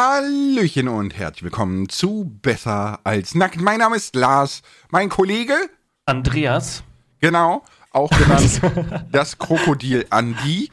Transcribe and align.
Hallöchen 0.00 0.86
und 0.86 1.18
herzlich 1.18 1.42
willkommen 1.42 1.88
zu 1.88 2.32
Besser 2.40 3.00
als 3.02 3.34
Nackt. 3.34 3.60
Mein 3.60 3.80
Name 3.80 3.96
ist 3.96 4.14
Lars, 4.14 4.62
mein 4.90 5.08
Kollege 5.08 5.56
Andreas. 6.06 6.84
Genau, 7.18 7.64
auch 7.90 8.08
genannt 8.10 8.60
das 9.10 9.38
Krokodil 9.38 10.06
Andi. 10.10 10.70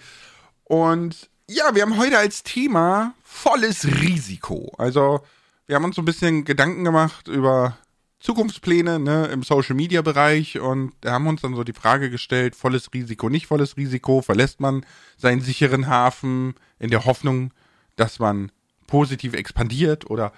Und 0.64 1.32
ja, 1.50 1.74
wir 1.74 1.82
haben 1.82 1.98
heute 1.98 2.20
als 2.20 2.44
Thema 2.44 3.16
volles 3.24 3.88
Risiko. 3.88 4.72
Also, 4.78 5.22
wir 5.66 5.76
haben 5.76 5.86
uns 5.86 5.96
so 5.96 6.04
ein 6.04 6.06
bisschen 6.06 6.46
Gedanken 6.46 6.84
gemacht 6.84 7.28
über 7.28 7.80
Zukunftspläne 8.20 9.00
ne, 9.00 9.26
im 9.34 9.42
Social 9.42 9.76
Media 9.76 10.04
Bereich 10.04 10.60
und 10.60 10.94
da 11.02 11.14
haben 11.14 11.26
uns 11.26 11.42
dann 11.42 11.56
so 11.56 11.64
die 11.64 11.74
Frage 11.74 12.12
gestellt, 12.12 12.56
volles 12.56 12.94
Risiko, 12.94 13.30
nicht 13.30 13.48
volles 13.48 13.76
Risiko, 13.76 14.22
verlässt 14.22 14.60
man 14.60 14.86
seinen 15.18 15.42
sicheren 15.42 15.88
Hafen 15.88 16.54
in 16.78 16.92
der 16.92 17.06
Hoffnung, 17.06 17.52
dass 17.96 18.20
man 18.20 18.52
positiv 18.88 19.34
expandiert 19.34 20.10
oder 20.10 20.32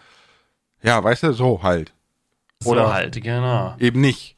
ja, 0.81 1.03
weißt 1.03 1.23
du, 1.23 1.33
so 1.33 1.63
halt. 1.63 1.93
Oder 2.65 2.88
so 2.88 2.93
halt, 2.93 3.23
genau. 3.23 3.75
Eben 3.79 4.01
nicht. 4.01 4.38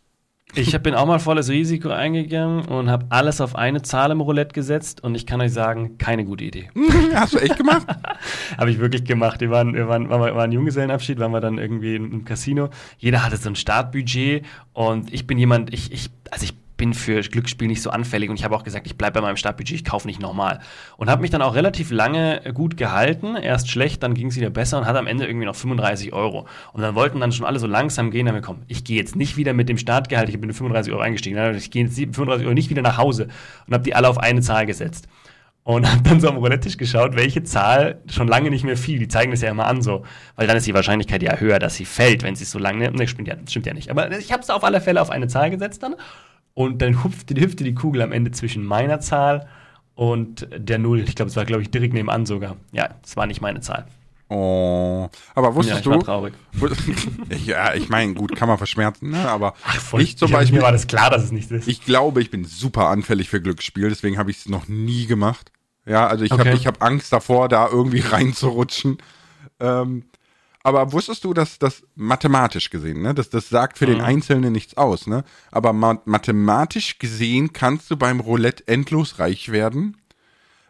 Ich 0.56 0.76
bin 0.80 0.96
auch 0.96 1.06
mal 1.06 1.20
volles 1.20 1.48
Risiko 1.50 1.90
eingegangen 1.90 2.66
und 2.66 2.90
habe 2.90 3.06
alles 3.10 3.40
auf 3.40 3.56
eine 3.56 3.84
Zahl 3.84 4.10
im 4.10 4.20
Roulette 4.20 4.54
gesetzt 4.54 5.04
und 5.04 5.14
ich 5.14 5.28
kann 5.28 5.40
euch 5.42 5.54
sagen, 5.54 6.00
keine 6.00 6.26
gute 6.26 6.44
Idee. 6.44 6.72
Hast 7.14 7.34
du 7.34 7.38
echt 7.38 7.56
gemacht? 7.56 7.86
habe 8.58 8.72
ich 8.72 8.80
wirklich 8.80 9.04
gemacht. 9.04 9.42
Wir 9.42 9.52
waren, 9.52 9.76
wir 9.76 9.88
waren, 9.88 10.10
wir 10.10 10.20
waren 10.20 10.52
Junggesellenabschied, 10.52 11.20
waren 11.20 11.34
wir 11.34 11.40
dann 11.40 11.60
irgendwie 11.60 11.96
im 11.96 12.26
Casino. 12.26 12.70
Jeder 12.98 13.24
hatte 13.24 13.38
so 13.38 13.50
ein 13.50 13.56
Startbudget 13.56 14.44
und 14.74 15.14
ich 15.14 15.28
bin 15.28 15.38
jemand, 15.38 15.72
ich, 15.72 15.92
ich, 15.92 16.10
also 16.32 16.46
ich 16.46 16.56
bin 16.80 16.96
für 16.96 17.22
Glücksspiel 17.22 17.68
nicht 17.68 17.84
so 17.84 17.92
anfällig 17.92 18.32
und 18.32 18.40
ich 18.40 18.44
habe 18.44 18.56
auch 18.56 18.64
gesagt, 18.64 18.88
ich 18.88 18.98
bleibe 18.98 19.20
bei 19.20 19.22
meinem 19.22 19.36
Startbudget, 19.36 19.76
ich 19.76 19.86
kaufe 19.86 20.08
nicht 20.08 20.20
nochmal. 20.20 20.62
Und 20.98 21.12
habe 21.12 21.22
mich 21.22 21.30
dann 21.30 21.44
auch 21.44 21.54
relativ 21.54 21.92
lange 21.92 22.42
gut 22.56 22.78
gehalten. 22.78 23.36
Erst 23.36 23.70
schlecht, 23.70 24.02
dann 24.02 24.16
ging 24.16 24.28
es 24.28 24.38
wieder 24.38 24.50
besser 24.50 24.80
und 24.80 24.88
hatte 24.88 24.98
am 24.98 25.06
Ende 25.06 25.28
irgendwie 25.28 25.46
noch 25.46 25.56
35 25.56 26.14
Euro. 26.14 26.48
Und 26.74 26.82
dann 26.82 26.96
wollten 26.96 27.20
dann 27.20 27.32
schon 27.32 27.46
alle 27.46 27.60
so 27.60 27.68
langsam 27.68 28.10
gehen, 28.10 28.26
dann 28.26 28.34
wir, 28.34 28.42
komm, 28.42 28.64
ich 28.68 28.84
gehe 28.84 28.98
jetzt 28.98 29.16
nicht 29.16 29.38
wieder 29.38 29.54
mit 29.54 29.70
dem 29.70 29.78
Startgehalt, 29.78 30.30
ich 30.30 30.40
bin 30.40 30.48
mit 30.48 30.56
35 30.56 30.92
Euro 30.92 31.02
eingestiegen, 31.02 31.38
ich 31.56 31.70
gehe 31.70 31.84
jetzt 31.84 31.98
35 31.98 32.46
Euro 32.46 32.56
nicht 32.56 32.70
wieder 32.70 32.82
nach 32.82 32.98
Hause 32.98 33.28
und 33.68 33.74
habe 33.74 33.84
die 33.84 33.94
alle 33.94 34.08
auf 34.08 34.18
eine 34.18 34.42
Zahl 34.42 34.66
gesetzt. 34.66 35.08
Und 35.64 35.86
habe 35.92 36.02
dann 36.02 36.22
so 36.22 36.30
am 36.30 36.38
Roulette-Tisch 36.38 36.78
geschaut, 36.78 37.18
welche 37.18 37.44
Zahl 37.44 38.02
schon 38.08 38.30
lange 38.30 38.50
nicht 38.50 38.64
mehr 38.64 38.78
fiel. 38.78 39.00
Die 39.00 39.10
zeigen 39.10 39.32
das 39.32 39.42
ja 39.42 39.52
immer 39.52 39.68
an 39.68 39.82
so, 39.82 40.06
weil 40.38 40.48
dann 40.48 40.56
ist 40.56 40.66
die 40.66 40.74
Wahrscheinlichkeit 40.74 41.22
ja 41.22 41.36
höher, 41.36 41.60
dass 41.60 41.76
sie 41.76 41.86
fällt, 41.86 42.24
wenn 42.24 42.36
sie 42.36 42.46
so 42.46 42.58
lange. 42.58 42.90
Ne, 42.92 43.08
stimmt 43.08 43.28
ja, 43.28 43.36
stimmt 43.48 43.66
ja 43.66 43.74
nicht. 43.74 43.92
Aber 43.92 44.18
ich 44.18 44.32
habe 44.32 44.42
es 44.42 44.50
auf 44.50 44.64
alle 44.64 44.80
Fälle 44.80 45.02
auf 45.02 45.10
eine 45.10 45.28
Zahl 45.28 45.52
gesetzt 45.52 45.84
dann 45.84 45.96
und 46.54 46.82
dann 46.82 47.04
hüpfte, 47.04 47.40
hüpfte 47.40 47.64
die 47.64 47.76
Kugel 47.76 48.02
am 48.02 48.12
Ende 48.12 48.32
zwischen 48.32 48.64
meiner 48.64 49.00
Zahl 49.00 49.48
und 49.96 50.48
der 50.56 50.80
Null. 50.80 51.02
Ich 51.02 51.16
glaube, 51.16 51.30
es 51.30 51.36
war, 51.36 51.46
glaube 51.46 51.62
ich, 51.62 51.72
direkt 51.72 51.94
nebenan 51.94 52.26
sogar. 52.26 52.58
Ja, 52.72 52.90
es 53.04 53.18
war 53.18 53.28
nicht 53.28 53.42
meine 53.42 53.62
Zahl. 53.62 53.86
Oh, 54.32 55.10
aber 55.34 55.56
wusstest 55.56 55.74
ja, 55.74 55.78
ich 55.80 55.84
du? 55.84 55.92
War 55.92 56.00
traurig. 56.04 56.34
ja, 57.46 57.74
ich 57.74 57.90
meine, 57.90 58.14
gut, 58.14 58.36
kann 58.36 58.48
man 58.48 58.60
verschmerzen, 58.60 59.10
ne? 59.10 59.28
aber 59.28 59.56
Ach, 59.66 59.80
voll, 59.80 60.02
ich 60.02 60.18
zum 60.18 60.32
Beispiel. 60.32 60.60
Mir 60.60 60.64
war 60.64 60.72
das 60.72 60.86
klar, 60.86 61.10
dass 61.10 61.24
es 61.24 61.32
nicht 61.32 61.50
ist. 61.50 61.68
Ich 61.68 61.84
glaube, 61.84 62.22
ich 62.22 62.30
bin 62.30 62.46
super 62.46 62.90
anfällig 62.90 63.28
für 63.28 63.42
Glücksspiel, 63.42 63.90
deswegen 63.90 64.20
habe 64.20 64.30
ich 64.30 64.38
es 64.38 64.48
noch 64.48 64.68
nie 64.68 65.08
gemacht. 65.08 65.52
Ja, 65.88 66.06
also 66.06 66.24
ich 66.24 66.32
okay. 66.32 66.52
habe 66.52 66.64
hab 66.64 66.84
Angst 66.84 67.12
davor, 67.12 67.50
da 67.50 67.68
irgendwie 67.68 68.00
reinzurutschen. 68.12 69.00
Ähm, 69.60 70.04
aber 70.64 70.92
wusstest 70.92 71.24
du, 71.24 71.34
dass 71.34 71.58
das 71.58 71.84
mathematisch 71.96 72.70
gesehen, 72.70 73.02
ne? 73.02 73.14
Das, 73.14 73.30
das 73.30 73.50
sagt 73.50 73.78
für 73.78 73.88
mhm. 73.88 73.92
den 73.92 74.02
Einzelnen 74.02 74.52
nichts 74.52 74.76
aus, 74.78 75.08
ne? 75.08 75.24
Aber 75.52 75.74
ma 75.74 76.02
mathematisch 76.06 77.00
gesehen 77.00 77.54
kannst 77.54 77.90
du 77.90 77.98
beim 77.98 78.20
Roulette 78.20 78.68
endlos 78.68 79.20
reich 79.20 79.52
werden, 79.52 79.98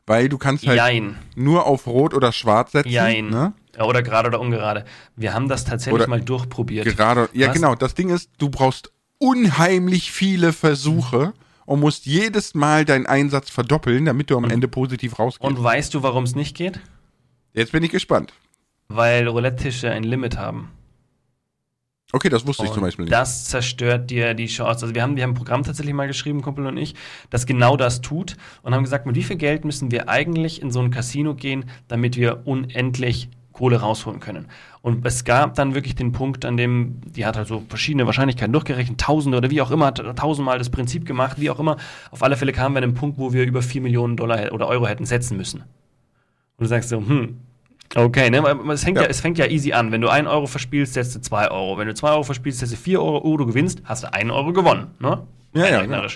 weil 0.05 0.29
du 0.29 0.37
kannst 0.37 0.67
halt 0.67 0.77
Jein. 0.77 1.17
nur 1.35 1.65
auf 1.65 1.87
Rot 1.87 2.13
oder 2.13 2.31
Schwarz 2.31 2.73
setzen. 2.73 2.89
Jein. 2.89 3.29
Ne? 3.29 3.53
Oder 3.79 4.03
gerade 4.03 4.29
oder 4.29 4.39
ungerade. 4.39 4.85
Wir 5.15 5.33
haben 5.33 5.47
das 5.47 5.65
tatsächlich 5.65 6.01
oder 6.01 6.07
mal 6.07 6.21
durchprobiert. 6.21 6.85
Gerade, 6.85 7.29
ja 7.33 7.47
Was? 7.47 7.55
genau. 7.55 7.75
Das 7.75 7.95
Ding 7.95 8.09
ist, 8.09 8.29
du 8.37 8.49
brauchst 8.49 8.91
unheimlich 9.17 10.11
viele 10.11 10.53
Versuche 10.53 11.33
und 11.65 11.79
musst 11.79 12.05
jedes 12.05 12.55
Mal 12.55 12.85
deinen 12.85 13.05
Einsatz 13.05 13.49
verdoppeln, 13.49 14.05
damit 14.05 14.29
du 14.29 14.37
am 14.37 14.45
Ende 14.45 14.67
positiv 14.67 15.19
rausgehst. 15.19 15.47
Und 15.47 15.63
weißt 15.63 15.93
du, 15.93 16.03
warum 16.03 16.23
es 16.23 16.35
nicht 16.35 16.57
geht? 16.57 16.79
Jetzt 17.53 17.71
bin 17.71 17.83
ich 17.83 17.91
gespannt. 17.91 18.33
Weil 18.89 19.27
Roulette-Tische 19.27 19.89
ein 19.91 20.03
Limit 20.03 20.37
haben. 20.37 20.71
Okay, 22.11 22.29
das 22.29 22.47
wusste 22.47 22.63
und 22.63 22.69
ich 22.69 22.73
zum 22.73 22.81
Beispiel 22.81 23.05
nicht. 23.05 23.13
Das 23.13 23.45
zerstört 23.45 24.09
dir 24.09 24.33
die 24.33 24.47
Chance. 24.47 24.81
Also 24.83 24.95
wir 24.95 25.03
haben, 25.03 25.15
wir 25.15 25.23
haben 25.23 25.31
ein 25.31 25.35
Programm 25.35 25.63
tatsächlich 25.63 25.93
mal 25.93 26.07
geschrieben, 26.07 26.41
Kumpel 26.41 26.65
und 26.65 26.77
ich, 26.77 26.95
das 27.29 27.45
genau 27.45 27.77
das 27.77 28.01
tut 28.01 28.35
und 28.63 28.73
haben 28.73 28.83
gesagt, 28.83 29.05
mit 29.05 29.15
wie 29.15 29.23
viel 29.23 29.35
Geld 29.35 29.63
müssen 29.63 29.91
wir 29.91 30.09
eigentlich 30.09 30.61
in 30.61 30.71
so 30.71 30.79
ein 30.81 30.89
Casino 30.89 31.35
gehen, 31.35 31.65
damit 31.87 32.17
wir 32.17 32.47
unendlich 32.47 33.29
Kohle 33.53 33.81
rausholen 33.81 34.19
können. 34.19 34.47
Und 34.81 35.05
es 35.05 35.23
gab 35.23 35.53
dann 35.55 35.75
wirklich 35.75 35.93
den 35.93 36.11
Punkt, 36.11 36.45
an 36.45 36.57
dem, 36.57 37.01
die 37.05 37.25
hat 37.25 37.35
halt 37.35 37.47
so 37.47 37.63
verschiedene 37.67 38.05
Wahrscheinlichkeiten 38.05 38.53
durchgerechnet, 38.53 38.99
Tausende 38.99 39.37
oder 39.37 39.51
wie 39.51 39.61
auch 39.61 39.69
immer, 39.69 39.87
hat 39.87 40.01
tausendmal 40.17 40.57
das 40.57 40.69
Prinzip 40.69 41.05
gemacht, 41.05 41.39
wie 41.39 41.49
auch 41.49 41.59
immer. 41.59 41.77
Auf 42.09 42.23
alle 42.23 42.37
Fälle 42.37 42.53
kamen 42.53 42.73
wir 42.73 42.81
an 42.81 42.89
den 42.89 42.95
Punkt, 42.95 43.19
wo 43.19 43.33
wir 43.33 43.43
über 43.43 43.61
4 43.61 43.81
Millionen 43.81 44.15
Dollar 44.15 44.51
oder 44.53 44.67
Euro 44.67 44.87
hätten 44.87 45.05
setzen 45.05 45.37
müssen. 45.37 45.61
Und 45.61 46.63
du 46.63 46.65
sagst 46.65 46.89
so, 46.89 46.97
hm, 46.97 47.37
Okay, 47.95 48.29
ne? 48.29 48.43
Es 48.71 48.83
fängt 48.83 48.97
ja. 48.97 49.03
ja. 49.03 49.09
es 49.09 49.19
fängt 49.19 49.37
ja 49.37 49.45
easy 49.45 49.73
an. 49.73 49.91
Wenn 49.91 50.01
du 50.01 50.09
1 50.09 50.27
Euro 50.27 50.45
verspielst, 50.45 50.93
setzt 50.93 51.15
du 51.15 51.21
2 51.21 51.51
Euro. 51.51 51.77
Wenn 51.77 51.87
du 51.87 51.93
2 51.93 52.11
Euro 52.11 52.23
verspielst, 52.23 52.59
setzt 52.59 52.73
du 52.73 52.77
4 52.77 53.01
Euro. 53.01 53.21
Oh, 53.23 53.37
du 53.37 53.45
gewinnst, 53.45 53.81
hast 53.85 54.03
du 54.03 54.13
1 54.13 54.31
Euro 54.31 54.53
gewonnen. 54.53 54.87
Ne? 54.99 55.23
Ja, 55.53 55.67
ja, 55.67 55.83
ja. 55.83 56.07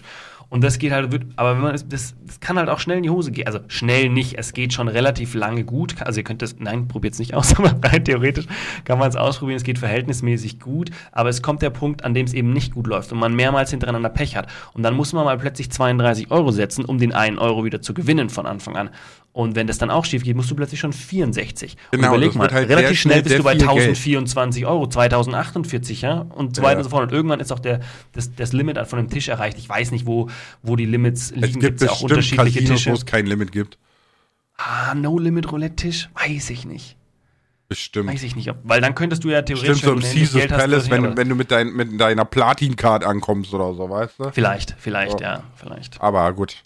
Und 0.54 0.64
das 0.64 0.78
geht 0.78 0.92
halt, 0.92 1.10
aber 1.36 1.56
wenn 1.56 1.64
man 1.64 1.72
das, 1.72 1.88
das 1.90 2.40
kann 2.40 2.60
halt 2.60 2.70
auch 2.70 2.78
schnell 2.78 2.98
in 2.98 3.02
die 3.02 3.10
Hose 3.10 3.32
gehen. 3.32 3.48
Also 3.48 3.62
schnell 3.70 4.10
nicht, 4.10 4.38
es 4.38 4.54
geht 4.54 4.72
schon 4.72 4.88
relativ 4.88 5.34
lange 5.34 5.64
gut. 5.64 5.96
Also 6.04 6.20
ihr 6.20 6.24
könnt 6.24 6.44
das, 6.44 6.58
nein, 6.60 6.88
probiert 6.88 7.16
es 7.16 7.20
nicht 7.20 7.34
aus, 7.34 7.56
aber 7.58 7.74
rein 7.82 8.06
theoretisch 8.06 8.46
kann 8.86 9.00
man 9.00 9.10
es 9.10 9.16
ausprobieren. 9.16 9.58
Es 9.58 9.64
geht 9.64 9.80
verhältnismäßig 9.80 10.60
gut, 10.60 10.92
aber 11.12 11.30
es 11.30 11.42
kommt 11.42 11.64
der 11.64 11.72
Punkt, 11.72 12.06
an 12.06 12.14
dem 12.14 12.28
es 12.28 12.36
eben 12.36 12.54
nicht 12.54 12.76
gut 12.76 12.86
läuft 12.86 13.12
und 13.12 13.18
man 13.18 13.36
mehrmals 13.36 13.72
hintereinander 13.72 14.10
Pech 14.10 14.36
hat. 14.36 14.46
Und 14.74 14.84
dann 14.84 14.94
muss 14.94 15.12
man 15.12 15.26
mal 15.26 15.40
plötzlich 15.40 15.72
32 15.72 16.30
Euro 16.30 16.52
setzen, 16.52 16.86
um 16.86 17.00
den 17.00 17.14
einen 17.14 17.40
Euro 17.40 17.66
wieder 17.66 17.82
zu 17.82 17.96
gewinnen 17.96 18.30
von 18.30 18.46
Anfang 18.46 18.76
an. 18.76 18.92
Und 19.34 19.56
wenn 19.56 19.66
das 19.66 19.80
dann 19.80 19.90
auch 19.90 20.06
schief 20.06 20.24
geht, 20.24 20.36
musst 20.36 20.52
du 20.52 20.56
plötzlich 20.56 20.80
schon 20.80 20.94
64. 20.94 21.76
Genau, 21.90 22.10
und 22.10 22.14
überleg 22.14 22.36
mal, 22.36 22.52
halt 22.52 22.70
relativ 22.70 23.00
schnell, 23.00 23.24
bist 23.24 23.40
du 23.40 23.44
bei 23.44 23.54
1024 23.54 24.62
Geld. 24.62 24.72
Euro, 24.72 24.88
2048, 24.88 26.02
ja, 26.02 26.20
und 26.20 26.56
so 26.56 26.62
weiter 26.62 26.74
ja. 26.74 26.78
und 26.78 26.84
so 26.84 26.90
fort. 26.92 27.04
Und 27.04 27.12
irgendwann 27.12 27.40
ist 27.40 27.52
auch 27.52 27.60
der, 27.60 27.80
das, 28.12 28.36
das 28.36 28.54
Limit 28.54 28.78
von 28.88 29.00
dem 29.00 29.10
Tisch 29.10 29.30
erreicht. 29.30 29.58
Ich 29.58 29.68
weiß 29.68 29.90
nicht, 29.90 30.06
wo, 30.06 30.30
wo 30.62 30.76
die 30.76 30.86
Limits 30.86 31.32
liegen. 31.32 31.46
Es 31.46 31.60
gibt 31.60 31.82
ja 31.82 31.90
auch 31.90 32.02
unterschiedliche 32.02 32.60
Casinos, 32.60 32.80
Tische. 32.80 32.92
wo 32.92 32.96
es 32.96 33.06
kein 33.08 33.26
Limit 33.26 33.52
gibt. 33.52 33.80
Ah, 34.56 34.94
No-Limit-Roulette-Tisch? 34.94 36.10
Weiß 36.14 36.52
ich 36.52 36.66
nicht. 36.66 36.96
Bestimmt. 37.68 38.10
Weiß 38.10 38.22
ich 38.22 38.36
nicht. 38.36 38.54
weil 38.64 38.82
dann 38.82 38.94
könntest 38.94 39.24
du 39.24 39.30
ja 39.30 39.42
theoretisch. 39.42 39.80
Stimmt, 39.80 40.04
so 40.04 40.08
im 40.08 40.14
Caesars 40.14 40.48
Palace, 40.48 40.92
wenn, 40.92 41.18
wenn 41.18 41.28
du 41.28 41.34
mit, 41.34 41.50
dein, 41.50 41.74
mit 41.74 42.00
deiner 42.00 42.24
Platin-Card 42.24 43.04
ankommst 43.04 43.52
oder 43.52 43.74
so, 43.74 43.90
weißt 43.90 44.20
du? 44.20 44.32
Vielleicht, 44.32 44.76
vielleicht, 44.78 45.18
so. 45.18 45.24
ja, 45.24 45.44
vielleicht. 45.56 46.00
Aber 46.00 46.32
gut. 46.34 46.58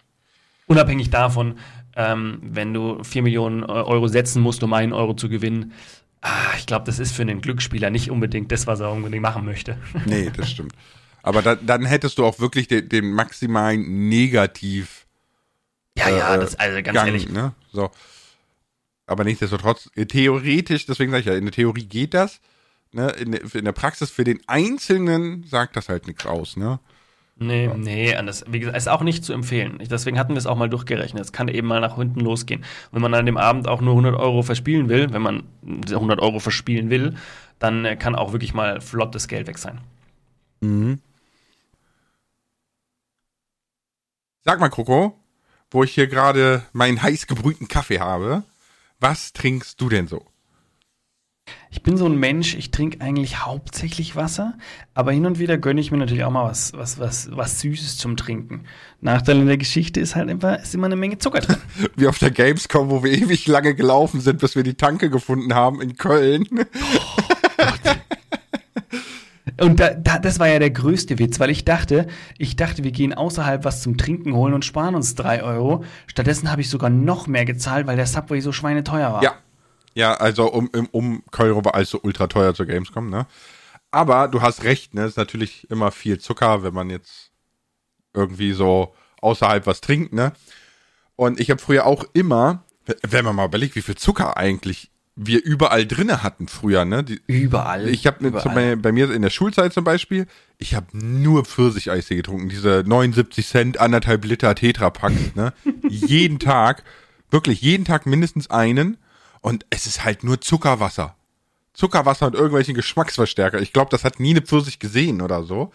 Unabhängig 0.66 1.10
davon, 1.10 1.58
ähm, 1.98 2.40
wenn 2.44 2.74
du 2.74 3.04
4 3.04 3.24
Millionen 3.24 3.64
Euro 3.64 4.08
setzen 4.08 4.42
musst, 4.42 4.62
um 4.62 4.72
einen 4.74 4.94
Euro 4.94 5.16
zu 5.16 5.30
gewinnen. 5.30 5.74
Ah, 6.22 6.54
ich 6.58 6.68
glaube, 6.68 6.86
das 6.86 7.00
ist 7.00 7.12
für 7.12 7.24
einen 7.24 7.42
Glücksspieler 7.42 7.90
nicht 7.90 8.12
unbedingt 8.12 8.52
das, 8.52 8.68
was 8.68 8.80
er 8.80 8.92
unbedingt 8.92 9.24
machen 9.24 9.44
möchte. 9.44 9.78
Nee, 10.06 10.32
das 10.36 10.52
stimmt. 10.52 10.74
Aber 11.24 11.42
da, 11.42 11.56
dann 11.56 11.86
hättest 11.86 12.20
du 12.20 12.26
auch 12.26 12.40
wirklich 12.40 12.68
den, 12.68 12.88
den 12.88 13.12
maximalen 13.12 14.08
Negativ. 14.08 15.08
Ja, 15.98 16.10
ja, 16.10 16.36
äh, 16.36 16.40
das, 16.40 16.56
also 16.56 16.82
ganz 16.84 16.94
Gang, 16.94 17.08
ehrlich. 17.08 17.30
Ne? 17.30 17.54
So. 17.74 17.90
Aber 19.08 19.24
nichtsdestotrotz, 19.24 19.90
theoretisch, 20.08 20.86
deswegen 20.86 21.12
sage 21.12 21.22
ich 21.22 21.26
ja, 21.26 21.34
in 21.34 21.46
der 21.46 21.52
Theorie 21.52 21.86
geht 21.86 22.14
das. 22.14 22.40
Ne? 22.92 23.10
In, 23.20 23.34
in 23.34 23.66
der 23.66 23.72
Praxis 23.72 24.12
für 24.12 24.24
den 24.24 24.40
Einzelnen 24.48 25.44
sagt 25.44 25.76
das 25.76 25.90
halt 25.90 26.06
nichts 26.08 26.26
aus, 26.26 26.58
ne? 26.58 26.80
Nee, 27.40 27.70
nee, 27.76 28.16
anders. 28.16 28.44
Wie 28.48 28.60
gesagt, 28.60 28.76
ist 28.76 28.90
auch 28.90 29.04
nicht 29.04 29.24
zu 29.24 29.32
empfehlen. 29.32 29.78
Deswegen 29.80 30.18
hatten 30.18 30.34
wir 30.34 30.40
es 30.40 30.48
auch 30.48 30.58
mal 30.58 30.70
durchgerechnet. 30.70 31.24
Es 31.24 31.32
kann 31.32 31.48
eben 31.48 31.68
mal 31.68 31.82
nach 31.82 31.96
hinten 31.96 32.20
losgehen. 32.20 32.64
Wenn 32.92 33.02
man 33.02 33.14
an 33.14 33.28
dem 33.28 33.38
Abend 33.38 33.68
auch 33.68 33.80
nur 33.80 33.94
100 33.94 34.16
Euro 34.16 34.42
verspielen 34.42 34.90
will, 34.90 35.14
wenn 35.14 35.22
man 35.22 35.44
100 35.64 36.20
Euro 36.20 36.40
verspielen 36.40 36.90
will, 36.90 37.16
dann 37.60 37.86
äh, 37.86 37.96
kann 37.96 38.16
auch 38.16 38.32
wirklich 38.32 38.56
mal 38.56 38.82
flottes 38.82 39.28
Geld 39.28 39.46
weg 39.46 39.60
sein. 39.60 39.82
Mhm. 40.62 41.00
Sag 44.44 44.60
mal, 44.60 44.70
Coco, 44.70 45.14
wo 45.70 45.84
ich 45.84 45.94
hier 45.94 46.08
gerade 46.08 46.64
meinen 46.74 47.04
heiß 47.04 47.28
gebrühten 47.28 47.68
Kaffee 47.68 48.00
habe, 48.00 48.44
was 49.00 49.34
trinkst 49.34 49.80
du 49.80 49.90
denn 49.90 50.08
so? 50.08 50.26
Ich 51.70 51.84
bin 51.84 51.98
so 51.98 52.06
ein 52.06 52.18
Mensch, 52.18 52.56
ich 52.56 52.72
trinke 52.72 53.02
eigentlich 53.02 53.46
hauptsächlich 53.46 54.16
Wasser, 54.16 54.58
aber 54.94 55.12
hin 55.12 55.26
und 55.26 55.40
wieder 55.40 55.58
gönne 55.58 55.82
ich 55.82 55.92
mir 55.92 55.98
natürlich 55.98 56.24
auch 56.24 56.32
mal 56.32 56.50
was, 56.50 56.74
was, 56.74 57.00
was, 57.00 57.30
was 57.32 57.60
Süßes 57.62 57.98
zum 57.98 58.18
Trinken. 58.18 58.66
Nachteil 59.02 59.38
in 59.38 59.48
der 59.48 59.58
Geschichte 59.58 60.00
ist 60.00 60.16
halt 60.16 60.30
einfach, 60.30 60.60
ist 60.62 60.74
immer 60.74 60.88
eine 60.88 60.96
Menge 60.96 61.18
Zucker 61.18 61.42
drin. 61.42 61.58
Wie 61.96 62.08
auf 62.08 62.20
der 62.20 62.32
Gamescom, 62.32 62.90
wo 62.90 63.04
wir 63.04 63.12
ewig 63.12 63.48
lange 63.48 63.76
gelaufen 63.76 64.22
sind, 64.22 64.40
bis 64.40 64.56
wir 64.56 64.64
die 64.64 64.76
Tanke 64.76 65.10
gefunden 65.10 65.54
haben 65.54 65.82
in 65.82 65.96
Köln. 65.98 66.48
Oh, 66.52 67.22
und 69.60 69.80
da, 69.80 69.94
da, 69.94 70.20
das 70.20 70.40
war 70.40 70.48
ja 70.48 70.60
der 70.60 70.70
größte 70.70 71.18
Witz, 71.20 71.40
weil 71.40 71.50
ich 71.50 71.66
dachte, 71.66 72.08
ich 72.38 72.56
dachte, 72.56 72.84
wir 72.84 72.92
gehen 72.92 73.14
außerhalb 73.14 73.66
was 73.66 73.82
zum 73.82 73.98
Trinken 73.98 74.34
holen 74.34 74.54
und 74.54 74.66
sparen 74.66 74.96
uns 74.96 75.16
drei 75.16 75.42
Euro. 75.42 75.84
Stattdessen 76.06 76.52
habe 76.52 76.62
ich 76.62 76.70
sogar 76.70 76.90
noch 76.90 77.28
mehr 77.28 77.46
gezahlt, 77.46 77.88
weil 77.88 77.96
der 77.96 78.06
Subway 78.06 78.40
so 78.40 78.52
schweineteuer 78.52 79.14
war. 79.14 79.24
Ja, 79.24 79.34
Ja, 79.98 80.14
also 80.14 80.54
um, 80.54 80.70
um, 80.92 81.24
Köln 81.32 81.56
war 81.66 81.74
alles 81.74 81.90
so 81.90 82.00
ultra 82.04 82.28
teuer 82.28 82.54
zur 82.54 82.68
Gamescom, 82.68 83.10
ne? 83.10 83.26
Aber 83.90 84.28
du 84.28 84.44
hast 84.44 84.64
recht, 84.64 84.94
ne? 84.94 85.06
Ist 85.06 85.18
natürlich 85.18 85.68
immer 85.72 85.90
viel 85.90 86.20
Zucker, 86.20 86.62
wenn 86.62 86.76
man 86.76 86.92
jetzt 86.92 87.32
irgendwie 88.14 88.52
so 88.52 88.94
außerhalb 89.22 89.66
was 89.66 89.82
trinkt, 89.82 90.14
ne? 90.14 90.34
Und 91.16 91.40
ich 91.40 91.50
habe 91.50 91.60
früher 91.60 91.88
auch 91.88 92.06
immer, 92.14 92.64
wenn 93.02 93.26
man 93.26 93.36
mal 93.36 93.48
überlegt, 93.48 93.76
wie 93.76 93.82
viel 93.82 93.96
Zucker 93.96 94.38
eigentlich 94.38 94.92
wir 95.16 95.44
überall 95.44 95.88
drinne 95.88 96.22
hatten 96.22 96.48
früher, 96.48 96.86
ne? 96.86 97.04
Die, 97.04 97.20
Überall. 97.26 97.90
ich 97.90 98.06
habe 98.06 98.30
bei, 98.30 98.76
bei 98.76 98.92
mir 98.92 99.10
in 99.10 99.24
der 99.24 99.32
Schulzeit 99.32 99.74
zum 99.74 99.84
Beispiel, 99.84 100.28
ich 100.60 100.76
habe 100.76 100.96
nur 100.96 101.44
Pfirsicheistee 101.44 102.18
getrunken, 102.18 102.50
diese 102.50 102.84
79 102.86 103.48
Cent, 103.48 103.80
anderthalb 103.80 104.26
Liter 104.26 104.54
Tetrapack, 104.54 105.36
ne? 105.36 105.54
jeden 105.90 106.38
Tag, 106.38 106.84
wirklich 107.32 107.62
jeden 107.62 107.84
Tag 107.84 108.06
mindestens 108.06 108.52
einen 108.52 108.98
und 109.42 109.66
es 109.70 109.86
ist 109.86 110.04
halt 110.04 110.24
nur 110.24 110.42
Zuckerwasser. 110.42 111.16
Zuckerwasser 111.74 112.28
und 112.28 112.36
irgendwelchen 112.36 112.74
Geschmacksverstärker. 112.74 113.62
Ich 113.62 113.72
glaube, 113.72 113.92
das 113.92 114.04
hat 114.04 114.20
nie 114.20 114.32
eine 114.32 114.42
Pfirsich 114.42 114.80
gesehen 114.80 115.22
oder 115.22 115.44
so. 115.44 115.72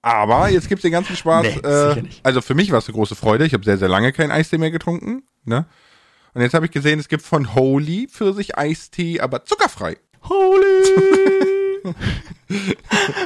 Aber 0.00 0.50
jetzt 0.50 0.68
gibt's 0.68 0.82
den 0.82 0.92
ganzen 0.92 1.16
Spaß. 1.16 1.42
Nee, 1.42 1.68
äh, 1.68 2.02
also 2.22 2.40
für 2.42 2.54
mich 2.54 2.70
war 2.70 2.78
es 2.78 2.86
eine 2.86 2.94
große 2.94 3.14
Freude. 3.14 3.46
Ich 3.46 3.54
habe 3.54 3.64
sehr, 3.64 3.78
sehr 3.78 3.88
lange 3.88 4.12
keinen 4.12 4.30
Eistee 4.30 4.58
mehr 4.58 4.70
getrunken. 4.70 5.22
Ne? 5.44 5.66
Und 6.34 6.42
jetzt 6.42 6.54
habe 6.54 6.66
ich 6.66 6.72
gesehen, 6.72 6.98
es 6.98 7.08
gibt 7.08 7.22
von 7.22 7.54
Holy 7.54 8.08
Pfirsich-Eistee, 8.08 9.20
aber 9.20 9.44
zuckerfrei. 9.44 9.96
Holy! 10.28 10.74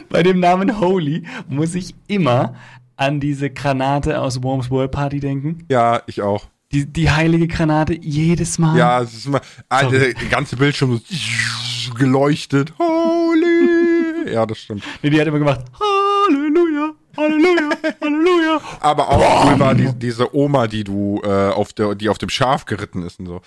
Bei 0.09 0.23
dem 0.23 0.41
Namen 0.41 0.81
Holy 0.81 1.25
muss 1.49 1.75
ich 1.75 1.95
immer 2.07 2.55
an 2.97 3.21
diese 3.21 3.51
Granate 3.51 4.21
aus 4.21 4.43
Worms 4.43 4.71
World 4.71 4.91
Party 4.91 5.21
denken. 5.21 5.65
Ja, 5.69 6.03
ich 6.07 6.23
auch. 6.23 6.47
Die, 6.73 6.85
die 6.85 7.11
heilige 7.11 7.49
Granate 7.49 7.95
jedes 7.99 8.59
Mal. 8.59 8.77
Ja, 8.77 9.01
es 9.01 9.15
ist 9.15 9.27
immer, 9.27 9.41
ah, 9.71 9.85
der 9.85 10.13
ganze 10.15 10.57
Bildschirm 10.57 11.01
so 11.09 11.95
geleuchtet. 11.95 12.75
Holy! 12.79 14.33
Ja, 14.33 14.45
das 14.45 14.59
stimmt. 14.59 14.85
Nee, 15.03 15.09
die 15.11 15.19
hat 15.21 15.27
immer 15.27 15.39
gemacht, 15.39 15.61
Halleluja, 15.81 16.93
Halleluja, 17.17 17.71
Halleluja. 18.03 18.61
Aber 18.81 19.09
auch 19.09 19.47
cool 19.51 19.59
war 19.59 19.75
die, 19.75 19.91
diese 19.95 20.35
Oma, 20.35 20.67
die 20.67 20.85
du 20.85 21.23
äh, 21.25 21.49
auf 21.49 21.73
der, 21.73 21.95
die 21.95 22.11
auf 22.11 22.19
dem 22.19 22.29
Schaf 22.29 22.67
geritten 22.67 23.03
ist 23.03 23.19
und 23.19 23.27
so. 23.27 23.41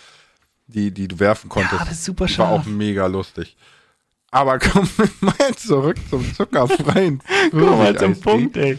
Die, 0.67 0.91
die 0.91 1.07
du 1.07 1.19
werfen 1.19 1.49
konntest. 1.49 1.73
Ja, 1.73 1.79
das 1.85 1.91
ist 1.95 2.05
super 2.05 2.25
Die 2.25 2.37
War 2.39 2.47
auch 2.49 2.63
scharf. 2.63 2.65
mega 2.65 3.05
lustig. 3.05 3.55
Aber 4.31 4.59
kommen 4.59 4.89
wir 4.97 5.09
mal 5.19 5.55
zurück 5.55 5.97
zum 6.09 6.33
zuckerfreien 6.33 7.21
Guck 7.51 7.61
mal 7.77 7.97
zum. 7.97 8.19
Punkt, 8.19 8.57
ey. 8.57 8.77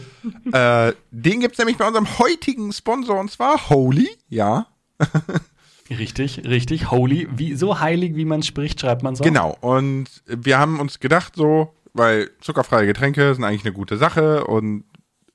Äh, 0.51 0.93
den 1.11 1.39
gibt's 1.39 1.59
nämlich 1.59 1.77
bei 1.77 1.87
unserem 1.87 2.17
heutigen 2.19 2.73
Sponsor 2.73 3.19
und 3.19 3.31
zwar 3.31 3.69
Holy, 3.69 4.09
ja. 4.27 4.67
Richtig, 5.89 6.45
richtig. 6.45 6.91
Holy. 6.91 7.27
Wie, 7.35 7.55
so 7.55 7.79
heilig, 7.79 8.15
wie 8.15 8.25
man 8.25 8.41
spricht, 8.41 8.79
schreibt 8.79 9.03
man 9.03 9.15
so. 9.15 9.23
Genau. 9.23 9.55
Und 9.59 10.07
wir 10.25 10.57
haben 10.57 10.79
uns 10.79 10.99
gedacht, 10.99 11.35
so, 11.35 11.73
weil 11.93 12.31
zuckerfreie 12.39 12.85
Getränke 12.85 13.35
sind 13.35 13.43
eigentlich 13.43 13.65
eine 13.65 13.73
gute 13.73 13.97
Sache 13.97 14.45
und 14.45 14.85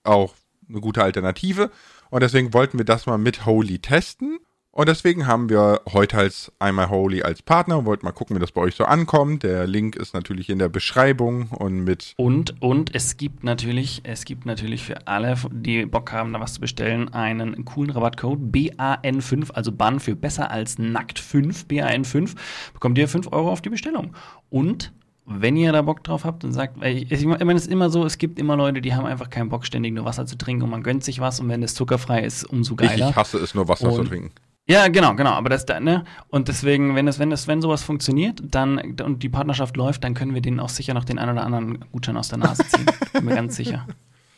auch 0.04 0.34
eine 0.68 0.80
gute 0.80 1.02
Alternative. 1.02 1.70
Und 2.10 2.22
deswegen 2.22 2.54
wollten 2.54 2.78
wir 2.78 2.86
das 2.86 3.06
mal 3.06 3.18
mit 3.18 3.44
Holy 3.44 3.78
testen. 3.78 4.38
Und 4.78 4.88
deswegen 4.88 5.26
haben 5.26 5.48
wir 5.48 5.80
heute 5.92 6.18
als 6.18 6.52
einmal 6.60 6.88
Holy 6.88 7.24
als 7.24 7.42
Partner 7.42 7.78
und 7.78 7.84
wollten 7.84 8.06
mal 8.06 8.12
gucken, 8.12 8.36
wie 8.36 8.40
das 8.40 8.52
bei 8.52 8.60
euch 8.60 8.76
so 8.76 8.84
ankommt. 8.84 9.42
Der 9.42 9.66
Link 9.66 9.96
ist 9.96 10.14
natürlich 10.14 10.48
in 10.50 10.60
der 10.60 10.68
Beschreibung 10.68 11.48
und 11.48 11.82
mit 11.82 12.14
Und, 12.16 12.54
und 12.62 12.94
es 12.94 13.16
gibt 13.16 13.42
natürlich, 13.42 14.02
es 14.04 14.24
gibt 14.24 14.46
natürlich 14.46 14.84
für 14.84 15.08
alle, 15.08 15.34
die 15.50 15.84
Bock 15.84 16.12
haben, 16.12 16.32
da 16.32 16.38
was 16.38 16.54
zu 16.54 16.60
bestellen, 16.60 17.08
einen 17.12 17.64
coolen 17.64 17.90
Rabattcode 17.90 18.38
BAN5, 18.38 19.50
also 19.50 19.72
BAN 19.72 19.98
für 19.98 20.14
besser 20.14 20.52
als 20.52 20.78
nackt 20.78 21.18
5, 21.18 21.64
BAN5, 21.64 22.36
bekommt 22.72 22.98
ihr 22.98 23.08
5 23.08 23.32
Euro 23.32 23.50
auf 23.50 23.60
die 23.60 23.70
Bestellung. 23.70 24.14
Und 24.48 24.92
wenn 25.26 25.56
ihr 25.56 25.72
da 25.72 25.82
Bock 25.82 26.04
drauf 26.04 26.24
habt 26.24 26.44
und 26.44 26.52
sagt, 26.52 26.80
ich, 26.84 27.10
ich 27.10 27.26
meine, 27.26 27.54
es 27.54 27.62
ist 27.62 27.72
immer 27.72 27.90
so, 27.90 28.04
es 28.04 28.16
gibt 28.16 28.38
immer 28.38 28.56
Leute, 28.56 28.80
die 28.80 28.94
haben 28.94 29.06
einfach 29.06 29.28
keinen 29.28 29.48
Bock, 29.48 29.66
ständig 29.66 29.92
nur 29.92 30.04
Wasser 30.04 30.24
zu 30.24 30.38
trinken 30.38 30.62
und 30.62 30.70
man 30.70 30.84
gönnt 30.84 31.02
sich 31.02 31.18
was 31.18 31.40
und 31.40 31.48
wenn 31.48 31.64
es 31.64 31.74
zuckerfrei 31.74 32.22
ist, 32.22 32.44
umso 32.44 32.74
ich, 32.74 32.88
geiler. 32.88 33.10
ich 33.10 33.16
hasse 33.16 33.38
es 33.38 33.56
nur 33.56 33.66
Wasser 33.66 33.90
zu 33.90 34.02
Und- 34.02 34.06
trinken. 34.06 34.30
Ja, 34.70 34.88
genau, 34.88 35.14
genau. 35.14 35.30
Aber 35.30 35.48
das 35.48 35.64
da, 35.64 35.80
ne? 35.80 36.04
Und 36.28 36.48
deswegen, 36.48 36.94
wenn 36.94 37.06
das, 37.06 37.18
wenn 37.18 37.30
das, 37.30 37.46
wenn 37.46 37.62
sowas 37.62 37.82
funktioniert, 37.82 38.40
dann 38.42 38.78
und 39.00 39.22
die 39.22 39.30
Partnerschaft 39.30 39.76
läuft, 39.78 40.04
dann 40.04 40.12
können 40.12 40.34
wir 40.34 40.42
denen 40.42 40.60
auch 40.60 40.68
sicher 40.68 40.92
noch 40.92 41.04
den 41.04 41.18
einen 41.18 41.32
oder 41.32 41.44
anderen 41.44 41.86
Gutschein 41.90 42.18
aus 42.18 42.28
der 42.28 42.38
Nase 42.38 42.66
ziehen. 42.68 42.86
Bin 43.14 43.24
mir 43.24 43.34
ganz 43.34 43.56
sicher. 43.56 43.86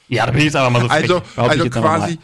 Ja, 0.09 0.27
da 0.27 0.33
bin 0.33 0.39
ich 0.41 0.47
jetzt 0.47 0.57
aber 0.57 0.71
mal 0.71 0.83
so. 0.83 0.89
Also, 0.89 1.23
also 1.37 1.51
einfach 1.51 1.71
quasi, 1.71 2.19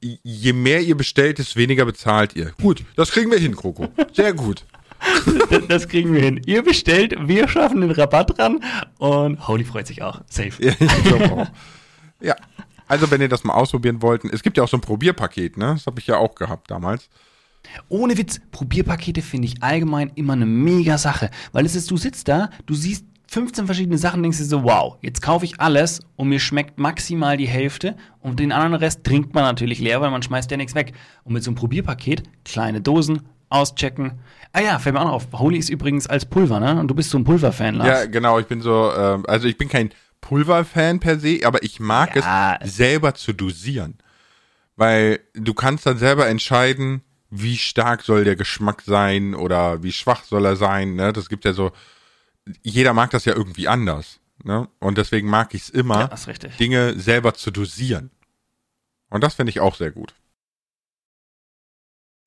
je 0.00 0.52
mehr 0.52 0.80
ihr 0.80 0.96
bestellt, 0.96 1.38
desto 1.38 1.58
weniger 1.58 1.84
bezahlt 1.84 2.36
ihr. 2.36 2.52
Gut, 2.60 2.84
das 2.94 3.10
kriegen 3.10 3.30
wir 3.30 3.38
hin, 3.38 3.56
Kroko. 3.56 3.88
Sehr 4.12 4.32
gut. 4.32 4.64
Das 5.68 5.88
kriegen 5.88 6.14
wir 6.14 6.22
hin. 6.22 6.40
Ihr 6.46 6.62
bestellt, 6.62 7.14
wir 7.20 7.46
schaffen 7.48 7.82
den 7.82 7.90
Rabatt 7.90 8.38
ran 8.38 8.60
und 8.96 9.46
Holy 9.46 9.64
freut 9.64 9.86
sich 9.86 10.02
auch. 10.02 10.22
Safe. 10.26 10.52
Ja, 10.58 10.72
auch. 11.30 11.46
Ja. 12.20 12.34
Also, 12.88 13.10
wenn 13.10 13.20
ihr 13.20 13.28
das 13.28 13.44
mal 13.44 13.54
ausprobieren 13.54 14.00
wollten, 14.00 14.30
es 14.30 14.42
gibt 14.42 14.56
ja 14.56 14.64
auch 14.64 14.68
so 14.68 14.78
ein 14.78 14.80
Probierpaket, 14.80 15.58
ne? 15.58 15.74
Das 15.74 15.86
habe 15.86 16.00
ich 16.00 16.06
ja 16.06 16.16
auch 16.16 16.34
gehabt 16.34 16.70
damals. 16.70 17.10
Ohne 17.88 18.16
Witz, 18.18 18.40
Probierpakete 18.50 19.22
finde 19.22 19.48
ich 19.48 19.62
allgemein 19.62 20.10
immer 20.14 20.34
eine 20.34 20.46
mega 20.46 20.98
Sache. 20.98 21.30
Weil 21.52 21.66
es 21.66 21.74
ist, 21.74 21.90
du 21.90 21.96
sitzt 21.96 22.28
da, 22.28 22.50
du 22.66 22.74
siehst 22.74 23.04
15 23.28 23.66
verschiedene 23.66 23.98
Sachen, 23.98 24.22
denkst 24.22 24.38
dir 24.38 24.44
so, 24.44 24.62
wow, 24.62 24.96
jetzt 25.02 25.20
kaufe 25.20 25.44
ich 25.44 25.60
alles 25.60 26.00
und 26.14 26.28
mir 26.28 26.38
schmeckt 26.38 26.78
maximal 26.78 27.36
die 27.36 27.48
Hälfte 27.48 27.96
und 28.20 28.38
den 28.38 28.52
anderen 28.52 28.74
Rest 28.74 29.02
trinkt 29.04 29.34
man 29.34 29.42
natürlich 29.44 29.80
leer, 29.80 30.00
weil 30.00 30.10
man 30.12 30.22
schmeißt 30.22 30.50
ja 30.50 30.56
nichts 30.56 30.74
weg. 30.76 30.92
Und 31.24 31.32
mit 31.32 31.42
so 31.42 31.50
einem 31.50 31.56
Probierpaket, 31.56 32.22
kleine 32.44 32.80
Dosen, 32.80 33.22
auschecken. 33.48 34.12
Ah 34.52 34.60
ja, 34.60 34.78
fällt 34.78 34.94
mir 34.94 35.00
auch 35.00 35.06
noch 35.06 35.12
auf. 35.12 35.26
Holy 35.32 35.58
ist 35.58 35.68
übrigens 35.70 36.06
als 36.06 36.24
Pulver, 36.26 36.58
ne? 36.60 36.78
Und 36.80 36.88
du 36.88 36.94
bist 36.94 37.10
so 37.10 37.18
ein 37.18 37.24
Pulverfan, 37.24 37.76
Lars. 37.76 37.88
Ja, 37.88 38.06
genau, 38.06 38.38
ich 38.38 38.46
bin 38.46 38.60
so, 38.60 38.92
ähm, 38.96 39.24
also 39.28 39.46
ich 39.48 39.56
bin 39.56 39.68
kein 39.68 39.90
Pulverfan 40.20 40.98
per 40.98 41.18
se, 41.20 41.40
aber 41.44 41.62
ich 41.62 41.78
mag 41.78 42.16
Ja. 42.16 42.58
es 42.60 42.76
selber 42.76 43.14
zu 43.14 43.32
dosieren. 43.32 43.98
Weil 44.76 45.20
du 45.34 45.54
kannst 45.54 45.86
dann 45.86 45.98
selber 45.98 46.26
entscheiden, 46.28 47.02
wie 47.30 47.56
stark 47.56 48.02
soll 48.02 48.24
der 48.24 48.36
Geschmack 48.36 48.82
sein 48.82 49.34
oder 49.34 49.82
wie 49.82 49.92
schwach 49.92 50.24
soll 50.24 50.44
er 50.44 50.56
sein, 50.56 50.94
ne? 50.94 51.12
Das 51.12 51.28
gibt 51.28 51.44
ja 51.44 51.52
so, 51.52 51.72
jeder 52.62 52.92
mag 52.92 53.10
das 53.10 53.24
ja 53.24 53.34
irgendwie 53.34 53.68
anders, 53.68 54.20
ne? 54.44 54.68
Und 54.78 54.98
deswegen 54.98 55.28
mag 55.28 55.54
ich 55.54 55.62
es 55.62 55.70
immer, 55.70 56.00
Ja, 56.00 56.06
ist. 56.06 56.60
Dinge 56.60 56.98
selber 56.98 57.34
zu 57.34 57.50
dosieren. 57.50 58.10
Und 59.10 59.22
das 59.24 59.34
finde 59.34 59.50
ich 59.50 59.60
auch 59.60 59.74
sehr 59.76 59.90
gut. 59.90 60.14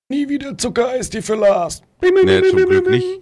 Nie 0.09 0.27
wieder 0.27 0.57
Zuckereistee 0.57 1.21
für 1.21 1.35
Lars. 1.35 1.81
Nee, 2.01 2.41
zum 2.49 2.65
Glück 2.65 2.89
nicht. 2.89 3.21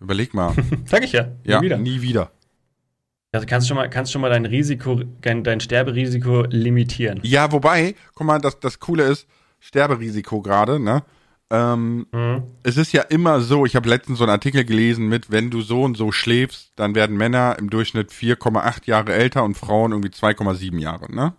Überleg 0.00 0.34
mal. 0.34 0.54
Sag 0.84 1.04
ich 1.04 1.12
ja. 1.12 1.28
Ja, 1.44 1.60
Nie 1.60 1.66
wieder. 1.66 1.78
nie 1.78 2.02
wieder. 2.02 2.32
Also 3.30 3.46
kannst 3.46 3.68
schon 3.68 3.76
mal, 3.76 3.88
kannst 3.88 4.12
schon 4.12 4.20
mal 4.20 4.28
dein 4.28 4.44
Risiko, 4.44 5.00
dein, 5.22 5.42
dein 5.44 5.60
Sterberisiko 5.60 6.42
limitieren. 6.50 7.20
Ja, 7.22 7.50
wobei, 7.52 7.94
guck 8.14 8.26
mal, 8.26 8.38
das, 8.40 8.58
das 8.60 8.78
Coole 8.78 9.04
ist, 9.04 9.26
Sterberisiko 9.62 10.42
gerade, 10.42 10.80
ne? 10.80 11.04
Ähm, 11.50 12.06
Mhm. 12.12 12.42
es 12.62 12.76
ist 12.76 12.92
ja 12.92 13.02
immer 13.02 13.40
so, 13.40 13.64
ich 13.64 13.76
habe 13.76 13.88
letztens 13.88 14.18
so 14.18 14.24
einen 14.24 14.30
Artikel 14.32 14.64
gelesen 14.64 15.08
mit, 15.08 15.30
wenn 15.30 15.50
du 15.50 15.60
so 15.60 15.82
und 15.82 15.96
so 15.96 16.10
schläfst, 16.10 16.72
dann 16.76 16.94
werden 16.94 17.16
Männer 17.16 17.56
im 17.58 17.70
Durchschnitt 17.70 18.10
4,8 18.10 18.86
Jahre 18.86 19.12
älter 19.12 19.44
und 19.44 19.56
Frauen 19.56 19.92
irgendwie 19.92 20.08
2,7 20.08 20.78
Jahre, 20.78 21.14
ne? 21.14 21.34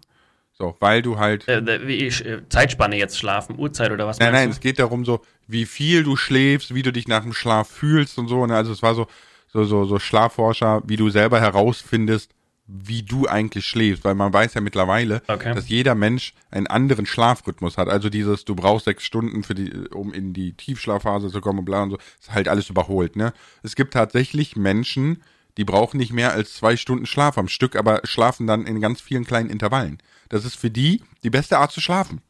So, 0.53 0.77
weil 0.79 1.01
du 1.01 1.17
halt. 1.17 1.47
Äh, 1.47 1.87
wie 1.87 2.05
ich, 2.05 2.23
äh, 2.25 2.47
Zeitspanne 2.47 2.95
jetzt 2.95 3.17
schlafen, 3.17 3.57
Uhrzeit 3.57 3.91
oder 3.91 4.07
was 4.07 4.19
Nein, 4.19 4.31
nein, 4.31 4.45
meinst 4.45 4.59
es 4.59 4.61
geht 4.61 4.79
darum, 4.79 5.03
so, 5.03 5.21
wie 5.47 5.65
viel 5.65 6.03
du 6.03 6.15
schläfst, 6.15 6.73
wie 6.73 6.83
du 6.83 6.93
dich 6.93 7.07
nach 7.07 7.23
dem 7.23 7.33
Schlaf 7.33 7.67
fühlst 7.67 8.17
und 8.19 8.27
so. 8.29 8.45
Ne? 8.45 8.55
Also 8.55 8.71
es 8.71 8.83
war 8.83 8.93
so, 8.95 9.07
so, 9.47 9.65
so, 9.65 9.85
so 9.85 9.99
Schlafforscher, 9.99 10.83
wie 10.85 10.95
du 10.95 11.09
selber 11.09 11.41
herausfindest, 11.41 12.31
wie 12.65 13.03
du 13.03 13.27
eigentlich 13.27 13.65
schläfst, 13.65 14.05
weil 14.05 14.15
man 14.15 14.31
weiß 14.31 14.53
ja 14.53 14.61
mittlerweile, 14.61 15.21
Okay. 15.27 15.53
dass 15.53 15.67
jeder 15.67 15.95
Mensch 15.95 16.33
einen 16.49 16.67
anderen 16.67 17.05
Schlafrhythmus 17.05 17.77
hat. 17.77 17.89
Also 17.89 18.09
dieses, 18.09 18.45
du 18.45 18.55
brauchst 18.55 18.85
sechs 18.85 19.03
Stunden 19.03 19.43
für 19.43 19.53
die, 19.53 19.71
um 19.89 20.13
in 20.13 20.33
die 20.33 20.53
Tiefschlafphase 20.53 21.29
zu 21.29 21.41
kommen 21.41 21.59
und 21.59 21.65
bla 21.65 21.83
und 21.83 21.91
so, 21.91 21.97
ist 22.19 22.33
halt 22.33 22.47
alles 22.47 22.69
überholt, 22.69 23.15
ne? 23.15 23.33
Es 23.63 23.75
gibt 23.75 23.93
tatsächlich 23.93 24.55
Menschen, 24.55 25.21
die 25.57 25.65
brauchen 25.65 25.97
nicht 25.97 26.13
mehr 26.13 26.31
als 26.31 26.53
zwei 26.55 26.77
Stunden 26.77 27.05
Schlaf 27.05 27.37
am 27.37 27.47
Stück, 27.49 27.75
aber 27.75 28.01
schlafen 28.05 28.47
dann 28.47 28.65
in 28.65 28.79
ganz 28.79 29.01
vielen 29.01 29.25
kleinen 29.25 29.49
Intervallen. 29.49 29.97
Das 30.29 30.45
ist 30.45 30.55
für 30.55 30.71
die 30.71 31.03
die 31.23 31.29
beste 31.29 31.57
Art 31.57 31.71
zu 31.71 31.81
schlafen. 31.81 32.21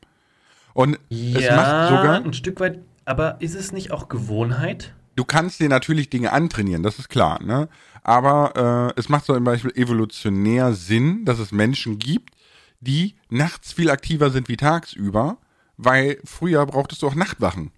Und 0.74 0.98
du? 1.10 1.38
es 1.40 1.50
macht 1.56 1.90
sogar, 1.90 2.16
ein 2.16 2.34
Stück 2.34 2.60
weit, 2.60 2.80
aber 3.06 3.38
ist 3.40 3.56
es 3.56 3.72
nicht 3.72 3.92
auch 3.92 4.10
Gewohnheit? 4.10 4.94
Du 5.16 5.26
kannst 5.26 5.60
dir 5.60 5.70
natürlich 5.70 6.10
Dinge 6.10 6.32
antrainieren, 6.32 6.84
das 6.84 7.00
ist 7.00 7.10
klar, 7.10 7.42
ne? 7.44 7.70
Aber 8.04 8.92
äh, 8.96 9.00
es 9.00 9.10
macht 9.10 9.26
zum 9.26 9.44
Beispiel 9.44 9.72
evolutionär 9.76 10.74
Sinn, 10.74 11.24
dass 11.26 11.40
es 11.40 11.52
Menschen 11.52 12.00
gibt, 12.00 12.36
die 12.82 13.16
nachts 13.30 13.72
viel 13.72 13.90
aktiver 13.90 14.30
sind 14.30 14.50
wie 14.50 14.58
tagsüber, 14.58 15.38
weil 15.78 16.20
früher 16.26 16.66
brauchtest 16.66 17.02
du 17.02 17.08
auch 17.08 17.16
Nachtwachen. 17.16 17.72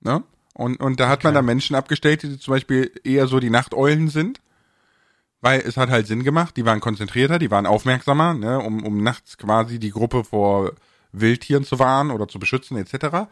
Ne? 0.00 0.22
Und, 0.52 0.80
und 0.80 1.00
da 1.00 1.08
hat 1.08 1.24
man 1.24 1.30
Okay. 1.30 1.38
da 1.38 1.42
Menschen 1.42 1.76
abgestellt, 1.76 2.22
die 2.22 2.38
zum 2.38 2.52
Beispiel 2.52 2.92
eher 3.04 3.26
so 3.26 3.40
die 3.40 3.50
Nachteulen 3.50 4.08
sind, 4.08 4.40
weil 5.40 5.60
es 5.60 5.76
hat 5.76 5.88
halt 5.90 6.06
Sinn 6.06 6.24
gemacht, 6.24 6.56
die 6.56 6.64
waren 6.66 6.80
konzentrierter, 6.80 7.38
die 7.38 7.50
waren 7.50 7.66
aufmerksamer, 7.66 8.34
ne, 8.34 8.58
um, 8.58 8.84
um 8.84 9.02
nachts 9.02 9.38
quasi 9.38 9.78
die 9.78 9.90
Gruppe 9.90 10.24
vor 10.24 10.72
Wildtieren 11.12 11.64
zu 11.64 11.78
warnen 11.78 12.10
oder 12.10 12.28
zu 12.28 12.38
beschützen, 12.38 12.76
etc. 12.76 13.28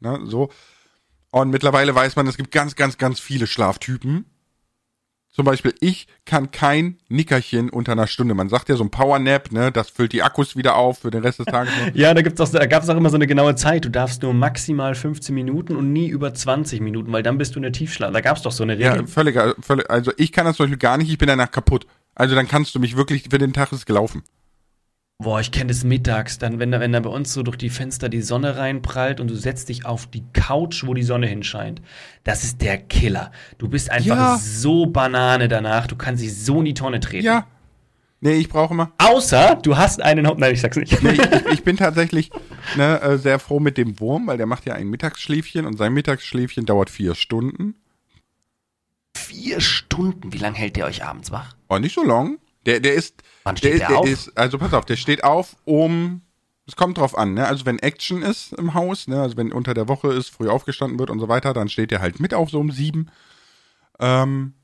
Ne, 0.00 0.20
so. 0.24 0.50
Und 1.32 1.48
mittlerweile 1.50 1.94
weiß 1.94 2.14
man, 2.16 2.26
es 2.26 2.36
gibt 2.36 2.50
ganz, 2.52 2.76
ganz, 2.76 2.98
ganz 2.98 3.18
viele 3.18 3.46
Schlaftypen. 3.46 4.26
Zum 5.30 5.46
Beispiel, 5.46 5.74
ich 5.80 6.06
kann 6.26 6.50
kein 6.50 6.98
Nickerchen 7.08 7.70
unter 7.70 7.92
einer 7.92 8.06
Stunde. 8.06 8.34
Man 8.34 8.50
sagt 8.50 8.68
ja 8.68 8.76
so 8.76 8.84
ein 8.84 8.90
Powernap, 8.90 9.50
ne, 9.50 9.72
das 9.72 9.88
füllt 9.88 10.12
die 10.12 10.22
Akkus 10.22 10.56
wieder 10.56 10.76
auf 10.76 10.98
für 10.98 11.10
den 11.10 11.22
Rest 11.22 11.38
des 11.38 11.46
Tages. 11.46 11.72
ja, 11.94 12.12
da 12.12 12.20
gibt's 12.20 12.38
auch, 12.38 12.50
da 12.50 12.66
gab's 12.66 12.90
auch 12.90 12.96
immer 12.98 13.08
so 13.08 13.16
eine 13.16 13.26
genaue 13.26 13.54
Zeit. 13.54 13.86
Du 13.86 13.88
darfst 13.88 14.20
nur 14.22 14.34
maximal 14.34 14.94
15 14.94 15.34
Minuten 15.34 15.74
und 15.74 15.90
nie 15.90 16.08
über 16.08 16.34
20 16.34 16.82
Minuten, 16.82 17.10
weil 17.12 17.22
dann 17.22 17.38
bist 17.38 17.54
du 17.54 17.60
in 17.60 17.62
der 17.62 17.72
Tiefschlaf. 17.72 18.12
Da 18.12 18.20
gab's 18.20 18.42
doch 18.42 18.52
so 18.52 18.62
eine 18.62 18.74
Regel. 18.74 18.96
Ja, 18.96 19.06
völlig, 19.06 19.38
völlig, 19.62 19.90
also 19.90 20.12
ich 20.18 20.32
kann 20.32 20.44
das 20.44 20.58
zum 20.58 20.64
Beispiel 20.64 20.78
gar 20.78 20.98
nicht, 20.98 21.10
ich 21.10 21.16
bin 21.16 21.28
danach 21.28 21.50
kaputt. 21.50 21.86
Also 22.14 22.34
dann 22.34 22.46
kannst 22.46 22.74
du 22.74 22.78
mich 22.78 22.98
wirklich, 22.98 23.24
für 23.30 23.38
den 23.38 23.54
Tag 23.54 23.72
ist 23.72 23.86
gelaufen. 23.86 24.22
Boah, 25.22 25.40
ich 25.40 25.52
kenne 25.52 25.68
das 25.68 25.84
mittags, 25.84 26.38
dann, 26.38 26.58
wenn 26.58 26.72
da, 26.72 26.80
wenn 26.80 26.92
da 26.92 26.98
bei 26.98 27.10
uns 27.10 27.32
so 27.32 27.44
durch 27.44 27.56
die 27.56 27.70
Fenster 27.70 28.08
die 28.08 28.22
Sonne 28.22 28.56
reinprallt 28.56 29.20
und 29.20 29.28
du 29.28 29.36
setzt 29.36 29.68
dich 29.68 29.86
auf 29.86 30.08
die 30.08 30.24
Couch, 30.32 30.84
wo 30.84 30.94
die 30.94 31.04
Sonne 31.04 31.28
hinscheint. 31.28 31.80
Das 32.24 32.42
ist 32.42 32.60
der 32.60 32.78
Killer. 32.78 33.30
Du 33.58 33.68
bist 33.68 33.90
einfach 33.90 34.16
ja. 34.16 34.38
so 34.38 34.86
Banane 34.86 35.46
danach, 35.46 35.86
du 35.86 35.94
kannst 35.94 36.22
dich 36.22 36.36
so 36.36 36.58
in 36.58 36.64
die 36.64 36.74
Tonne 36.74 36.98
treten. 36.98 37.24
Ja. 37.24 37.46
Nee, 38.20 38.34
ich 38.34 38.48
brauche 38.48 38.74
immer. 38.74 38.92
Außer 38.98 39.58
du 39.62 39.76
hast 39.76 40.00
einen 40.00 40.26
Haupt. 40.26 40.40
Nein, 40.40 40.54
ich 40.54 40.60
sag's 40.60 40.76
nicht. 40.76 41.02
Nee, 41.02 41.12
ich, 41.12 41.46
ich, 41.52 41.64
bin 41.64 41.76
tatsächlich 41.76 42.30
ne, 42.76 43.00
äh, 43.00 43.18
sehr 43.18 43.38
froh 43.38 43.60
mit 43.60 43.76
dem 43.76 43.98
Wurm, 44.00 44.28
weil 44.28 44.36
der 44.36 44.46
macht 44.46 44.64
ja 44.64 44.74
ein 44.74 44.88
Mittagsschläfchen 44.88 45.66
und 45.66 45.76
sein 45.76 45.92
Mittagsschläfchen 45.92 46.64
dauert 46.64 46.90
vier 46.90 47.14
Stunden. 47.14 47.74
Vier 49.16 49.60
Stunden? 49.60 50.32
Wie 50.32 50.38
lange 50.38 50.56
hält 50.56 50.76
der 50.76 50.86
euch 50.86 51.04
abends 51.04 51.30
wach? 51.30 51.56
Oh, 51.68 51.78
nicht 51.78 51.94
so 51.94 52.04
lang. 52.04 52.38
Der, 52.66 52.80
der 52.80 52.94
ist. 52.94 53.22
Wann 53.44 53.56
steht 53.56 53.72
der, 53.72 53.78
der, 53.78 53.88
der 53.88 53.98
auf? 53.98 54.08
Ist, 54.08 54.38
also 54.38 54.58
pass 54.58 54.74
auf, 54.74 54.84
der 54.84 54.96
steht 54.96 55.24
auf 55.24 55.56
um. 55.64 56.22
Es 56.66 56.76
kommt 56.76 56.98
drauf 56.98 57.18
an, 57.18 57.34
ne? 57.34 57.46
Also 57.46 57.66
wenn 57.66 57.80
Action 57.80 58.22
ist 58.22 58.52
im 58.52 58.74
Haus, 58.74 59.08
ne? 59.08 59.20
Also 59.20 59.36
wenn 59.36 59.52
unter 59.52 59.74
der 59.74 59.88
Woche 59.88 60.12
ist, 60.12 60.28
früh 60.28 60.48
aufgestanden 60.48 60.98
wird 60.98 61.10
und 61.10 61.18
so 61.18 61.28
weiter, 61.28 61.52
dann 61.52 61.68
steht 61.68 61.90
der 61.90 62.00
halt 62.00 62.20
mit 62.20 62.34
auf 62.34 62.50
so 62.50 62.60
um 62.60 62.70
sieben. 62.70 63.10
Ähm, 63.98 64.54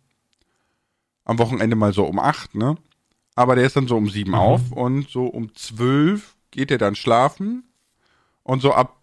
am 1.25 1.38
Wochenende 1.38 1.76
mal 1.76 1.93
so 1.93 2.05
um 2.05 2.19
acht, 2.19 2.55
ne? 2.55 2.76
Aber 3.35 3.57
der 3.57 3.64
ist 3.64 3.76
dann 3.76 3.88
so 3.88 3.97
um 3.97 4.09
sieben 4.09 4.31
mhm. 4.33 4.38
auf 4.38 4.73
und 4.73 5.09
so 5.11 5.26
um 5.26 5.55
zwölf 5.55 6.37
geht 6.50 6.71
er 6.71 6.78
dann 6.78 6.95
schlafen 6.95 7.64
und 8.43 8.62
so 8.62 8.73
ab 8.73 8.98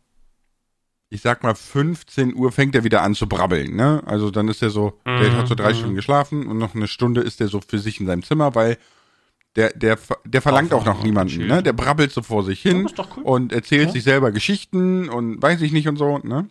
ich 1.16 1.22
sag 1.22 1.44
mal, 1.44 1.56
15 1.56 2.36
Uhr 2.36 2.52
fängt 2.52 2.76
er 2.76 2.84
wieder 2.84 3.02
an 3.02 3.16
zu 3.16 3.28
brabbeln, 3.28 3.74
ne? 3.74 4.04
Also 4.06 4.32
dann 4.32 4.50
ist 4.50 4.62
er 4.62 4.70
so, 4.70 5.00
mhm. 5.06 5.20
der 5.20 5.38
hat 5.38 5.48
so 5.48 5.56
drei 5.56 5.72
mhm. 5.72 5.78
Stunden 5.78 5.96
geschlafen 5.96 6.46
und 6.46 6.58
noch 6.58 6.76
eine 6.76 6.90
Stunde 6.90 7.22
ist 7.22 7.40
er 7.40 7.48
so 7.48 7.62
für 7.62 7.80
sich 7.80 8.02
in 8.02 8.06
seinem 8.06 8.22
Zimmer, 8.22 8.54
weil 8.54 8.78
der, 9.56 9.70
der, 9.70 9.98
der 10.26 10.42
verlangt 10.42 10.74
auch, 10.74 10.82
auch 10.82 10.86
noch 10.86 11.04
niemanden, 11.04 11.48
ne? 11.48 11.64
Der 11.64 11.72
brabbelt 11.72 12.12
so 12.12 12.22
vor 12.22 12.44
sich 12.44 12.62
hin 12.62 12.90
cool. 12.98 13.24
und 13.24 13.54
erzählt 13.54 13.88
ja. 13.88 13.92
sich 13.94 14.04
selber 14.04 14.34
Geschichten 14.34 15.08
und 15.08 15.42
weiß 15.42 15.62
ich 15.62 15.72
nicht 15.72 15.88
und 15.88 15.96
so, 15.96 16.18
ne? 16.20 16.50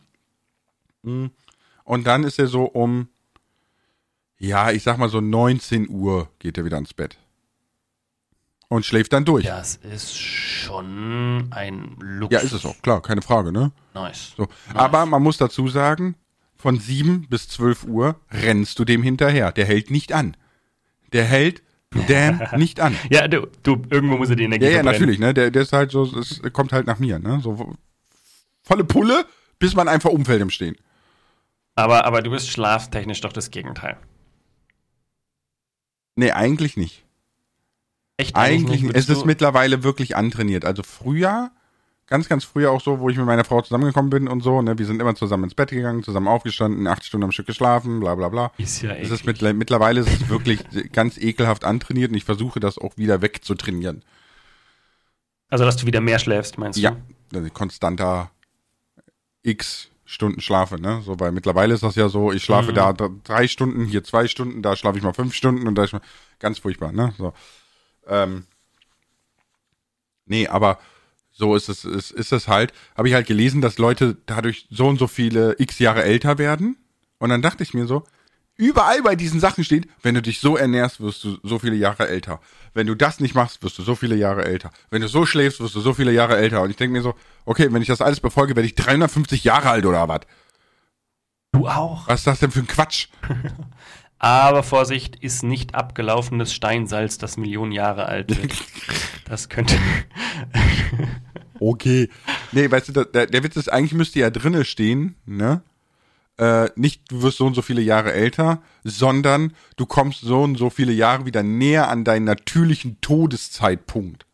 Mhm. 1.02 1.30
Und 1.85 2.06
dann 2.06 2.25
ist 2.25 2.38
er 2.38 2.47
so 2.47 2.64
um, 2.64 3.09
ja, 4.38 4.71
ich 4.71 4.83
sag 4.83 4.97
mal 4.97 5.11
so 5.11 5.21
19 5.21 5.90
Uhr 5.90 6.30
geht 6.38 6.56
er 6.56 6.64
wieder 6.64 6.78
ins 6.78 6.94
Bett 6.94 7.18
und 8.68 8.87
schläft 8.87 9.12
dann 9.12 9.26
durch. 9.26 9.44
Das 9.44 9.76
ist 9.76 10.18
schon 10.18 11.52
ein 11.52 11.97
Luxus. 12.00 12.40
Ja, 12.40 12.47
ist 12.47 12.52
es 12.52 12.64
auch, 12.64 12.80
klar, 12.80 13.02
keine 13.02 13.21
Frage, 13.21 13.52
ne? 13.52 13.71
Nice. 13.94 14.34
So. 14.36 14.42
nice. 14.42 14.76
Aber 14.76 15.06
man 15.06 15.22
muss 15.22 15.38
dazu 15.38 15.68
sagen, 15.68 16.16
von 16.56 16.78
7 16.78 17.26
bis 17.28 17.48
12 17.48 17.84
Uhr 17.84 18.20
rennst 18.30 18.78
du 18.78 18.84
dem 18.84 19.02
hinterher. 19.02 19.52
Der 19.52 19.66
hält 19.66 19.90
nicht 19.90 20.12
an. 20.12 20.36
Der 21.12 21.24
hält 21.24 21.62
damn 22.08 22.40
nicht 22.56 22.80
an. 22.80 22.96
ja, 23.10 23.28
du, 23.28 23.46
du, 23.62 23.82
irgendwo 23.88 24.16
muss 24.16 24.30
er 24.30 24.36
die 24.36 24.44
Energie 24.44 24.64
Ja, 24.64 24.70
ja, 24.70 24.82
natürlich, 24.82 25.18
ne? 25.18 25.32
Der, 25.32 25.50
der 25.50 25.62
ist 25.62 25.72
halt 25.72 25.92
so, 25.92 26.04
es 26.18 26.42
kommt 26.52 26.72
halt 26.72 26.86
nach 26.86 26.98
mir, 26.98 27.18
ne? 27.18 27.40
So 27.40 27.76
volle 28.62 28.84
Pulle, 28.84 29.26
bis 29.58 29.76
man 29.76 29.86
einfach 29.86 30.10
umfällt 30.10 30.42
im 30.42 30.50
Stehen. 30.50 30.76
Aber, 31.76 32.04
aber 32.04 32.22
du 32.22 32.30
bist 32.30 32.48
schlaftechnisch 32.48 33.20
doch 33.20 33.32
das 33.32 33.50
Gegenteil. 33.50 33.96
Nee, 36.16 36.32
eigentlich 36.32 36.76
nicht. 36.76 37.04
Echt? 38.16 38.36
Eigentlich, 38.36 38.82
nicht, 38.82 38.96
es 38.96 39.08
ist 39.08 39.24
mittlerweile 39.24 39.82
wirklich 39.82 40.16
antrainiert. 40.16 40.64
Also 40.64 40.82
früher, 40.82 41.50
ganz, 42.06 42.28
ganz 42.28 42.44
früher 42.44 42.70
auch 42.70 42.80
so, 42.80 43.00
wo 43.00 43.08
ich 43.08 43.16
mit 43.16 43.26
meiner 43.26 43.44
Frau 43.44 43.62
zusammengekommen 43.62 44.11
bin 44.11 44.28
und 44.28 44.42
so, 44.42 44.62
ne, 44.62 44.78
wir 44.78 44.87
sind 44.87 45.00
immer 45.00 45.14
zusammen 45.14 45.44
ins 45.44 45.54
Bett 45.54 45.70
gegangen, 45.70 46.02
zusammen 46.02 46.28
aufgestanden, 46.28 46.87
acht 46.87 47.04
Stunden 47.04 47.25
am 47.25 47.32
Stück 47.32 47.46
geschlafen, 47.46 48.00
bla 48.00 48.14
bla 48.14 48.28
bla. 48.28 48.52
Ist 48.58 48.82
ja 48.82 48.92
es 48.94 49.11
ist 49.11 49.25
mit, 49.25 49.40
Mittlerweile 49.42 50.00
ist 50.00 50.08
es 50.08 50.28
wirklich 50.28 50.61
ganz 50.92 51.18
ekelhaft 51.18 51.64
antrainiert 51.64 52.11
und 52.11 52.16
ich 52.16 52.25
versuche 52.25 52.61
das 52.61 52.78
auch 52.78 52.96
wieder 52.96 53.23
wegzutrainieren. 53.23 54.04
Also, 55.49 55.64
dass 55.64 55.76
du 55.76 55.87
wieder 55.87 56.00
mehr 56.00 56.18
schläfst, 56.18 56.58
meinst 56.58 56.78
du? 56.78 56.82
Ja, 56.82 56.96
konstanter 57.52 58.30
X 59.42 59.90
Stunden 60.06 60.40
schlafe, 60.40 60.80
ne? 60.80 61.00
So, 61.04 61.18
weil 61.18 61.32
mittlerweile 61.32 61.75
ist 61.75 61.82
das 61.82 61.94
ja 61.94 62.08
so, 62.08 62.30
ich 62.30 62.44
schlafe 62.44 62.73
mhm. 62.73 62.75
da 62.75 62.92
drei 62.92 63.49
Stunden, 63.49 63.87
hier 63.87 64.04
zwei 64.04 64.28
Stunden, 64.28 64.62
da 64.62 64.76
schlafe 64.76 64.99
ich 64.99 65.04
mal 65.04 65.14
fünf 65.14 65.34
Stunden 65.34 65.66
und 65.66 65.75
da 65.76 65.84
ist 65.84 65.92
mal 65.92 66.02
ganz 66.38 66.58
furchtbar, 66.58 66.92
ne? 66.92 67.14
So. 67.16 67.32
Ähm, 68.06 68.44
nee, 70.26 70.46
aber 70.46 70.78
so 71.34 71.56
ist 71.56 71.68
es, 71.68 71.84
ist, 71.84 72.12
ist 72.12 72.32
es 72.32 72.48
halt. 72.48 72.72
Habe 72.96 73.08
ich 73.08 73.14
halt 73.14 73.26
gelesen, 73.26 73.60
dass 73.60 73.78
Leute 73.78 74.16
dadurch 74.26 74.68
so 74.70 74.86
und 74.86 74.98
so 74.98 75.08
viele 75.08 75.56
x 75.58 75.80
Jahre 75.80 76.04
älter 76.04 76.38
werden. 76.38 76.76
Und 77.18 77.30
dann 77.30 77.42
dachte 77.42 77.64
ich 77.64 77.74
mir 77.74 77.86
so, 77.86 78.04
überall 78.56 79.02
bei 79.02 79.16
diesen 79.16 79.40
Sachen 79.40 79.64
steht, 79.64 79.88
wenn 80.02 80.14
du 80.14 80.22
dich 80.22 80.38
so 80.38 80.56
ernährst, 80.56 81.00
wirst 81.00 81.24
du 81.24 81.38
so 81.42 81.58
viele 81.58 81.74
Jahre 81.74 82.08
älter. 82.08 82.40
Wenn 82.72 82.86
du 82.86 82.94
das 82.94 83.18
nicht 83.18 83.34
machst, 83.34 83.62
wirst 83.64 83.78
du 83.78 83.82
so 83.82 83.96
viele 83.96 84.14
Jahre 84.14 84.44
älter. 84.44 84.70
Wenn 84.90 85.02
du 85.02 85.08
so 85.08 85.26
schläfst, 85.26 85.60
wirst 85.60 85.74
du 85.74 85.80
so 85.80 85.92
viele 85.92 86.12
Jahre 86.12 86.36
älter. 86.36 86.62
Und 86.62 86.70
ich 86.70 86.76
denke 86.76 86.92
mir 86.92 87.02
so, 87.02 87.14
okay, 87.44 87.72
wenn 87.72 87.82
ich 87.82 87.88
das 87.88 88.00
alles 88.00 88.20
befolge, 88.20 88.54
werde 88.54 88.66
ich 88.66 88.76
350 88.76 89.42
Jahre 89.42 89.70
alt 89.70 89.86
oder 89.86 90.08
was? 90.08 90.20
Du 91.50 91.66
auch. 91.68 92.06
Was 92.06 92.20
ist 92.20 92.26
das 92.28 92.40
denn 92.40 92.52
für 92.52 92.60
ein 92.60 92.66
Quatsch? 92.66 93.08
Aber 94.24 94.62
Vorsicht, 94.62 95.16
ist 95.16 95.42
nicht 95.42 95.74
abgelaufenes 95.74 96.54
Steinsalz, 96.54 97.18
das 97.18 97.36
Millionen 97.36 97.72
Jahre 97.72 98.06
alt 98.06 98.34
wird. 98.34 98.54
Das 99.26 99.48
könnte. 99.48 99.74
okay. 101.60 102.10
Nee, 102.52 102.70
weißt 102.70 102.88
du, 102.88 103.04
der, 103.04 103.26
der 103.26 103.42
Witz 103.42 103.56
ist, 103.56 103.72
eigentlich 103.72 103.94
müsste 103.94 104.18
ja 104.18 104.28
drinne 104.28 104.66
stehen, 104.66 105.16
ne? 105.24 105.62
Äh, 106.36 106.68
nicht 106.76 107.10
du 107.10 107.22
wirst 107.22 107.38
so 107.38 107.46
und 107.46 107.54
so 107.54 107.62
viele 107.62 107.80
Jahre 107.80 108.12
älter, 108.12 108.62
sondern 108.82 109.54
du 109.76 109.86
kommst 109.86 110.20
so 110.20 110.42
und 110.42 110.56
so 110.56 110.68
viele 110.68 110.92
Jahre 110.92 111.24
wieder 111.24 111.42
näher 111.42 111.88
an 111.88 112.04
deinen 112.04 112.24
natürlichen 112.24 113.00
Todeszeitpunkt. 113.00 114.26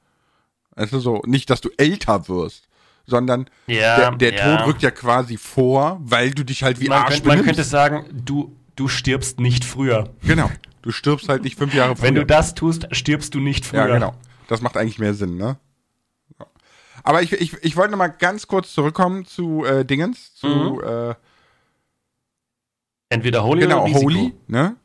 Also 0.75 0.99
so, 0.99 1.23
nicht, 1.25 1.51
dass 1.51 1.61
du 1.61 1.71
älter 1.77 2.29
wirst, 2.29 2.69
sondern 3.07 3.49
ja, 3.67 4.11
der, 4.11 4.17
der 4.17 4.35
ja. 4.35 4.57
Tod 4.57 4.67
rückt 4.67 4.83
ja 4.83 4.91
quasi 4.91 5.37
vor, 5.37 6.01
weil 6.03 6.31
du 6.33 6.45
dich 6.45 6.65
halt 6.65 6.81
wie 6.81 6.89
man 6.89 7.03
Arsch 7.03 7.23
könnte, 7.23 7.29
Man 7.29 7.45
könnte 7.45 7.65
sagen, 7.65 8.07
du 8.13 8.57
du 8.81 8.89
stirbst 8.89 9.39
nicht 9.39 9.65
früher. 9.65 10.09
Genau. 10.23 10.51
Du 10.81 10.91
stirbst 10.91 11.29
halt 11.29 11.43
nicht 11.43 11.59
fünf 11.59 11.75
Jahre 11.75 11.95
früher. 11.95 12.05
Wenn 12.05 12.15
du 12.15 12.25
das 12.25 12.55
tust, 12.55 12.89
stirbst 12.93 13.35
du 13.35 13.39
nicht 13.39 13.67
früher. 13.67 13.87
Ja, 13.87 13.95
genau. 13.95 14.15
Das 14.49 14.63
macht 14.63 14.79
eigentlich 14.79 14.99
mehr 14.99 15.13
Sinn, 15.13 15.37
ne? 15.37 15.59
Aber 17.03 17.23
ich, 17.23 17.33
ich, 17.33 17.55
ich 17.63 17.77
wollte 17.77 17.93
noch 17.93 17.99
mal 17.99 18.09
ganz 18.09 18.47
kurz 18.47 18.73
zurückkommen 18.73 19.27
zu 19.27 19.65
äh, 19.65 19.85
Dingens, 19.85 20.35
zu 20.35 20.47
mhm. 20.47 20.81
äh, 20.83 21.15
entweder 23.11 23.45
Holy 23.45 23.63
genau, 23.63 23.85
oder 23.85 23.87
Risiko. 23.87 24.03
Holy, 24.03 24.35
ne? 24.49 24.77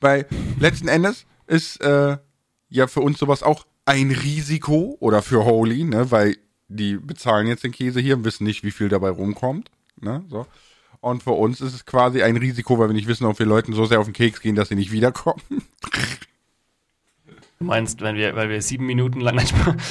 Weil 0.00 0.26
letzten 0.58 0.88
Endes 0.88 1.26
ist 1.46 1.80
äh, 1.82 2.18
ja 2.68 2.86
für 2.86 3.00
uns 3.00 3.18
sowas 3.18 3.42
auch 3.42 3.66
ein 3.86 4.10
Risiko 4.10 4.96
oder 5.00 5.22
für 5.22 5.44
Holy, 5.44 5.84
ne? 5.84 6.10
Weil 6.10 6.36
die 6.68 6.96
bezahlen 6.96 7.46
jetzt 7.46 7.64
den 7.64 7.72
Käse 7.72 8.00
hier 8.00 8.16
und 8.16 8.24
wissen 8.24 8.44
nicht, 8.44 8.62
wie 8.62 8.70
viel 8.70 8.90
dabei 8.90 9.08
rumkommt, 9.10 9.70
ne? 10.00 10.24
So. 10.28 10.46
Und 11.00 11.22
für 11.22 11.32
uns 11.32 11.60
ist 11.60 11.74
es 11.74 11.86
quasi 11.86 12.22
ein 12.22 12.36
Risiko, 12.36 12.78
weil 12.78 12.88
wir 12.88 12.94
nicht 12.94 13.06
wissen, 13.06 13.24
ob 13.24 13.38
wir 13.38 13.46
Leuten 13.46 13.72
so 13.72 13.84
sehr 13.84 14.00
auf 14.00 14.06
den 14.06 14.14
Keks 14.14 14.40
gehen, 14.40 14.56
dass 14.56 14.68
sie 14.68 14.74
nicht 14.74 14.92
wiederkommen. 14.92 15.42
Du 17.60 17.64
meinst, 17.64 18.00
wenn 18.02 18.14
wir, 18.14 18.36
weil 18.36 18.50
wir 18.50 18.62
sieben 18.62 18.86
Minuten 18.86 19.20
lang. 19.20 19.40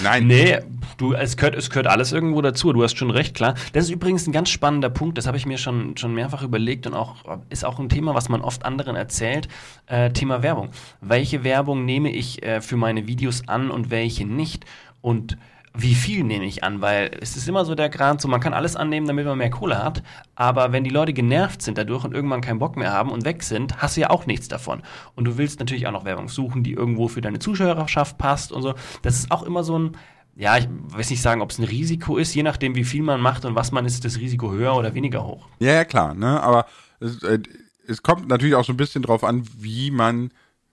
Nein. 0.02 0.26
Nee, 0.28 0.60
du, 0.98 1.14
es 1.14 1.36
gehört, 1.36 1.54
es 1.56 1.70
gehört 1.70 1.88
alles 1.88 2.14
irgendwo 2.14 2.42
dazu. 2.42 2.72
Du 2.72 2.82
hast 2.82 2.98
schon 2.98 3.12
recht, 3.12 3.36
klar. 3.36 3.56
Das 3.74 3.86
ist 3.86 3.92
übrigens 3.92 4.26
ein 4.26 4.32
ganz 4.32 4.50
spannender 4.50 4.90
Punkt. 4.90 5.18
Das 5.18 5.28
habe 5.28 5.36
ich 5.36 5.46
mir 5.46 5.58
schon, 5.58 5.98
schon 5.98 6.14
mehrfach 6.14 6.44
überlegt 6.44 6.88
und 6.88 6.94
auch 6.94 7.40
ist 7.50 7.66
auch 7.66 7.78
ein 7.78 7.90
Thema, 7.90 8.16
was 8.16 8.30
man 8.30 8.40
oft 8.40 8.64
anderen 8.64 8.96
erzählt. 8.96 9.50
Äh, 9.88 10.12
Thema 10.12 10.44
Werbung. 10.44 10.70
Welche 11.02 11.44
Werbung 11.44 11.84
nehme 11.84 12.10
ich 12.10 12.42
äh, 12.42 12.62
für 12.62 12.78
meine 12.78 13.06
Videos 13.06 13.50
an 13.50 13.70
und 13.70 13.92
welche 13.92 14.26
nicht? 14.26 14.66
Und 15.02 15.38
wie 15.80 15.96
viel 15.96 16.24
nehme 16.24 16.46
ich 16.46 16.64
an, 16.64 16.82
weil 16.82 17.12
es 17.22 17.38
ist 17.38 17.48
immer 17.48 17.64
so 17.66 17.76
der 17.76 17.90
Grad, 17.90 18.22
so 18.22 18.28
man 18.28 18.40
kann 18.40 18.54
alles 18.54 18.76
annehmen, 18.76 19.08
damit 19.08 19.26
man 19.26 19.38
mehr 19.38 19.50
Kohle 19.50 19.84
hat, 19.84 20.04
aber 20.36 20.72
wenn 20.72 20.84
die 20.84 20.90
Leute 20.90 21.14
genervt 21.14 21.62
sind 21.62 21.78
dadurch 21.78 22.04
und 22.04 22.14
irgendwann 22.14 22.42
keinen 22.42 22.60
Bock 22.60 22.76
mehr 22.78 22.92
haben 22.92 23.12
und 23.12 23.26
weg 23.26 23.44
sind, 23.44 23.78
hast 23.78 23.98
du 23.98 24.02
ja 24.02 24.10
auch 24.10 24.26
nichts 24.26 24.48
davon. 24.48 24.82
Und 25.16 25.26
du 25.26 25.38
willst 25.38 25.60
natürlich 25.60 25.88
auch 25.88 25.92
noch 25.92 26.06
Werbung 26.06 26.30
suchen, 26.30 26.64
die 26.64 26.74
irgendwo 26.74 27.08
für 27.08 27.22
deine 27.22 27.40
Zuschauerschaft 27.40 28.18
passt 28.18 28.52
und 28.52 28.62
so. 28.62 28.74
Das 29.02 29.16
ist 29.16 29.32
auch 29.32 29.44
immer 29.44 29.64
so 29.64 29.78
ein, 29.78 29.98
ja, 30.36 30.58
ich 30.58 30.68
weiß 30.70 31.10
nicht 31.10 31.22
sagen, 31.22 31.42
ob 31.42 31.52
es 31.52 31.60
ein 31.60 31.66
Risiko 31.66 32.18
ist, 32.18 32.34
je 32.34 32.44
nachdem, 32.44 32.76
wie 32.76 32.84
viel 32.84 33.04
man 33.04 33.22
macht 33.22 33.46
und 33.46 33.56
was 33.56 33.72
man 33.72 33.86
ist, 33.86 34.04
das 34.06 34.18
Risiko 34.18 34.52
höher 34.52 34.76
oder 34.76 34.94
weniger 34.94 35.26
hoch. 35.26 35.48
Ja, 35.60 35.74
ja, 35.74 35.86
klar, 35.86 36.14
ne, 36.14 36.42
aber 36.42 36.66
es, 37.00 37.24
äh, 37.24 37.40
es 37.88 38.04
kommt 38.04 38.28
natürlich 38.28 38.56
auch 38.56 38.66
so 38.66 38.74
ein 38.74 38.78
bisschen 38.78 39.02
drauf 39.02 39.24
an, 39.24 39.44
wie 39.58 39.92
man 39.92 40.32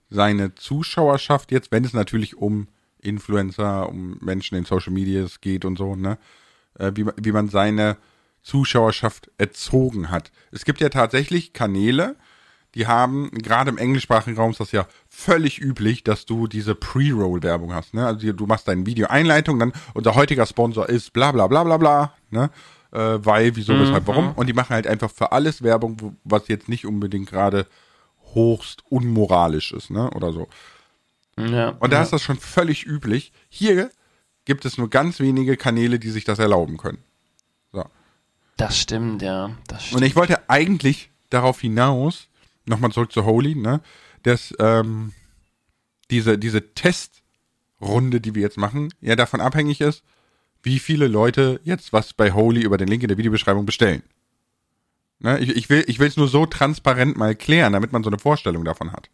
seine 0.09 0.55
Zuschauerschaft 0.55 1.51
jetzt, 1.51 1.71
wenn 1.71 1.83
es 1.83 1.93
natürlich 1.93 2.37
um 2.37 2.67
Influencer, 3.05 3.87
um 3.89 4.17
Menschen 4.21 4.57
in 4.57 4.65
Social 4.65 4.93
Media 4.93 5.25
geht 5.41 5.65
und 5.65 5.77
so, 5.77 5.95
ne? 5.95 6.17
Äh, 6.77 6.91
wie, 6.95 7.05
wie 7.21 7.31
man 7.31 7.49
seine 7.49 7.97
Zuschauerschaft 8.41 9.31
erzogen 9.37 10.11
hat. 10.11 10.31
Es 10.51 10.65
gibt 10.65 10.79
ja 10.81 10.89
tatsächlich 10.89 11.53
Kanäle, 11.53 12.15
die 12.75 12.87
haben, 12.87 13.31
gerade 13.31 13.69
im 13.71 13.77
englischsprachigen 13.77 14.37
Raum 14.37 14.51
ist 14.51 14.59
das 14.59 14.71
ja 14.73 14.85
völlig 15.07 15.59
üblich, 15.61 16.03
dass 16.03 16.25
du 16.25 16.45
diese 16.47 16.75
Pre-Roll-Werbung 16.75 17.73
hast. 17.73 17.93
Ne? 17.93 18.05
Also 18.05 18.33
du 18.33 18.45
machst 18.45 18.67
dein 18.67 18.85
Video-Einleitung, 18.85 19.57
dann 19.59 19.71
unser 19.93 20.13
heutiger 20.13 20.45
Sponsor 20.45 20.87
ist 20.89 21.13
bla 21.13 21.31
bla 21.31 21.47
bla 21.47 21.63
bla 21.63 21.77
bla, 21.77 22.13
ne? 22.29 22.49
Äh, 22.91 23.25
weil, 23.25 23.55
wieso, 23.55 23.79
weshalb, 23.79 24.03
Mhm. 24.03 24.07
warum. 24.07 24.31
Und 24.33 24.47
die 24.47 24.53
machen 24.53 24.73
halt 24.73 24.87
einfach 24.87 25.09
für 25.09 25.31
alles 25.31 25.63
Werbung, 25.63 26.17
was 26.23 26.47
jetzt 26.49 26.69
nicht 26.69 26.85
unbedingt 26.85 27.29
gerade 27.29 27.65
hochst 28.35 28.83
unmoralisch 28.89 29.71
ist, 29.71 29.89
ne? 29.89 30.09
Oder 30.11 30.33
so. 30.33 30.47
Ja, 31.37 31.69
Und 31.69 31.91
da 31.91 31.97
ja. 31.97 32.03
ist 32.03 32.13
das 32.13 32.23
schon 32.23 32.39
völlig 32.39 32.85
üblich. 32.85 33.31
Hier 33.49 33.89
gibt 34.45 34.65
es 34.65 34.77
nur 34.77 34.89
ganz 34.89 35.19
wenige 35.19 35.57
Kanäle, 35.57 35.99
die 35.99 36.09
sich 36.09 36.23
das 36.23 36.39
erlauben 36.39 36.77
können. 36.77 36.99
So. 37.73 37.85
Das 38.57 38.77
stimmt, 38.77 39.21
ja. 39.21 39.51
Das 39.67 39.83
stimmt. 39.85 40.01
Und 40.01 40.07
ich 40.07 40.15
wollte 40.15 40.49
eigentlich 40.49 41.09
darauf 41.29 41.59
hinaus, 41.59 42.29
nochmal 42.65 42.91
zurück 42.91 43.11
zu 43.11 43.25
Holy, 43.25 43.55
ne, 43.55 43.81
dass 44.23 44.53
ähm, 44.59 45.11
diese, 46.09 46.37
diese 46.37 46.73
Testrunde, 46.73 48.21
die 48.21 48.35
wir 48.35 48.41
jetzt 48.41 48.57
machen, 48.57 48.93
ja 49.01 49.15
davon 49.15 49.41
abhängig 49.41 49.81
ist, 49.81 50.03
wie 50.63 50.79
viele 50.79 51.07
Leute 51.07 51.59
jetzt 51.63 51.93
was 51.93 52.13
bei 52.13 52.31
Holy 52.31 52.61
über 52.61 52.77
den 52.77 52.87
Link 52.87 53.03
in 53.03 53.09
der 53.09 53.17
Videobeschreibung 53.17 53.65
bestellen. 53.65 54.03
Ne, 55.19 55.39
ich, 55.39 55.49
ich 55.49 55.69
will 55.69 55.83
ich 55.87 55.99
will 55.99 56.07
es 56.07 56.17
nur 56.17 56.27
so 56.27 56.45
transparent 56.45 57.17
mal 57.17 57.35
klären, 57.35 57.73
damit 57.73 57.91
man 57.91 58.03
so 58.03 58.09
eine 58.09 58.19
Vorstellung 58.19 58.63
davon 58.63 58.91
hat. 58.91 59.09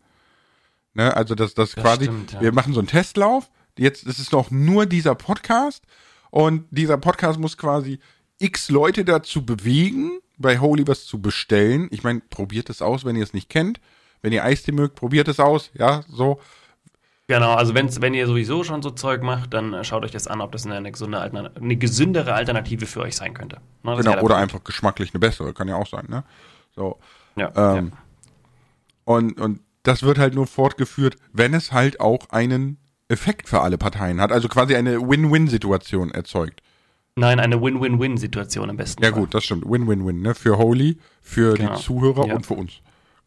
Ne, 0.93 1.15
also 1.15 1.35
dass 1.35 1.53
das, 1.53 1.71
Das 1.71 1.83
quasi, 1.83 2.05
stimmt, 2.05 2.33
ja. 2.33 2.41
wir 2.41 2.51
machen 2.53 2.73
so 2.73 2.79
einen 2.79 2.87
Testlauf. 2.87 3.49
Jetzt 3.77 4.03
ist 4.03 4.19
es 4.19 4.31
noch 4.31 4.51
nur 4.51 4.85
dieser 4.85 5.15
Podcast 5.15 5.83
und 6.29 6.65
dieser 6.71 6.97
Podcast 6.97 7.39
muss 7.39 7.57
quasi 7.57 7.99
x 8.39 8.69
Leute 8.69 9.05
dazu 9.05 9.45
bewegen, 9.45 10.19
bei 10.37 10.59
Holy 10.59 10.85
was 10.87 11.05
zu 11.05 11.21
bestellen. 11.21 11.87
Ich 11.91 12.03
meine, 12.03 12.19
probiert 12.19 12.69
es 12.69 12.81
aus, 12.81 13.05
wenn 13.05 13.15
ihr 13.15 13.23
es 13.23 13.33
nicht 13.33 13.49
kennt. 13.49 13.79
Wenn 14.21 14.33
ihr 14.33 14.43
Eistee 14.43 14.71
mögt, 14.71 14.95
probiert 14.95 15.27
es 15.27 15.39
aus. 15.39 15.71
Ja, 15.73 16.03
so. 16.09 16.39
Genau, 17.27 17.53
also 17.53 17.73
wenn's, 17.73 18.01
wenn 18.01 18.13
ihr 18.13 18.27
sowieso 18.27 18.63
schon 18.63 18.81
so 18.81 18.89
Zeug 18.91 19.21
macht, 19.23 19.53
dann 19.53 19.73
äh, 19.73 19.83
schaut 19.85 20.03
euch 20.03 20.11
das 20.11 20.27
an, 20.27 20.41
ob 20.41 20.51
das 20.51 20.65
eine, 20.65 20.91
gesunde, 20.91 21.19
Altern- 21.19 21.55
eine 21.55 21.77
gesündere 21.77 22.33
Alternative 22.33 22.85
für 22.87 22.99
euch 23.01 23.15
sein 23.15 23.33
könnte. 23.33 23.57
Ne, 23.83 23.95
das 23.95 24.05
Genau, 24.05 24.17
oder 24.19 24.35
der 24.35 24.37
einfach 24.43 24.63
geschmacklich 24.63 25.13
eine 25.13 25.19
bessere, 25.19 25.53
kann 25.53 25.67
ja 25.69 25.75
auch 25.75 25.87
sein, 25.87 26.07
ne? 26.09 26.23
So. 26.75 26.99
Ja, 27.37 27.77
Ähm, 27.77 27.93
Und, 29.05 29.39
und 29.39 29.61
das 29.83 30.03
wird 30.03 30.17
halt 30.17 30.35
nur 30.35 30.47
fortgeführt, 30.47 31.15
wenn 31.33 31.53
es 31.53 31.71
halt 31.71 31.99
auch 31.99 32.29
einen 32.29 32.77
Effekt 33.09 33.49
für 33.49 33.61
alle 33.61 33.77
Parteien 33.77 34.21
hat. 34.21 34.31
Also 34.31 34.47
quasi 34.47 34.75
eine 34.75 35.01
Win-Win-Situation 35.01 36.11
erzeugt. 36.11 36.61
Nein, 37.15 37.39
eine 37.39 37.61
Win-Win-Win-Situation 37.61 38.69
im 38.69 38.77
besten 38.77 39.03
Ja 39.03 39.11
Fall. 39.11 39.19
gut, 39.19 39.33
das 39.33 39.43
stimmt. 39.43 39.65
Win-Win-Win, 39.69 40.21
ne? 40.21 40.33
Für 40.33 40.57
Holy, 40.57 40.97
für 41.21 41.55
Genau. 41.55 41.75
die 41.75 41.81
Zuhörer 41.81 42.27
Ja. 42.27 42.35
und 42.35 42.45
für 42.45 42.53
uns. 42.53 42.73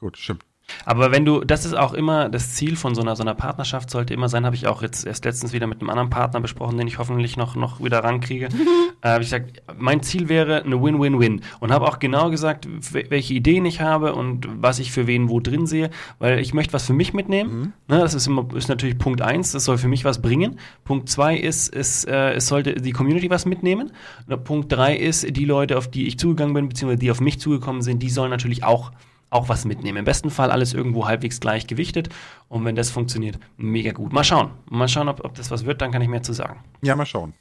Gut, 0.01 0.17
stimmt. 0.17 0.43
Aber 0.85 1.13
wenn 1.13 1.25
du, 1.25 1.41
das 1.45 1.65
ist 1.65 1.75
auch 1.75 1.95
immer 1.95 2.29
das 2.29 2.55
Ziel 2.55 2.77
von 2.77 2.95
so 2.95 3.03
einer, 3.03 3.17
so 3.17 3.23
einer 3.23 3.35
Partnerschaft, 3.35 3.91
sollte 3.91 4.15
immer 4.15 4.29
sein, 4.29 4.47
habe 4.47 4.57
ich 4.57 4.67
auch 4.67 4.83
jetzt 4.83 5.07
erst 5.07 5.25
letztens 5.25 5.53
wieder 5.53 5.67
mit 5.67 5.81
einem 5.81 5.91
anderen 5.91 6.11
Partner 6.11 6.41
besprochen, 6.41 6.79
den 6.79 6.87
ich 6.87 6.99
hoffentlich 6.99 7.37
noch, 7.37 7.55
noch 7.55 7.83
wieder 7.83 8.03
rankriege. 8.03 8.49
äh, 9.03 9.09
habe 9.09 9.23
ich 9.23 9.31
gesagt, 9.31 9.63
mein 9.79 10.03
Ziel 10.03 10.29
wäre 10.29 10.63
eine 10.63 10.83
Win-Win-Win. 10.83 11.43
Und 11.61 11.73
habe 11.73 11.87
auch 11.87 11.99
genau 11.99 12.31
gesagt, 12.31 12.69
welche 12.93 13.35
Ideen 13.35 13.65
ich 13.67 13.81
habe 13.81 14.15
und 14.15 14.49
was 14.51 14.79
ich 14.79 14.93
für 14.93 15.07
wen 15.07 15.29
wo 15.29 15.41
drin 15.41 15.67
sehe, 15.67 15.91
weil 16.19 16.39
ich 16.39 16.55
möchte 16.55 16.73
was 16.73 16.87
für 16.87 16.93
mich 16.93 17.13
mitnehmen. 17.15 17.73
Ne, 17.89 17.99
das 17.99 18.15
ist, 18.15 18.27
immer, 18.27 18.47
ist 18.55 18.69
natürlich 18.69 18.99
Punkt 18.99 19.23
eins, 19.23 19.53
das 19.53 19.65
soll 19.65 19.79
für 19.79 19.89
mich 19.89 20.05
was 20.05 20.21
bringen. 20.21 20.59
Punkt 20.85 21.09
zwei 21.09 21.37
ist, 21.37 21.75
ist 21.75 22.07
äh, 22.09 22.33
es 22.33 22.47
sollte 22.47 22.75
die 22.75 22.93
Community 22.93 23.31
was 23.31 23.47
mitnehmen. 23.47 23.93
Und 24.27 24.45
Punkt 24.45 24.73
drei 24.73 24.97
ist, 24.97 25.37
die 25.37 25.45
Leute, 25.45 25.77
auf 25.77 25.89
die 25.89 26.07
ich 26.07 26.19
zugegangen 26.19 26.55
bin, 26.55 26.69
beziehungsweise 26.69 26.99
die 26.99 27.11
auf 27.11 27.21
mich 27.21 27.41
zugekommen 27.41 27.83
sind, 27.83 28.03
die 28.03 28.11
sollen 28.11 28.31
natürlich 28.31 28.65
auch 28.65 28.93
auch 29.35 29.49
was 29.49 29.65
mitnehmen. 29.65 29.99
Im 29.99 30.05
besten 30.05 30.31
Fall 30.31 30.51
alles 30.51 30.75
irgendwo 30.75 31.07
halbwegs 31.07 31.41
gleich 31.41 31.67
gewichtet. 31.67 32.09
Und 32.49 32.65
wenn 32.65 32.77
das 32.77 32.91
funktioniert, 32.91 33.39
mega 33.57 33.93
gut. 33.93 34.13
Mal 34.13 34.25
schauen. 34.25 34.53
Mal 34.71 34.89
schauen, 34.89 35.09
ob, 35.09 35.25
ob 35.25 35.35
das 35.35 35.51
was 35.51 35.67
wird, 35.67 35.81
dann 35.81 35.91
kann 35.91 36.03
ich 36.03 36.09
mehr 36.09 36.23
zu 36.23 36.33
sagen. 36.33 36.63
Ja, 36.83 36.95
mal 36.95 37.05
schauen. 37.05 37.35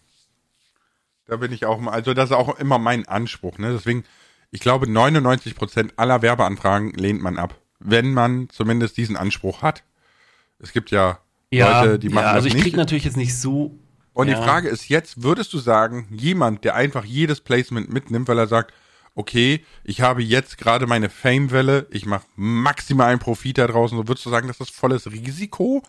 Da 1.27 1.37
bin 1.37 1.53
ich 1.53 1.65
auch 1.65 1.79
mal, 1.79 1.91
also 1.91 2.13
das 2.13 2.31
ist 2.31 2.35
auch 2.35 2.57
immer 2.59 2.79
mein 2.79 3.07
Anspruch, 3.07 3.57
ne? 3.57 3.71
Deswegen, 3.71 4.03
ich 4.51 4.59
glaube, 4.59 4.87
99% 4.87 5.91
aller 5.95 6.21
Werbeanfragen 6.21 6.91
lehnt 6.93 7.21
man 7.21 7.37
ab. 7.37 7.61
Wenn 7.79 8.13
man 8.13 8.49
zumindest 8.49 8.97
diesen 8.97 9.15
Anspruch 9.15 9.61
hat. 9.61 9.83
Es 10.59 10.73
gibt 10.73 10.91
ja, 10.91 11.19
Leute, 11.51 11.99
die 11.99 12.09
machen 12.09 12.23
ja, 12.23 12.31
also 12.31 12.45
das 12.45 12.47
ich 12.47 12.53
nicht. 12.55 12.63
krieg 12.63 12.75
natürlich 12.75 13.05
jetzt 13.05 13.17
nicht 13.17 13.37
so. 13.37 13.77
Und 14.13 14.27
ja. 14.27 14.35
die 14.35 14.43
Frage 14.43 14.69
ist 14.69 14.89
jetzt, 14.89 15.23
würdest 15.23 15.53
du 15.53 15.59
sagen, 15.59 16.07
jemand, 16.11 16.63
der 16.63 16.75
einfach 16.75 17.05
jedes 17.05 17.41
Placement 17.41 17.91
mitnimmt, 17.91 18.27
weil 18.27 18.37
er 18.37 18.47
sagt, 18.47 18.73
okay, 19.15 19.63
ich 19.83 20.01
habe 20.01 20.23
jetzt 20.23 20.57
gerade 20.57 20.87
meine 20.87 21.09
Fame-Welle, 21.09 21.87
ich 21.91 22.05
mache 22.05 22.25
maximalen 22.35 23.19
Profit 23.19 23.57
da 23.57 23.67
draußen, 23.67 23.97
so 23.97 24.07
würdest 24.07 24.25
du 24.25 24.29
sagen, 24.29 24.47
das 24.47 24.59
ist 24.59 24.71
volles 24.71 25.11
Risiko? 25.11 25.83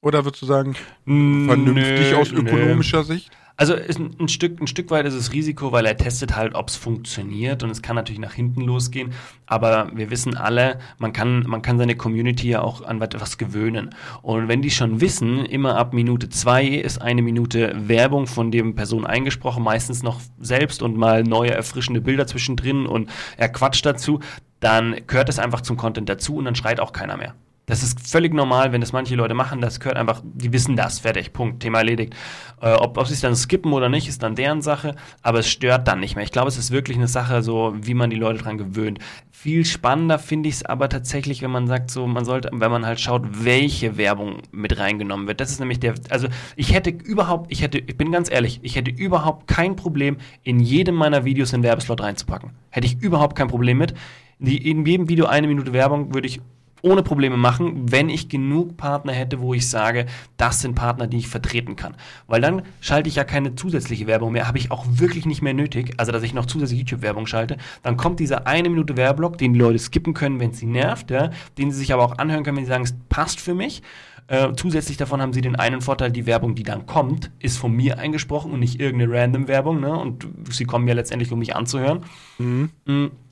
Oder 0.00 0.24
würdest 0.24 0.42
du 0.42 0.46
sagen, 0.46 0.74
vernünftig 1.04 2.10
Nö, 2.10 2.16
aus 2.16 2.30
ökonomischer 2.30 3.04
Sicht? 3.04 3.30
Also 3.56 3.74
ein, 3.74 4.16
ein, 4.18 4.28
Stück, 4.28 4.60
ein 4.60 4.66
Stück 4.66 4.90
weit 4.90 5.06
ist 5.06 5.14
es 5.14 5.32
Risiko, 5.32 5.70
weil 5.70 5.86
er 5.86 5.96
testet 5.96 6.34
halt, 6.34 6.56
ob 6.56 6.68
es 6.68 6.74
funktioniert 6.74 7.62
und 7.62 7.70
es 7.70 7.82
kann 7.82 7.94
natürlich 7.94 8.18
nach 8.18 8.34
hinten 8.34 8.62
losgehen. 8.62 9.12
Aber 9.46 9.92
wir 9.94 10.10
wissen 10.10 10.36
alle, 10.36 10.80
man 10.98 11.12
kann, 11.12 11.44
man 11.46 11.62
kann 11.62 11.78
seine 11.78 11.94
Community 11.94 12.48
ja 12.48 12.62
auch 12.62 12.82
an 12.82 13.00
etwas 13.00 13.38
gewöhnen. 13.38 13.90
Und 14.22 14.48
wenn 14.48 14.60
die 14.60 14.72
schon 14.72 15.00
wissen, 15.00 15.44
immer 15.46 15.76
ab 15.76 15.92
Minute 15.92 16.28
zwei 16.30 16.66
ist 16.66 17.00
eine 17.00 17.22
Minute 17.22 17.72
Werbung 17.76 18.26
von 18.26 18.50
dem 18.50 18.74
Person 18.74 19.06
eingesprochen, 19.06 19.62
meistens 19.62 20.02
noch 20.02 20.20
selbst 20.40 20.82
und 20.82 20.96
mal 20.96 21.22
neue 21.22 21.52
erfrischende 21.52 22.00
Bilder 22.00 22.26
zwischendrin 22.26 22.86
und 22.86 23.08
er 23.36 23.50
quatscht 23.50 23.86
dazu, 23.86 24.18
dann 24.58 24.96
gehört 25.06 25.28
es 25.28 25.38
einfach 25.38 25.60
zum 25.60 25.76
Content 25.76 26.08
dazu 26.08 26.36
und 26.36 26.46
dann 26.46 26.56
schreit 26.56 26.80
auch 26.80 26.92
keiner 26.92 27.16
mehr. 27.16 27.34
Das 27.66 27.82
ist 27.82 28.06
völlig 28.06 28.34
normal, 28.34 28.72
wenn 28.72 28.82
das 28.82 28.92
manche 28.92 29.14
Leute 29.14 29.32
machen. 29.32 29.60
Das 29.62 29.80
gehört 29.80 29.96
einfach, 29.96 30.20
die 30.22 30.52
wissen 30.52 30.76
das, 30.76 30.98
fertig, 30.98 31.32
Punkt, 31.32 31.60
Thema 31.60 31.78
erledigt. 31.78 32.14
Äh, 32.60 32.74
ob, 32.74 32.98
ob 32.98 33.06
sie 33.06 33.14
es 33.14 33.22
dann 33.22 33.34
skippen 33.34 33.72
oder 33.72 33.88
nicht, 33.88 34.06
ist 34.06 34.22
dann 34.22 34.34
deren 34.34 34.60
Sache, 34.60 34.94
aber 35.22 35.38
es 35.38 35.48
stört 35.48 35.88
dann 35.88 36.00
nicht 36.00 36.14
mehr. 36.14 36.24
Ich 36.24 36.32
glaube, 36.32 36.48
es 36.48 36.58
ist 36.58 36.70
wirklich 36.70 36.98
eine 36.98 37.08
Sache, 37.08 37.42
so 37.42 37.74
wie 37.80 37.94
man 37.94 38.10
die 38.10 38.16
Leute 38.16 38.42
dran 38.42 38.58
gewöhnt. 38.58 38.98
Viel 39.30 39.64
spannender 39.64 40.18
finde 40.18 40.50
ich 40.50 40.56
es 40.56 40.64
aber 40.64 40.90
tatsächlich, 40.90 41.40
wenn 41.42 41.50
man 41.50 41.66
sagt, 41.66 41.90
so, 41.90 42.06
man 42.06 42.26
sollte, 42.26 42.50
wenn 42.52 42.70
man 42.70 42.84
halt 42.84 43.00
schaut, 43.00 43.44
welche 43.44 43.96
Werbung 43.96 44.42
mit 44.52 44.78
reingenommen 44.78 45.26
wird. 45.26 45.40
Das 45.40 45.50
ist 45.50 45.58
nämlich 45.58 45.80
der, 45.80 45.94
also 46.10 46.28
ich 46.56 46.74
hätte 46.74 46.90
überhaupt, 46.90 47.50
ich 47.50 47.62
hätte, 47.62 47.78
ich 47.78 47.96
bin 47.96 48.12
ganz 48.12 48.30
ehrlich, 48.30 48.60
ich 48.62 48.76
hätte 48.76 48.90
überhaupt 48.90 49.46
kein 49.46 49.74
Problem, 49.74 50.18
in 50.42 50.60
jedem 50.60 50.96
meiner 50.96 51.24
Videos 51.24 51.54
einen 51.54 51.62
Werbeslot 51.62 52.02
reinzupacken. 52.02 52.50
Hätte 52.68 52.86
ich 52.86 53.00
überhaupt 53.00 53.36
kein 53.36 53.48
Problem 53.48 53.78
mit. 53.78 53.94
Die, 54.38 54.70
in 54.70 54.84
jedem 54.84 55.08
Video 55.08 55.26
eine 55.26 55.46
Minute 55.46 55.72
Werbung 55.72 56.12
würde 56.14 56.26
ich 56.26 56.40
ohne 56.84 57.02
Probleme 57.02 57.36
machen, 57.36 57.90
wenn 57.90 58.08
ich 58.08 58.28
genug 58.28 58.76
Partner 58.76 59.12
hätte, 59.12 59.40
wo 59.40 59.54
ich 59.54 59.68
sage, 59.68 60.06
das 60.36 60.60
sind 60.60 60.74
Partner, 60.74 61.06
die 61.06 61.16
ich 61.16 61.28
vertreten 61.28 61.76
kann. 61.76 61.96
Weil 62.26 62.42
dann 62.42 62.62
schalte 62.80 63.08
ich 63.08 63.16
ja 63.16 63.24
keine 63.24 63.54
zusätzliche 63.54 64.06
Werbung 64.06 64.32
mehr, 64.32 64.46
habe 64.46 64.58
ich 64.58 64.70
auch 64.70 64.84
wirklich 64.88 65.24
nicht 65.24 65.40
mehr 65.40 65.54
nötig, 65.54 65.94
also 65.96 66.12
dass 66.12 66.22
ich 66.22 66.34
noch 66.34 66.46
zusätzliche 66.46 66.82
YouTube-Werbung 66.82 67.26
schalte. 67.26 67.56
Dann 67.82 67.96
kommt 67.96 68.20
dieser 68.20 68.46
eine 68.46 68.68
Minute 68.68 68.96
Werbeblock, 68.96 69.38
den 69.38 69.54
die 69.54 69.58
Leute 69.58 69.78
skippen 69.78 70.12
können, 70.12 70.40
wenn 70.40 70.50
es 70.50 70.58
sie 70.58 70.66
nervt, 70.66 71.10
ja, 71.10 71.30
den 71.56 71.72
sie 71.72 71.78
sich 71.78 71.92
aber 71.92 72.04
auch 72.04 72.18
anhören 72.18 72.44
können, 72.44 72.58
wenn 72.58 72.64
sie 72.64 72.70
sagen, 72.70 72.84
es 72.84 72.94
passt 73.08 73.40
für 73.40 73.54
mich. 73.54 73.82
Äh, 74.26 74.52
zusätzlich 74.56 74.96
davon 74.96 75.20
haben 75.20 75.34
sie 75.34 75.42
den 75.42 75.56
einen 75.56 75.82
Vorteil, 75.82 76.10
die 76.10 76.24
Werbung, 76.24 76.54
die 76.54 76.62
dann 76.62 76.86
kommt, 76.86 77.30
ist 77.40 77.58
von 77.58 77.72
mir 77.72 77.98
eingesprochen 77.98 78.52
und 78.52 78.60
nicht 78.60 78.80
irgendeine 78.80 79.12
random 79.12 79.48
Werbung, 79.48 79.80
ne? 79.80 79.94
Und 79.94 80.26
sie 80.50 80.64
kommen 80.64 80.88
ja 80.88 80.94
letztendlich, 80.94 81.30
um 81.30 81.38
mich 81.38 81.54
anzuhören. 81.54 82.04
Mhm. 82.38 82.70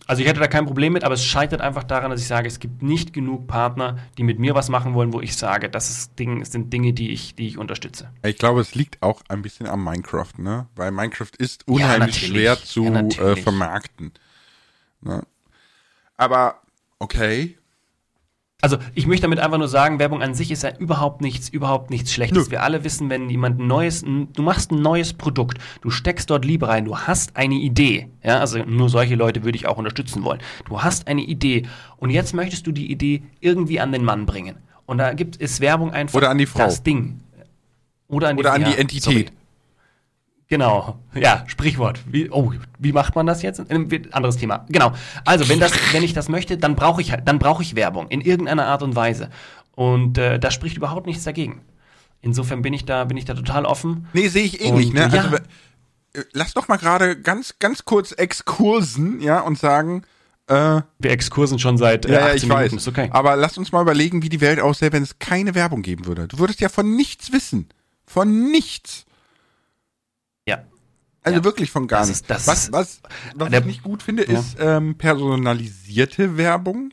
Also 0.07 0.23
ich 0.23 0.29
hätte 0.29 0.41
da 0.41 0.49
kein 0.49 0.67
Problem 0.67 0.93
mit, 0.93 1.05
aber 1.05 1.15
es 1.15 1.25
scheitert 1.25 1.61
einfach 1.61 1.85
daran, 1.85 2.11
dass 2.11 2.21
ich 2.21 2.27
sage, 2.27 2.49
es 2.49 2.59
gibt 2.59 2.83
nicht 2.83 3.13
genug 3.13 3.47
Partner, 3.47 3.99
die 4.19 4.25
mit 4.25 4.39
mir 4.39 4.55
was 4.55 4.69
machen 4.69 4.95
wollen, 4.95 5.13
wo 5.13 5.21
ich 5.21 5.37
sage, 5.37 5.71
das 5.71 5.91
ist 5.91 6.19
Ding, 6.19 6.41
das 6.41 6.53
sind 6.53 6.73
Dinge, 6.73 6.93
die 6.93 7.11
ich, 7.13 7.35
die 7.35 7.47
ich 7.47 7.57
unterstütze. 7.59 8.11
Ich 8.25 8.39
glaube, 8.39 8.61
es 8.61 8.75
liegt 8.75 9.03
auch 9.03 9.23
ein 9.29 9.43
bisschen 9.43 9.67
am 9.67 9.85
Minecraft, 9.85 10.33
ne? 10.39 10.67
Weil 10.75 10.91
Minecraft 10.91 11.31
ist 11.39 11.67
unheimlich 11.69 12.23
natürlich. 12.23 12.29
schwer 12.29 12.59
zu 12.63 12.85
Ja, 12.85 13.01
äh, 13.33 13.37
vermarkten. 13.37 14.13
Ne? 15.01 15.23
Aber 16.17 16.61
okay, 16.99 17.59
Also 18.65 18.79
ich 18.95 19.09
möchte 19.09 19.23
damit 19.23 19.41
einfach 19.41 19.59
nur 19.59 19.67
sagen, 19.67 19.99
Werbung 19.99 20.23
an 20.23 20.35
sich 20.35 20.53
ist 20.53 20.63
ja 20.63 20.71
überhaupt 20.79 21.21
nichts, 21.21 21.49
überhaupt 21.49 21.91
nichts 21.91 22.13
Schlechtes. 22.13 22.47
Nö. 22.47 22.51
Wir 22.53 22.63
alle 22.63 22.85
wissen, 22.85 23.11
wenn 23.11 23.29
jemand 23.29 23.59
ein 23.61 23.67
neues, 23.67 24.03
du 24.03 24.43
machst 24.43 24.71
ein 24.71 24.81
neues 24.81 25.15
Produkt, 25.15 25.59
du 25.81 25.91
steckst 25.91 26.31
dort 26.31 26.45
Liebe 26.45 26.69
rein, 26.69 26.85
du 26.85 26.97
hast 26.97 27.37
eine 27.37 27.57
Idee, 27.57 28.09
ja, 28.23 28.39
also 28.39 28.59
nur 28.59 28.89
solche 28.89 29.17
Leute 29.17 29.43
würde 29.43 29.57
ich 29.57 29.67
auch 29.67 29.79
unterstützen 29.79 30.23
wollen. 30.23 30.41
Du 30.67 30.81
hast 30.81 31.09
eine 31.09 31.23
Idee 31.23 31.65
und 31.97 32.11
jetzt 32.11 32.35
möchtest 32.35 32.65
du 32.69 32.71
die 32.71 32.89
Idee 32.91 33.25
irgendwie 33.41 33.81
an 33.81 33.91
den 33.91 34.05
Mann 34.05 34.27
bringen. 34.27 34.55
Und 34.87 34.99
da 34.99 35.13
gibt 35.13 35.41
es 35.41 35.61
Werbung 35.61 35.91
einfach 35.91 36.17
Oder 36.17 36.31
an 36.31 36.39
die 36.39 36.47
Frau. 36.47 36.61
das 36.61 36.85
Ding. 36.85 37.19
Oder 38.07 38.29
an 38.29 38.37
die, 38.37 38.41
oder 38.43 38.53
an 38.53 38.65
die 38.65 38.79
Entität. 38.79 39.03
sorry. 39.03 39.27
Genau, 40.53 40.99
ja, 41.15 41.45
Sprichwort. 41.47 42.01
Wie, 42.07 42.29
oh, 42.29 42.53
wie 42.79 42.93
macht 42.93 43.15
man 43.15 43.25
das 43.25 43.41
jetzt? 43.41 43.59
Anderes 43.71 44.37
Thema. 44.37 44.67
Genau. 44.69 44.93
Also, 45.25 45.49
wenn 45.49 45.59
das, 45.59 45.73
wenn 45.95 46.03
ich 46.03 46.13
das 46.13 46.29
möchte, 46.29 46.59
dann 46.59 46.77
brauche 46.77 47.01
ich 47.01 47.11
halt, 47.11 47.27
dann 47.27 47.39
brauche 47.39 47.63
ich 47.63 47.75
Werbung 47.75 48.09
in 48.09 48.21
irgendeiner 48.21 48.67
Art 48.67 48.83
und 48.83 48.95
Weise. 48.95 49.31
Und 49.75 50.19
äh, 50.19 50.39
da 50.39 50.51
spricht 50.51 50.77
überhaupt 50.77 51.07
nichts 51.07 51.25
dagegen. 51.25 51.63
Insofern 52.21 52.61
bin 52.61 52.75
ich 52.75 52.85
da, 52.85 53.05
bin 53.05 53.17
ich 53.17 53.25
da 53.25 53.33
total 53.33 53.65
offen. 53.65 54.09
Nee, 54.13 54.29
sehe 54.29 54.45
ich 54.45 54.63
ähnlich, 54.63 54.89
Und, 54.89 54.95
ne? 54.97 55.09
ja. 55.11 55.23
Also, 55.23 55.37
äh, 55.37 56.25
lass 56.35 56.53
doch 56.53 56.69
mal 56.69 56.77
gerade 56.77 57.19
ganz, 57.19 57.55
ganz 57.59 57.87
kurz 57.87 58.13
exkursen, 58.13 59.23
ja, 59.23 59.41
und 59.41 59.59
sagen, 59.59 60.03
äh, 60.49 60.83
Wir 60.99 61.13
exkursen 61.13 61.61
schon 61.61 61.79
seit 61.79 62.05
äh, 62.05 62.13
ja, 62.13 62.19
ja, 62.19 62.27
18 62.27 62.37
ich 62.37 62.43
Minuten. 62.43 62.77
weiß. 62.77 62.89
Okay. 62.89 63.09
Aber 63.11 63.37
lass 63.37 63.57
uns 63.57 63.73
mal 63.73 63.81
überlegen, 63.81 64.23
wie 64.23 64.29
die 64.29 64.43
Welt 64.43 64.61
aussähe, 64.61 64.93
wenn 64.93 65.03
es 65.03 65.19
keine 65.19 65.55
Werbung 65.55 65.81
geben 65.81 66.05
würde. 66.05 66.29
Du 66.29 66.39
würdest 66.39 66.61
ja 66.61 66.69
von 66.69 66.95
nichts 66.95 67.33
wissen. 67.33 67.71
Von 68.05 68.51
nichts. 68.51 69.07
Also 71.23 71.39
Ja. 71.39 71.45
wirklich 71.45 71.71
von 71.71 71.87
gar 71.87 72.01
Das 72.01 72.09
nichts. 72.09 72.27
das 72.27 72.47
was 72.47 72.73
was, 72.73 73.01
was 73.35 73.51
der- 73.51 73.61
ich 73.61 73.67
nicht 73.67 73.83
gut 73.83 74.03
finde, 74.03 74.31
Ja. 74.31 74.39
ist 74.41 74.57
ähm, 74.59 74.97
personalisierte 74.97 76.37
Werbung. 76.37 76.93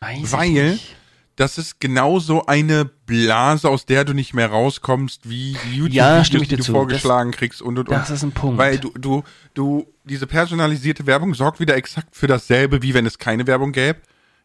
Weiß 0.00 0.18
ich 0.22 0.32
Weil 0.32 0.50
nicht. 0.70 0.96
das 1.36 1.58
ist 1.58 1.80
genauso 1.80 2.46
eine 2.46 2.84
Blase, 2.84 3.68
aus 3.68 3.84
der 3.84 4.04
du 4.04 4.12
nicht 4.14 4.32
mehr 4.32 4.48
rauskommst, 4.50 5.28
wie 5.28 5.56
die 5.64 5.96
Ja, 5.96 6.20
ich 6.20 6.30
die 6.30 6.56
du 6.56 6.62
zu. 6.62 6.72
vorgeschlagen 6.72 7.32
kriegst 7.32 7.60
und 7.62 7.78
und 7.78 7.88
und. 7.88 7.94
Das 7.96 8.10
ist 8.10 8.22
ein 8.22 8.32
Punkt. 8.32 8.58
Weil 8.58 8.78
du, 8.78 8.90
du, 8.96 9.24
du, 9.54 9.86
diese 10.04 10.26
personalisierte 10.28 11.06
Werbung 11.06 11.34
sorgt 11.34 11.58
wieder 11.58 11.76
exakt 11.76 12.14
für 12.14 12.28
dasselbe, 12.28 12.82
wie 12.82 12.94
wenn 12.94 13.06
es 13.06 13.18
keine 13.18 13.46
Werbung 13.48 13.72
gäbe. 13.72 13.98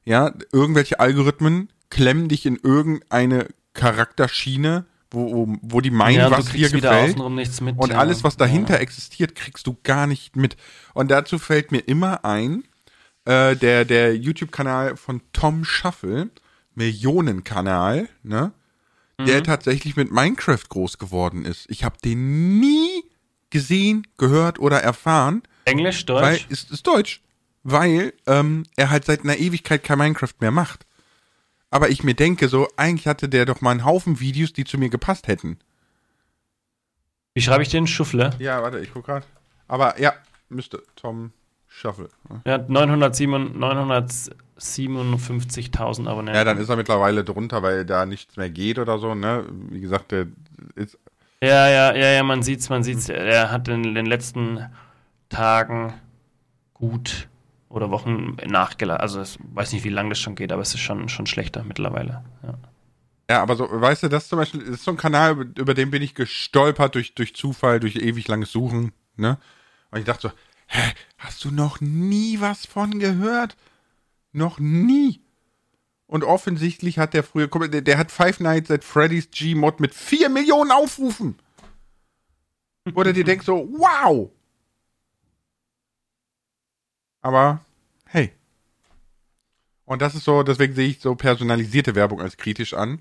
Ja, 0.06 0.34
irgendwelche 0.52 1.00
Algorithmen 1.00 1.70
klemmen 1.90 2.28
dich 2.30 2.46
in 2.48 2.58
irgendeine 2.58 3.48
Charakterschiene, 3.74 4.86
wo, 5.14 5.32
wo, 5.32 5.58
wo 5.62 5.82
die 5.82 5.92
meinen, 5.92 6.18
ja, 6.18 6.32
was 6.32 6.48
dir 6.48 6.70
gefällt. 6.70 7.18
mit. 7.62 7.78
Und 7.78 7.92
ja. 7.92 7.98
alles, 7.98 8.24
was 8.24 8.36
dahinter 8.36 8.76
Ja. 8.76 8.80
existiert, 8.82 9.36
kriegst 9.36 9.68
du 9.68 9.78
gar 9.84 10.08
nicht 10.08 10.36
mit. 10.36 10.58
Und 10.94 11.12
dazu 11.12 11.40
fällt 11.40 11.72
mir 11.72 11.80
immer 11.80 12.26
ein, 12.26 12.64
äh, 13.26 13.56
der, 13.56 13.86
der 13.86 14.16
YouTube-Kanal 14.18 14.98
von 14.98 15.22
Tom 15.32 15.64
Shuffle, 15.64 16.30
Millionenkanal, 16.76 18.10
ne? 18.24 18.52
Der 19.20 19.40
Mhm. 19.40 19.44
tatsächlich 19.44 19.96
mit 19.96 20.12
Minecraft 20.12 20.64
groß 20.70 20.98
geworden 20.98 21.46
ist. 21.46 21.70
Ich 21.70 21.84
habe 21.84 21.96
den 22.04 22.60
nie 22.60 23.04
gesehen, 23.52 24.08
gehört 24.18 24.58
oder 24.58 24.82
erfahren, 24.82 25.44
Englisch, 25.66 26.06
Deutsch? 26.06 26.22
weil 26.24 26.40
ist, 26.50 26.72
ist 26.72 26.88
Deutsch, 26.88 27.22
weil 27.62 28.14
ähm, 28.26 28.64
er 28.76 28.90
halt 28.90 29.06
seit 29.06 29.24
einer 29.24 29.38
Ewigkeit 29.38 29.84
kein 29.84 30.00
Minecraft 30.00 30.34
mehr 30.40 30.50
macht. 30.52 30.86
Aber 31.74 31.90
ich 31.90 32.04
mir 32.04 32.14
denke 32.14 32.50
so, 32.50 32.68
eigentlich 32.78 33.08
hatte 33.08 33.28
der 33.28 33.46
doch 33.46 33.62
mal 33.62 33.72
einen 33.72 33.84
Haufen 33.84 34.20
Videos, 34.20 34.54
die 34.54 34.64
zu 34.64 34.78
mir 34.78 34.90
gepasst 34.90 35.28
hätten. 35.28 35.58
Wie 37.34 37.42
schreibe 37.42 37.64
ich 37.64 37.70
den? 37.70 37.88
Schuffle? 37.88 38.30
Ja, 38.38 38.62
warte, 38.62 38.80
ich 38.80 38.94
guck 38.94 39.08
grad. 39.08 39.26
Aber 39.68 40.00
ja, 40.00 40.14
müsste 40.50 40.84
Tom 40.96 41.32
Shuffle. 41.68 42.10
ne? 42.30 42.42
Ja, 42.46 42.60
907 42.60 43.58
957.000 43.58 46.08
Abonnenten. 46.08 46.36
Ja, 46.36 46.44
dann 46.44 46.60
ist 46.60 46.70
er 46.70 46.76
mittlerweile 46.76 47.24
drunter, 47.24 47.64
weil 47.64 47.86
da 47.86 48.06
nichts 48.06 48.38
mehr 48.38 48.52
geht 48.52 48.78
oder 48.78 49.00
so, 49.00 49.16
ne? 49.16 49.44
Wie 49.72 49.82
gesagt, 49.82 50.12
der 50.12 50.28
ist. 50.76 51.00
Ja, 51.42 51.68
ja, 51.70 51.96
ja, 51.96 52.12
ja, 52.12 52.22
man 52.22 52.44
sieht's, 52.44 52.70
man 52.70 52.84
sieht's. 52.84 53.10
Er 53.10 53.50
hat 53.50 53.68
in 53.68 53.96
den 53.96 54.06
letzten 54.06 54.64
Tagen 55.30 55.96
gut 56.76 57.28
oder 57.74 57.90
Wochen 57.90 58.38
nachgelassen. 58.46 59.02
Also 59.02 59.22
ich 59.22 59.40
weiß 59.54 59.74
nicht, 59.74 59.84
wie 59.84 59.90
lange 59.90 60.10
das 60.10 60.20
schon 60.20 60.36
geht, 60.36 60.52
aber 60.52 60.62
es 60.62 60.76
ist 60.76 60.82
schon, 60.82 61.10
schon 61.10 61.26
schlechter 61.26 61.64
mittlerweile. 61.64 62.24
Ja. 62.44 62.54
Ja, 63.30 63.42
aber 63.42 63.56
so, 63.56 63.68
weißt 63.70 64.04
du, 64.04 64.10
das 64.10 64.28
zum 64.28 64.38
Beispiel 64.38 64.62
ist 64.62 64.84
so 64.84 64.92
ein 64.92 64.98
Kanal, 64.98 65.32
über, 65.32 65.44
über 65.60 65.74
den 65.74 65.90
bin 65.90 66.04
ich 66.04 66.14
gestolpert 66.14 66.94
durch, 66.94 67.16
durch 67.16 67.34
Zufall, 67.36 67.80
durch 67.80 67.96
ewig 67.96 68.28
langes 68.28 68.52
Suchen, 68.52 68.92
ne? 69.16 69.40
Und 69.92 70.00
ich 70.00 70.06
dachte 70.06 70.28
so, 70.28 70.34
hä, 70.68 70.94
hast 71.18 71.44
du 71.46 71.50
noch 71.50 71.82
nie 71.82 72.42
was 72.42 72.66
von 72.66 73.00
gehört? 73.00 73.56
Noch 74.34 74.60
nie. 74.60 75.22
Und 76.06 76.24
offensichtlich 76.24 77.00
hat 77.00 77.14
der 77.14 77.24
früher, 77.24 77.48
guck 77.48 77.62
mal, 77.62 77.70
der, 77.70 77.82
der 77.82 77.98
hat 77.98 78.12
Five 78.12 78.40
Nights 78.40 78.70
at 78.70 78.84
Freddy's 78.84 79.32
G-Mod 79.32 79.80
mit 79.80 79.96
4 79.96 80.30
Millionen 80.30 80.72
Aufrufen. 80.72 81.40
Oder 82.94 83.14
dir 83.14 83.24
denkst 83.24 83.46
so, 83.46 83.68
wow. 83.72 84.30
Aber, 87.24 87.62
hey. 88.06 88.32
Und 89.86 90.02
das 90.02 90.14
ist 90.14 90.26
so, 90.26 90.44
deswegen 90.44 90.76
sehe 90.76 90.90
ich 90.90 91.00
so 91.00 91.16
personalisierte 91.16 91.96
Werbung 91.96 92.22
als 92.22 92.38
kritisch 92.38 92.74
an. 92.76 93.00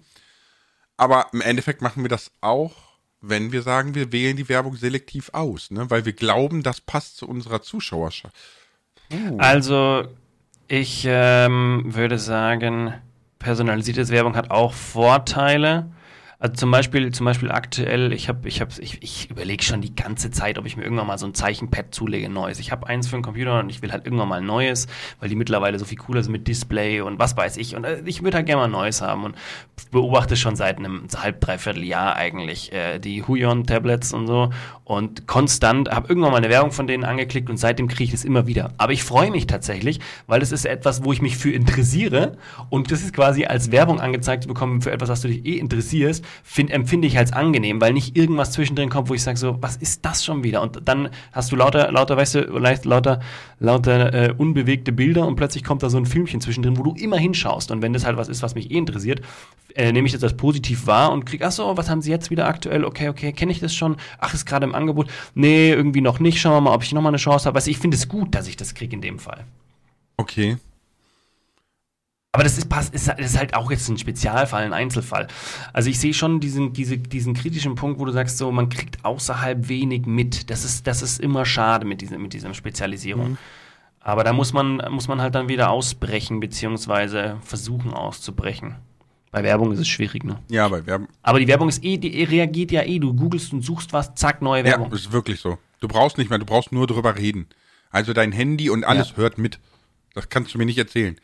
Aber 0.96 1.26
im 1.32 1.40
Endeffekt 1.40 1.82
machen 1.82 2.02
wir 2.02 2.08
das 2.08 2.30
auch, 2.40 2.72
wenn 3.20 3.52
wir 3.52 3.62
sagen, 3.62 3.94
wir 3.94 4.12
wählen 4.12 4.36
die 4.36 4.48
Werbung 4.48 4.76
selektiv 4.76 5.30
aus, 5.32 5.70
ne? 5.70 5.90
Weil 5.90 6.04
wir 6.04 6.12
glauben, 6.12 6.62
das 6.62 6.80
passt 6.80 7.16
zu 7.16 7.28
unserer 7.28 7.62
Zuschauerschaft. 7.62 8.34
Uh. 9.12 9.38
Also, 9.38 10.08
ich 10.68 11.04
ähm, 11.06 11.82
würde 11.86 12.18
sagen, 12.18 12.94
personalisierte 13.38 14.08
Werbung 14.08 14.36
hat 14.36 14.50
auch 14.50 14.72
Vorteile. 14.72 15.90
Also 16.42 16.56
zum 16.56 16.72
Beispiel, 16.72 17.12
zum 17.12 17.24
Beispiel 17.24 17.52
aktuell, 17.52 18.12
ich 18.12 18.28
habe, 18.28 18.48
ich 18.48 18.60
habe, 18.60 18.72
ich, 18.80 19.00
ich 19.00 19.30
überlege 19.30 19.62
schon 19.62 19.80
die 19.80 19.94
ganze 19.94 20.32
Zeit, 20.32 20.58
ob 20.58 20.66
ich 20.66 20.76
mir 20.76 20.82
irgendwann 20.82 21.06
mal 21.06 21.16
so 21.16 21.24
ein 21.24 21.34
Zeichenpad 21.34 21.94
zulege, 21.94 22.28
neues. 22.28 22.58
Ich 22.58 22.72
habe 22.72 22.88
eins 22.88 23.06
für 23.06 23.14
den 23.14 23.22
Computer 23.22 23.60
und 23.60 23.68
ich 23.68 23.80
will 23.80 23.92
halt 23.92 24.06
irgendwann 24.06 24.26
mal 24.26 24.40
ein 24.40 24.46
neues, 24.46 24.88
weil 25.20 25.28
die 25.28 25.36
mittlerweile 25.36 25.78
so 25.78 25.84
viel 25.84 25.98
cooler 25.98 26.20
sind 26.20 26.32
mit 26.32 26.48
Display 26.48 27.00
und 27.00 27.20
was 27.20 27.36
weiß 27.36 27.58
ich. 27.58 27.76
Und 27.76 27.84
äh, 27.84 28.02
ich 28.06 28.24
würde 28.24 28.38
halt 28.38 28.46
gerne 28.46 28.62
mal 28.62 28.64
ein 28.64 28.72
neues 28.72 29.02
haben 29.02 29.22
und 29.22 29.36
beobachte 29.92 30.34
schon 30.34 30.56
seit 30.56 30.78
einem 30.78 31.06
halb, 31.16 31.40
dreiviertel 31.40 31.84
Jahr 31.84 32.16
eigentlich 32.16 32.72
äh, 32.72 32.98
die 32.98 33.22
Huion-Tablets 33.22 34.12
und 34.12 34.26
so 34.26 34.50
und 34.84 35.28
konstant, 35.28 35.90
habe 35.90 36.08
irgendwann 36.08 36.32
mal 36.32 36.38
eine 36.38 36.50
Werbung 36.50 36.72
von 36.72 36.88
denen 36.88 37.04
angeklickt 37.04 37.48
und 37.48 37.56
seitdem 37.56 37.86
kriege 37.86 38.04
ich 38.04 38.14
es 38.14 38.24
immer 38.24 38.48
wieder. 38.48 38.72
Aber 38.78 38.92
ich 38.92 39.04
freue 39.04 39.30
mich 39.30 39.46
tatsächlich, 39.46 40.00
weil 40.26 40.42
es 40.42 40.50
ist 40.50 40.66
etwas, 40.66 41.04
wo 41.04 41.12
ich 41.12 41.22
mich 41.22 41.36
für 41.36 41.52
interessiere 41.52 42.36
und 42.68 42.90
das 42.90 43.02
ist 43.02 43.12
quasi 43.12 43.44
als 43.44 43.70
Werbung 43.70 44.00
angezeigt 44.00 44.42
zu 44.42 44.48
bekommen 44.48 44.82
für 44.82 44.90
etwas, 44.90 45.08
was 45.08 45.20
du 45.20 45.28
dich 45.28 45.46
eh 45.46 45.58
interessierst, 45.58 46.24
find, 46.42 46.70
empfinde 46.70 47.06
ich 47.06 47.18
als 47.18 47.32
angenehm, 47.32 47.80
weil 47.80 47.92
nicht 47.92 48.16
irgendwas 48.16 48.52
zwischendrin 48.52 48.88
kommt, 48.88 49.08
wo 49.08 49.14
ich 49.14 49.22
sage 49.22 49.38
so, 49.38 49.58
was 49.60 49.76
ist 49.76 50.04
das 50.04 50.24
schon 50.24 50.44
wieder? 50.44 50.62
Und 50.62 50.80
dann 50.84 51.10
hast 51.32 51.52
du 51.52 51.56
lauter, 51.56 51.90
lauter, 51.92 52.16
weißt 52.16 52.34
du, 52.34 52.40
lauter, 52.84 53.20
lauter 53.58 54.14
äh, 54.14 54.34
unbewegte 54.36 54.92
Bilder 54.92 55.26
und 55.26 55.36
plötzlich 55.36 55.64
kommt 55.64 55.82
da 55.82 55.90
so 55.90 55.98
ein 55.98 56.06
Filmchen 56.06 56.40
zwischendrin, 56.40 56.76
wo 56.78 56.82
du 56.82 56.94
immer 56.94 57.16
hinschaust. 57.16 57.70
Und 57.70 57.82
wenn 57.82 57.92
das 57.92 58.04
halt 58.04 58.16
was 58.16 58.28
ist, 58.28 58.42
was 58.42 58.54
mich 58.54 58.70
eh 58.70 58.78
interessiert, 58.78 59.20
äh, 59.74 59.92
nehme 59.92 60.06
ich 60.06 60.12
das 60.12 60.22
als 60.22 60.36
positiv 60.36 60.86
wahr 60.86 61.12
und 61.12 61.24
krieg, 61.24 61.42
ach 61.44 61.52
so, 61.52 61.76
was 61.76 61.88
haben 61.88 62.02
sie 62.02 62.10
jetzt 62.10 62.30
wieder 62.30 62.46
aktuell? 62.46 62.84
Okay, 62.84 63.08
okay, 63.08 63.32
kenne 63.32 63.52
ich 63.52 63.60
das 63.60 63.74
schon? 63.74 63.96
Ach, 64.18 64.34
ist 64.34 64.46
gerade 64.46 64.64
im 64.64 64.74
Angebot. 64.74 65.08
Nee, 65.34 65.70
irgendwie 65.70 66.00
noch 66.00 66.20
nicht. 66.20 66.40
Schauen 66.40 66.54
wir 66.54 66.60
mal, 66.60 66.74
ob 66.74 66.82
ich 66.82 66.92
noch 66.92 67.02
mal 67.02 67.08
eine 67.08 67.18
Chance 67.18 67.46
habe. 67.46 67.56
Weißt 67.56 67.66
du, 67.66 67.70
ich 67.70 67.78
finde 67.78 67.96
es 67.96 68.08
gut, 68.08 68.34
dass 68.34 68.48
ich 68.48 68.56
das 68.56 68.74
kriege 68.74 68.94
in 68.94 69.00
dem 69.00 69.18
Fall. 69.18 69.44
Okay. 70.16 70.56
Aber 72.34 72.44
das 72.44 72.56
ist, 72.56 72.66
ist, 72.92 73.08
ist 73.18 73.38
halt 73.38 73.52
auch 73.54 73.70
jetzt 73.70 73.88
ein 73.90 73.98
Spezialfall, 73.98 74.64
ein 74.64 74.72
Einzelfall. 74.72 75.28
Also 75.74 75.90
ich 75.90 76.00
sehe 76.00 76.14
schon 76.14 76.40
diesen, 76.40 76.72
diese, 76.72 76.96
diesen 76.96 77.34
kritischen 77.34 77.74
Punkt, 77.74 78.00
wo 78.00 78.06
du 78.06 78.12
sagst, 78.12 78.38
so, 78.38 78.50
man 78.50 78.70
kriegt 78.70 79.04
außerhalb 79.04 79.68
wenig 79.68 80.06
mit. 80.06 80.48
Das 80.48 80.64
ist, 80.64 80.86
das 80.86 81.02
ist 81.02 81.20
immer 81.20 81.44
schade 81.44 81.84
mit, 81.84 82.00
diesem, 82.00 82.22
mit 82.22 82.32
dieser 82.32 82.54
Spezialisierung. 82.54 83.36
Aber 84.00 84.24
da 84.24 84.32
muss 84.32 84.54
man, 84.54 84.80
muss 84.90 85.08
man 85.08 85.20
halt 85.20 85.34
dann 85.34 85.48
wieder 85.48 85.70
ausbrechen, 85.70 86.40
beziehungsweise 86.40 87.36
versuchen 87.42 87.92
auszubrechen. 87.92 88.76
Bei 89.30 89.42
Werbung 89.42 89.70
ist 89.72 89.78
es 89.80 89.88
schwierig, 89.88 90.24
ne? 90.24 90.38
Ja, 90.50 90.68
bei 90.68 90.86
Werbung. 90.86 91.08
Aber 91.22 91.38
die 91.38 91.48
Werbung 91.48 91.68
ist 91.68 91.84
eh, 91.84 91.98
die 91.98 92.24
reagiert 92.24 92.70
ja 92.72 92.82
eh. 92.82 92.98
Du 92.98 93.14
googelst 93.14 93.52
und 93.52 93.60
suchst 93.62 93.92
was, 93.92 94.14
zack, 94.14 94.40
neue 94.40 94.60
Ja, 94.62 94.70
Werbung. 94.72 94.90
ist 94.92 95.12
wirklich 95.12 95.38
so. 95.40 95.58
Du 95.80 95.88
brauchst 95.88 96.16
nicht 96.16 96.30
mehr, 96.30 96.38
du 96.38 96.46
brauchst 96.46 96.72
nur 96.72 96.86
drüber 96.86 97.16
reden. 97.16 97.46
Also 97.90 98.14
dein 98.14 98.32
Handy 98.32 98.70
und 98.70 98.84
alles 98.84 99.10
Ja. 99.10 99.16
hört 99.18 99.36
mit. 99.38 99.58
Das 100.14 100.30
kannst 100.30 100.54
du 100.54 100.58
mir 100.58 100.64
nicht 100.66 100.78
erzählen. 100.78 101.16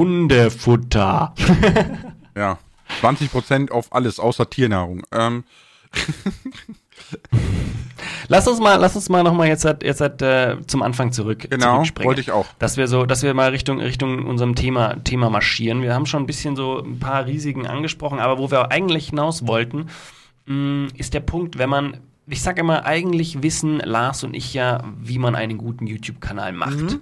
Hundefutter. 0.00 1.34
Ja. 2.36 2.58
20% 3.02 3.70
auf 3.72 3.92
alles, 3.92 4.18
außer 4.20 4.48
Tiernahrung. 4.48 5.02
Ähm, 5.12 5.44
Lass 8.28 8.46
uns 8.46 8.60
mal, 8.60 8.76
lass 8.76 8.94
uns 8.94 9.08
mal 9.08 9.22
noch 9.24 9.34
mal 9.34 9.48
jetzt, 9.48 9.64
halt- 9.64 9.82
jetzt 9.82 10.00
halt, 10.00 10.22
äh, 10.22 10.56
zum 10.66 10.82
Anfang 10.82 11.10
zurück. 11.12 11.48
genau, 11.50 11.82
wollte 12.02 12.20
ich 12.20 12.30
auch. 12.30 12.46
dass 12.60 12.76
wir 12.76 12.86
so, 12.86 13.04
dass 13.04 13.22
wir 13.24 13.34
mal 13.34 13.50
Richtung 13.50 13.80
Richtung 13.80 14.24
unserem 14.26 14.54
Thema 14.54 15.02
Thema 15.02 15.28
marschieren. 15.28 15.82
Wir 15.82 15.92
haben 15.94 16.06
schon 16.06 16.22
ein 16.22 16.26
bisschen 16.26 16.54
so 16.56 16.78
ein 16.78 16.98
paar 17.00 17.26
Risiken 17.26 17.66
angesprochen, 17.66 18.20
aber 18.20 18.38
wo 18.38 18.50
wir 18.50 18.70
eigentlich 18.70 19.08
hinaus 19.08 19.46
wollten, 19.48 19.86
mh, 20.46 20.88
ist 20.96 21.12
der 21.14 21.20
Punkt, 21.20 21.58
wenn 21.58 21.68
man, 21.68 21.96
ich 22.28 22.40
sage 22.42 22.60
immer, 22.60 22.84
eigentlich 22.86 23.42
wissen 23.42 23.78
Lars 23.80 24.22
und 24.22 24.34
ich 24.34 24.54
ja, 24.54 24.84
wie 25.00 25.18
man 25.18 25.34
einen 25.34 25.58
guten 25.58 25.86
YouTube-Kanal 25.88 26.52
macht. 26.52 26.98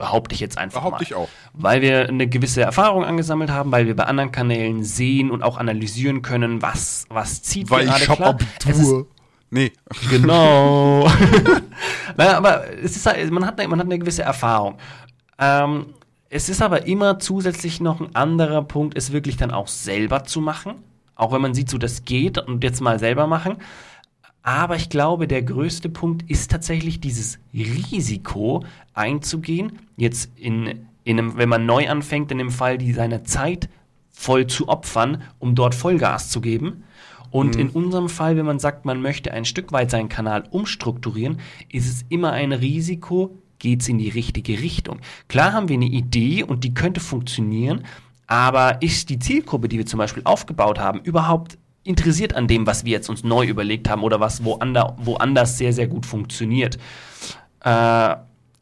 Behaupte 0.00 0.34
ich 0.34 0.40
jetzt 0.40 0.56
einfach 0.56 0.80
Behaupte 0.80 0.96
mal. 0.96 1.02
ich 1.02 1.14
auch. 1.14 1.28
Weil 1.52 1.82
wir 1.82 2.08
eine 2.08 2.26
gewisse 2.26 2.62
Erfahrung 2.62 3.04
angesammelt 3.04 3.50
haben, 3.50 3.70
weil 3.70 3.86
wir 3.86 3.94
bei 3.94 4.04
anderen 4.04 4.32
Kanälen 4.32 4.82
sehen 4.82 5.30
und 5.30 5.42
auch 5.42 5.58
analysieren 5.58 6.22
können, 6.22 6.62
was, 6.62 7.04
was 7.10 7.42
zieht 7.42 7.70
Weil 7.70 7.84
gerade 7.84 8.00
ich 8.00 8.10
klar. 8.10 8.28
Abitur. 8.30 9.06
Nee. 9.50 9.72
Genau. 10.08 11.06
naja, 12.16 12.38
aber 12.38 12.64
es 12.82 12.96
ist 12.96 13.04
halt, 13.04 13.30
man, 13.30 13.44
hat 13.44 13.60
eine, 13.60 13.68
man 13.68 13.78
hat 13.78 13.86
eine 13.86 13.98
gewisse 13.98 14.22
Erfahrung. 14.22 14.78
Ähm, 15.38 15.86
es 16.30 16.48
ist 16.48 16.62
aber 16.62 16.86
immer 16.86 17.18
zusätzlich 17.18 17.82
noch 17.82 18.00
ein 18.00 18.14
anderer 18.14 18.62
Punkt, 18.62 18.96
es 18.96 19.12
wirklich 19.12 19.36
dann 19.36 19.50
auch 19.50 19.68
selber 19.68 20.24
zu 20.24 20.40
machen. 20.40 20.76
Auch 21.14 21.32
wenn 21.32 21.42
man 21.42 21.52
sieht, 21.52 21.68
so 21.68 21.76
das 21.76 22.06
geht 22.06 22.38
und 22.38 22.64
jetzt 22.64 22.80
mal 22.80 22.98
selber 22.98 23.26
machen. 23.26 23.58
Aber 24.42 24.76
ich 24.76 24.88
glaube, 24.88 25.28
der 25.28 25.42
größte 25.42 25.88
Punkt 25.88 26.28
ist 26.30 26.50
tatsächlich 26.50 27.00
dieses 27.00 27.38
Risiko 27.52 28.64
einzugehen. 28.94 29.78
Jetzt 29.96 30.30
in, 30.36 30.86
in 31.04 31.18
einem, 31.18 31.36
wenn 31.36 31.48
man 31.48 31.66
neu 31.66 31.88
anfängt, 31.88 32.32
in 32.32 32.38
dem 32.38 32.50
Fall, 32.50 32.78
die 32.78 32.92
seine 32.92 33.22
Zeit 33.24 33.68
voll 34.10 34.46
zu 34.46 34.68
opfern, 34.68 35.22
um 35.38 35.54
dort 35.54 35.74
Vollgas 35.74 36.30
zu 36.30 36.40
geben. 36.40 36.84
Und 37.30 37.54
mhm. 37.54 37.60
in 37.60 37.68
unserem 37.70 38.08
Fall, 38.08 38.36
wenn 38.36 38.46
man 38.46 38.58
sagt, 38.58 38.84
man 38.84 39.00
möchte 39.00 39.32
ein 39.32 39.44
Stück 39.44 39.72
weit 39.72 39.90
seinen 39.90 40.08
Kanal 40.08 40.44
umstrukturieren, 40.50 41.38
ist 41.70 41.88
es 41.88 42.04
immer 42.08 42.32
ein 42.32 42.52
Risiko, 42.52 43.38
geht 43.58 43.82
es 43.82 43.88
in 43.88 43.98
die 43.98 44.08
richtige 44.08 44.60
Richtung. 44.60 45.00
Klar 45.28 45.52
haben 45.52 45.68
wir 45.68 45.76
eine 45.76 45.86
Idee 45.86 46.42
und 46.42 46.64
die 46.64 46.74
könnte 46.74 47.00
funktionieren, 47.00 47.84
aber 48.26 48.82
ist 48.82 49.10
die 49.10 49.18
Zielgruppe, 49.18 49.68
die 49.68 49.78
wir 49.78 49.86
zum 49.86 49.98
Beispiel 49.98 50.22
aufgebaut 50.24 50.78
haben, 50.78 51.00
überhaupt 51.00 51.58
interessiert 51.84 52.34
an 52.34 52.46
dem, 52.46 52.66
was 52.66 52.84
wir 52.84 52.92
jetzt 52.92 53.08
uns 53.08 53.24
neu 53.24 53.46
überlegt 53.46 53.88
haben 53.88 54.02
oder 54.02 54.20
was 54.20 54.44
woanders, 54.44 54.92
woanders 54.98 55.58
sehr, 55.58 55.72
sehr 55.72 55.86
gut 55.86 56.06
funktioniert? 56.06 56.78
Äh, 57.64 58.16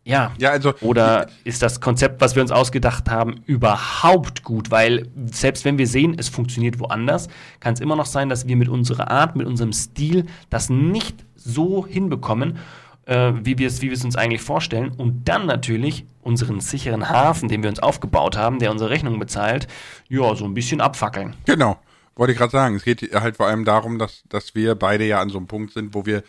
ja. 0.09 0.33
ja 0.39 0.51
also, 0.51 0.73
Oder 0.81 1.27
ist 1.45 1.63
das 1.63 1.81
Konzept, 1.81 2.21
was 2.23 2.35
wir 2.35 2.43
uns 2.43 2.51
ausgedacht 2.51 3.11
haben, 3.11 3.43
überhaupt 3.45 4.43
gut? 4.43 4.71
Weil 4.71 5.07
selbst 5.27 5.65
wenn 5.67 5.77
wir 5.77 5.87
sehen, 5.87 6.17
es 6.19 6.31
funktioniert 6.31 6.81
woanders, 6.81 7.29
kann 7.61 7.75
es 7.75 7.81
immer 7.81 7.95
noch 7.95 8.07
sein, 8.07 8.31
dass 8.31 8.49
wir 8.49 8.57
mit 8.57 8.69
unserer 8.69 9.11
Art, 9.11 9.37
mit 9.37 9.47
unserem 9.47 9.73
Stil 9.73 10.25
das 10.49 10.71
nicht 10.71 11.27
so 11.37 11.87
hinbekommen, 11.87 12.57
äh, 13.05 13.33
wie 13.43 13.59
wir 13.59 13.67
es 13.67 13.83
wie 13.83 13.91
uns 13.91 14.17
eigentlich 14.17 14.41
vorstellen. 14.41 14.93
Und 14.97 15.29
dann 15.29 15.45
natürlich 15.45 16.07
unseren 16.23 16.61
sicheren 16.61 17.11
Hafen, 17.11 17.49
den 17.49 17.63
wir 17.63 17.69
uns 17.69 17.81
aufgebaut 17.81 18.37
haben, 18.37 18.61
der 18.61 18.71
unsere 18.71 18.89
Rechnung 18.89 19.19
bezahlt, 19.19 19.69
ja, 20.09 20.35
so 20.35 20.47
ein 20.47 20.55
bisschen 20.55 20.81
abfackeln. 20.81 21.35
Genau. 21.45 21.77
Wollte 22.19 22.33
ich 22.33 22.39
gerade 22.39 22.51
sagen. 22.51 22.75
Es 22.75 22.83
geht 22.83 23.15
halt 23.15 23.37
vor 23.37 23.47
allem 23.47 23.65
darum, 23.65 24.01
dass, 24.01 24.25
dass 24.29 24.57
wir 24.57 24.75
beide 24.75 25.07
ja 25.07 25.21
an 25.21 25.31
so 25.31 25.39
einem 25.39 25.47
Punkt 25.47 25.73
sind, 25.73 25.95
wo 25.95 26.05
wir 26.05 26.25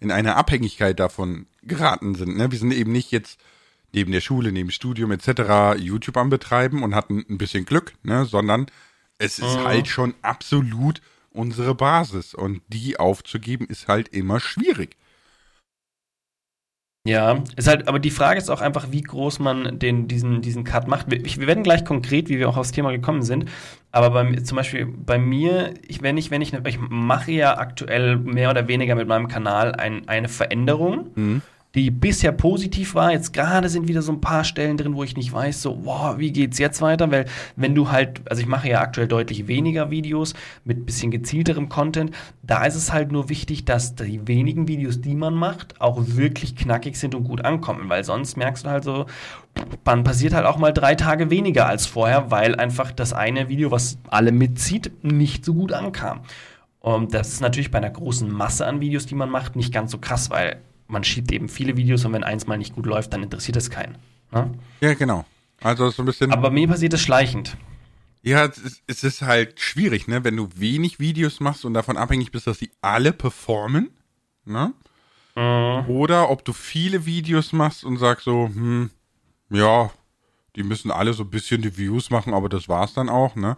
in 0.00 0.10
eine 0.10 0.36
Abhängigkeit 0.36 0.98
davon 0.98 1.46
geraten 1.62 2.14
sind. 2.14 2.38
Ne? 2.38 2.50
Wir 2.50 2.58
sind 2.58 2.72
eben 2.72 2.92
nicht 2.92 3.10
jetzt 3.10 3.38
neben 3.92 4.10
der 4.10 4.22
Schule, 4.22 4.52
neben 4.52 4.70
Studium 4.70 5.12
etc. 5.12 5.78
YouTube 5.78 6.16
am 6.16 6.30
Betreiben 6.30 6.82
und 6.82 6.94
hatten 6.94 7.26
ein 7.28 7.36
bisschen 7.36 7.66
Glück, 7.66 7.92
ne? 8.02 8.24
sondern 8.24 8.66
es 9.18 9.38
ist 9.38 9.58
mhm. 9.58 9.64
halt 9.64 9.86
schon 9.86 10.14
absolut 10.22 11.02
unsere 11.30 11.74
Basis 11.74 12.32
und 12.32 12.62
die 12.68 12.98
aufzugeben 12.98 13.66
ist 13.66 13.86
halt 13.86 14.08
immer 14.08 14.40
schwierig. 14.40 14.96
Ja, 17.06 17.44
ist 17.56 17.68
halt, 17.68 17.86
aber 17.86 17.98
die 17.98 18.10
Frage 18.10 18.38
ist 18.38 18.50
auch 18.50 18.62
einfach, 18.62 18.86
wie 18.90 19.02
groß 19.02 19.38
man 19.38 19.78
den, 19.78 20.08
diesen, 20.08 20.40
diesen 20.40 20.64
Cut 20.64 20.88
macht. 20.88 21.10
Wir, 21.10 21.22
wir 21.22 21.46
werden 21.46 21.62
gleich 21.62 21.84
konkret, 21.84 22.30
wie 22.30 22.38
wir 22.38 22.48
auch 22.48 22.56
aufs 22.56 22.72
Thema 22.72 22.92
gekommen 22.92 23.22
sind. 23.22 23.44
Aber 23.92 24.10
bei, 24.10 24.36
zum 24.36 24.56
Beispiel 24.56 24.86
bei 24.86 25.18
mir, 25.18 25.74
ich, 25.86 26.00
wenn 26.00 26.16
ich, 26.16 26.30
wenn 26.30 26.40
ich, 26.40 26.54
ich 26.54 26.78
mache 26.80 27.32
ja 27.32 27.58
aktuell 27.58 28.16
mehr 28.16 28.48
oder 28.48 28.68
weniger 28.68 28.94
mit 28.94 29.06
meinem 29.06 29.28
Kanal 29.28 29.74
ein, 29.74 30.08
eine 30.08 30.28
Veränderung. 30.28 31.10
Mhm 31.14 31.42
die 31.74 31.90
bisher 31.90 32.32
positiv 32.32 32.94
war. 32.94 33.12
Jetzt 33.12 33.32
gerade 33.32 33.68
sind 33.68 33.88
wieder 33.88 34.02
so 34.02 34.12
ein 34.12 34.20
paar 34.20 34.44
Stellen 34.44 34.76
drin, 34.76 34.94
wo 34.94 35.02
ich 35.02 35.16
nicht 35.16 35.32
weiß, 35.32 35.60
so, 35.60 35.84
wow, 35.84 36.18
wie 36.18 36.32
geht's 36.32 36.58
jetzt 36.58 36.80
weiter? 36.80 37.10
Weil 37.10 37.26
wenn 37.56 37.74
du 37.74 37.90
halt, 37.90 38.22
also 38.30 38.40
ich 38.40 38.48
mache 38.48 38.68
ja 38.68 38.80
aktuell 38.80 39.08
deutlich 39.08 39.48
weniger 39.48 39.90
Videos 39.90 40.34
mit 40.64 40.86
bisschen 40.86 41.10
gezielterem 41.10 41.68
Content, 41.68 42.12
da 42.42 42.64
ist 42.64 42.76
es 42.76 42.92
halt 42.92 43.10
nur 43.10 43.28
wichtig, 43.28 43.64
dass 43.64 43.94
die 43.94 44.26
wenigen 44.28 44.68
Videos, 44.68 45.00
die 45.00 45.14
man 45.14 45.34
macht, 45.34 45.80
auch 45.80 45.98
wirklich 46.00 46.56
knackig 46.56 46.96
sind 46.96 47.14
und 47.14 47.24
gut 47.24 47.44
ankommen, 47.44 47.88
weil 47.88 48.04
sonst 48.04 48.36
merkst 48.36 48.66
du 48.66 48.70
halt 48.70 48.84
so, 48.84 49.06
dann 49.84 50.04
passiert 50.04 50.34
halt 50.34 50.46
auch 50.46 50.58
mal 50.58 50.72
drei 50.72 50.94
Tage 50.94 51.30
weniger 51.30 51.66
als 51.66 51.86
vorher, 51.86 52.30
weil 52.30 52.54
einfach 52.54 52.92
das 52.92 53.12
eine 53.12 53.48
Video, 53.48 53.70
was 53.70 53.98
alle 54.08 54.32
mitzieht, 54.32 54.92
nicht 55.02 55.44
so 55.44 55.54
gut 55.54 55.72
ankam. 55.72 56.20
Und 56.80 57.14
das 57.14 57.28
ist 57.28 57.40
natürlich 57.40 57.70
bei 57.70 57.78
einer 57.78 57.90
großen 57.90 58.30
Masse 58.30 58.66
an 58.66 58.80
Videos, 58.80 59.06
die 59.06 59.14
man 59.14 59.30
macht, 59.30 59.56
nicht 59.56 59.72
ganz 59.72 59.90
so 59.90 59.98
krass, 59.98 60.28
weil 60.30 60.58
man 60.86 61.04
schiebt 61.04 61.32
eben 61.32 61.48
viele 61.48 61.76
Videos 61.76 62.04
und 62.04 62.12
wenn 62.12 62.24
eins 62.24 62.46
mal 62.46 62.58
nicht 62.58 62.74
gut 62.74 62.86
läuft, 62.86 63.12
dann 63.12 63.22
interessiert 63.22 63.56
es 63.56 63.70
keinen. 63.70 63.96
Ne? 64.32 64.52
Ja, 64.80 64.94
genau. 64.94 65.24
Also 65.62 65.90
so 65.90 66.02
ein 66.02 66.06
bisschen. 66.06 66.32
Aber 66.32 66.50
mir 66.50 66.68
passiert 66.68 66.92
es 66.92 67.02
schleichend. 67.02 67.56
Ja, 68.22 68.46
es 68.46 68.58
ist, 68.58 68.82
es 68.86 69.04
ist 69.04 69.22
halt 69.22 69.60
schwierig, 69.60 70.08
ne? 70.08 70.24
Wenn 70.24 70.36
du 70.36 70.48
wenig 70.56 70.98
Videos 70.98 71.40
machst 71.40 71.64
und 71.64 71.74
davon 71.74 71.96
abhängig 71.96 72.32
bist, 72.32 72.46
dass 72.46 72.58
sie 72.58 72.70
alle 72.80 73.12
performen, 73.12 73.90
ne? 74.44 74.72
Mhm. 75.36 75.90
Oder 75.90 76.30
ob 76.30 76.44
du 76.44 76.52
viele 76.52 77.06
Videos 77.06 77.52
machst 77.52 77.84
und 77.84 77.98
sagst 77.98 78.24
so, 78.24 78.46
hm, 78.46 78.90
ja, 79.50 79.90
die 80.56 80.62
müssen 80.62 80.90
alle 80.90 81.12
so 81.12 81.24
ein 81.24 81.30
bisschen 81.30 81.60
die 81.60 81.76
Views 81.76 82.10
machen, 82.10 82.32
aber 82.32 82.48
das 82.48 82.68
war's 82.68 82.94
dann 82.94 83.08
auch, 83.08 83.36
ne? 83.36 83.56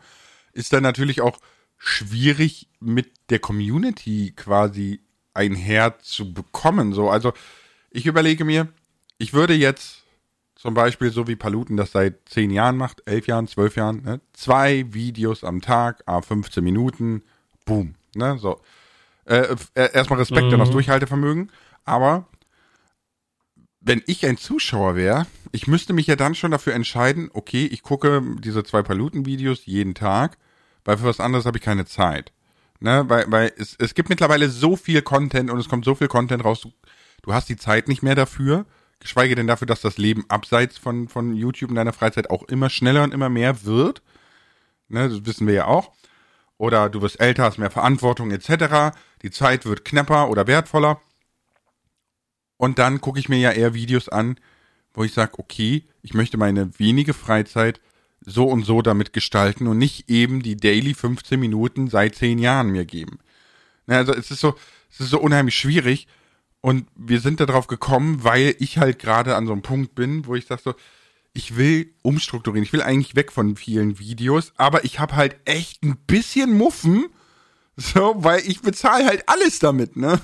Ist 0.52 0.72
dann 0.72 0.82
natürlich 0.82 1.20
auch 1.20 1.38
schwierig 1.78 2.68
mit 2.80 3.12
der 3.30 3.38
Community 3.38 4.32
quasi 4.34 5.00
ein 5.36 5.54
Herz 5.54 6.04
zu 6.04 6.32
bekommen. 6.32 6.92
So, 6.92 7.10
also 7.10 7.32
ich 7.90 8.06
überlege 8.06 8.44
mir, 8.44 8.68
ich 9.18 9.32
würde 9.32 9.54
jetzt 9.54 10.02
zum 10.56 10.74
Beispiel 10.74 11.12
so 11.12 11.28
wie 11.28 11.36
Paluten 11.36 11.76
das 11.76 11.92
seit 11.92 12.28
zehn 12.28 12.50
Jahren 12.50 12.76
macht, 12.76 13.02
elf 13.06 13.26
Jahren, 13.26 13.46
zwölf 13.46 13.76
Jahren, 13.76 14.02
ne, 14.02 14.20
zwei 14.32 14.92
Videos 14.92 15.44
am 15.44 15.60
Tag, 15.60 16.02
a 16.06 16.20
15 16.20 16.64
Minuten, 16.64 17.22
boom, 17.64 17.94
ne, 18.14 18.38
so. 18.38 18.60
Äh, 19.26 19.54
äh, 19.74 19.92
erstmal 19.92 20.18
Respekt 20.18 20.46
mhm. 20.46 20.54
an 20.54 20.60
das 20.60 20.70
Durchhaltevermögen, 20.70 21.52
aber 21.84 22.26
wenn 23.80 24.02
ich 24.06 24.26
ein 24.26 24.36
Zuschauer 24.36 24.96
wäre, 24.96 25.26
ich 25.52 25.68
müsste 25.68 25.92
mich 25.92 26.08
ja 26.08 26.16
dann 26.16 26.34
schon 26.34 26.50
dafür 26.50 26.74
entscheiden, 26.74 27.30
okay, 27.32 27.66
ich 27.66 27.82
gucke 27.82 28.20
diese 28.40 28.64
zwei 28.64 28.82
Paluten-Videos 28.82 29.66
jeden 29.66 29.94
Tag, 29.94 30.38
weil 30.84 30.98
für 30.98 31.04
was 31.04 31.20
anderes 31.20 31.46
habe 31.46 31.58
ich 31.58 31.64
keine 31.64 31.86
Zeit. 31.86 32.32
Ne? 32.80 33.04
Weil, 33.08 33.24
weil 33.28 33.52
es, 33.56 33.76
es 33.78 33.94
gibt 33.94 34.08
mittlerweile 34.08 34.48
so 34.48 34.76
viel 34.76 35.02
Content 35.02 35.50
und 35.50 35.58
es 35.58 35.68
kommt 35.68 35.84
so 35.84 35.94
viel 35.94 36.08
Content 36.08 36.44
raus, 36.44 36.60
du, 36.60 36.72
du 37.22 37.32
hast 37.32 37.48
die 37.48 37.56
Zeit 37.56 37.88
nicht 37.88 38.02
mehr 38.02 38.14
dafür. 38.14 38.66
Geschweige 38.98 39.34
denn 39.34 39.46
dafür, 39.46 39.66
dass 39.66 39.82
das 39.82 39.98
Leben 39.98 40.24
abseits 40.28 40.78
von, 40.78 41.08
von 41.08 41.34
YouTube 41.34 41.70
in 41.70 41.76
deiner 41.76 41.92
Freizeit 41.92 42.30
auch 42.30 42.44
immer 42.44 42.70
schneller 42.70 43.04
und 43.04 43.12
immer 43.12 43.28
mehr 43.28 43.64
wird. 43.64 44.02
Ne, 44.88 45.08
das 45.08 45.26
wissen 45.26 45.46
wir 45.46 45.54
ja 45.54 45.64
auch. 45.66 45.92
Oder 46.58 46.88
du 46.88 47.02
wirst 47.02 47.20
älter, 47.20 47.44
hast 47.44 47.58
mehr 47.58 47.70
Verantwortung 47.70 48.30
etc. 48.30 48.96
Die 49.22 49.30
Zeit 49.30 49.66
wird 49.66 49.84
knapper 49.84 50.30
oder 50.30 50.46
wertvoller. 50.46 51.00
Und 52.56 52.78
dann 52.78 53.00
gucke 53.02 53.18
ich 53.18 53.28
mir 53.28 53.38
ja 53.38 53.50
eher 53.50 53.74
Videos 53.74 54.08
an, 54.08 54.40
wo 54.94 55.04
ich 55.04 55.12
sage, 55.12 55.38
okay, 55.38 55.86
ich 56.00 56.14
möchte 56.14 56.38
meine 56.38 56.78
wenige 56.78 57.12
Freizeit 57.12 57.80
so 58.26 58.44
und 58.44 58.64
so 58.64 58.82
damit 58.82 59.12
gestalten 59.12 59.68
und 59.68 59.78
nicht 59.78 60.10
eben 60.10 60.42
die 60.42 60.56
Daily 60.56 60.92
15 60.92 61.38
Minuten 61.38 61.88
seit 61.88 62.16
10 62.16 62.38
Jahren 62.38 62.70
mir 62.70 62.84
geben. 62.84 63.20
Also 63.86 64.12
es 64.12 64.32
ist 64.32 64.40
so, 64.40 64.56
es 64.90 65.00
ist 65.00 65.10
so 65.10 65.20
unheimlich 65.20 65.56
schwierig 65.56 66.08
und 66.60 66.88
wir 66.96 67.20
sind 67.20 67.38
darauf 67.38 67.68
gekommen, 67.68 68.24
weil 68.24 68.56
ich 68.58 68.78
halt 68.78 68.98
gerade 68.98 69.36
an 69.36 69.46
so 69.46 69.52
einem 69.52 69.62
Punkt 69.62 69.94
bin, 69.94 70.26
wo 70.26 70.34
ich 70.34 70.46
sage 70.46 70.60
so, 70.62 70.74
ich 71.32 71.56
will 71.56 71.94
umstrukturieren, 72.02 72.64
ich 72.64 72.72
will 72.72 72.82
eigentlich 72.82 73.14
weg 73.14 73.30
von 73.30 73.56
vielen 73.56 74.00
Videos, 74.00 74.52
aber 74.56 74.84
ich 74.84 74.98
habe 74.98 75.14
halt 75.14 75.36
echt 75.44 75.84
ein 75.84 75.96
bisschen 76.06 76.56
Muffen, 76.56 77.06
so, 77.76 78.14
weil 78.16 78.40
ich 78.40 78.62
bezahle 78.62 79.06
halt 79.06 79.28
alles 79.28 79.60
damit, 79.60 79.96
ne? 79.96 80.18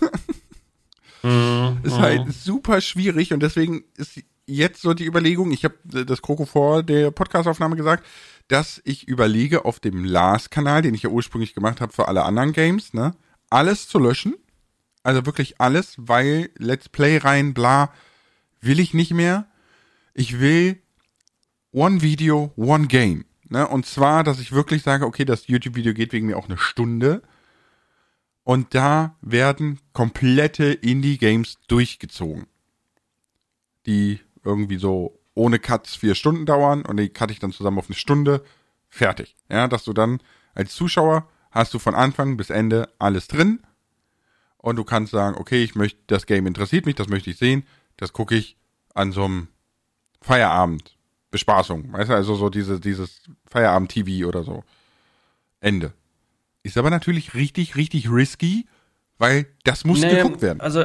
Mhm, 1.23 1.81
ist 1.85 1.99
halt 1.99 2.27
mhm. 2.27 2.33
super 2.33 2.81
schwierig 2.81 3.33
und 3.33 3.41
deswegen 3.41 3.85
ist 3.97 4.23
jetzt 4.53 4.83
so 4.83 4.95
die 4.95 5.07
Überlegung, 5.07 5.53
ich 5.53 5.65
habe 5.65 5.77
das 5.85 6.23
Kroko 6.23 6.45
vor 6.45 6.83
der 6.83 7.11
Podcastaufnahme 7.11 7.77
gesagt, 7.77 8.07
dass 8.49 8.81
ich 8.85 9.09
überlege, 9.09 9.65
auf 9.65 9.81
dem 9.81 10.05
Lars-Kanal, 10.05 10.83
den 10.83 10.95
ich 10.95 11.03
ja 11.03 11.11
ursprünglich 11.11 11.55
gemacht 11.55 11.81
habe 11.81 11.93
für 11.93 12.09
alle 12.09 12.25
anderen 12.25 12.53
Games, 12.53 12.93
ne, 12.93 13.15
alles 13.51 13.89
zu 13.89 13.99
löschen. 13.99 14.35
Also 15.03 15.27
wirklich 15.27 15.61
alles, 15.61 15.95
weil 15.99 16.51
Let's 16.59 16.89
Play 16.89 17.17
rein, 17.17 17.55
bla, 17.55 17.93
will 18.61 18.79
ich 18.79 18.95
nicht 18.95 19.13
mehr. 19.13 19.47
Ich 20.15 20.39
will 20.39 20.81
One 21.73 22.03
Video, 22.03 22.53
One 22.57 22.87
Game. 22.87 23.25
Ne? 23.49 23.67
Und 23.67 23.87
zwar, 23.87 24.23
dass 24.23 24.39
ich 24.39 24.53
wirklich 24.53 24.83
sage, 24.83 25.07
okay, 25.07 25.25
das 25.25 25.49
YouTube-Video 25.49 25.93
geht 25.93 26.13
wegen 26.13 26.27
mir 26.27 26.37
auch 26.37 26.49
eine 26.49 26.59
Stunde. 26.59 27.23
Und 28.45 28.75
da 28.75 29.17
werden 29.21 29.81
komplette 29.93 30.65
Indie-Games 30.73 31.59
durchgezogen. 31.69 32.47
Die 33.87 34.21
irgendwie 34.45 34.79
so 34.79 35.19
ohne 35.35 35.59
Cuts 35.59 35.97
vier 35.97 36.15
Stunden 36.15 36.47
dauern 36.47 36.85
und 36.85 36.99
die 36.99 37.09
cutte 37.09 37.33
ich 37.33 37.39
dann 37.39 37.53
zusammen 37.53 37.79
auf 37.79 37.89
eine 37.89 37.97
Stunde. 37.97 38.43
Fertig. 38.89 39.37
Ja, 39.51 39.69
dass 39.69 39.85
du 39.85 39.93
dann 39.93 40.21
als 40.55 40.75
Zuschauer 40.75 41.29
hast 41.51 41.73
du 41.75 41.79
von 41.79 41.95
Anfang 41.95 42.37
bis 42.37 42.51
Ende 42.51 42.89
alles 42.99 43.29
drin 43.29 43.61
und 44.59 44.77
du 44.77 44.85
kannst 44.85 45.13
sagen, 45.13 45.37
okay, 45.39 45.63
ich 45.65 45.75
möchte, 45.75 46.01
das 46.07 46.27
Game 46.27 46.47
interessiert 46.47 46.87
mich, 46.87 46.95
das 46.95 47.09
möchte 47.09 47.31
ich 47.31 47.39
sehen, 47.39 47.65
das 47.97 48.13
gucke 48.13 48.35
ich 48.35 48.57
an 48.95 49.13
so 49.13 49.25
einem 49.25 49.49
Feierabend. 50.21 50.97
Bespaßung, 51.33 51.91
weißt 51.93 52.11
du, 52.11 52.15
also 52.15 52.35
so 52.35 52.51
diese, 52.51 52.79
dieses 52.79 53.23
Feierabend-TV 53.47 54.29
oder 54.29 54.45
so. 54.45 54.65
Ende. 55.61 55.95
Ist 56.63 56.77
aber 56.77 56.91
natürlich 56.91 57.35
richtig, 57.35 57.75
richtig 57.75 58.11
risky, 58.11 58.67
weil 59.19 59.47
das 59.65 59.85
muss 59.85 60.03
naja, 60.03 60.23
geguckt 60.23 60.43
werden. 60.43 60.61
Also 60.61 60.85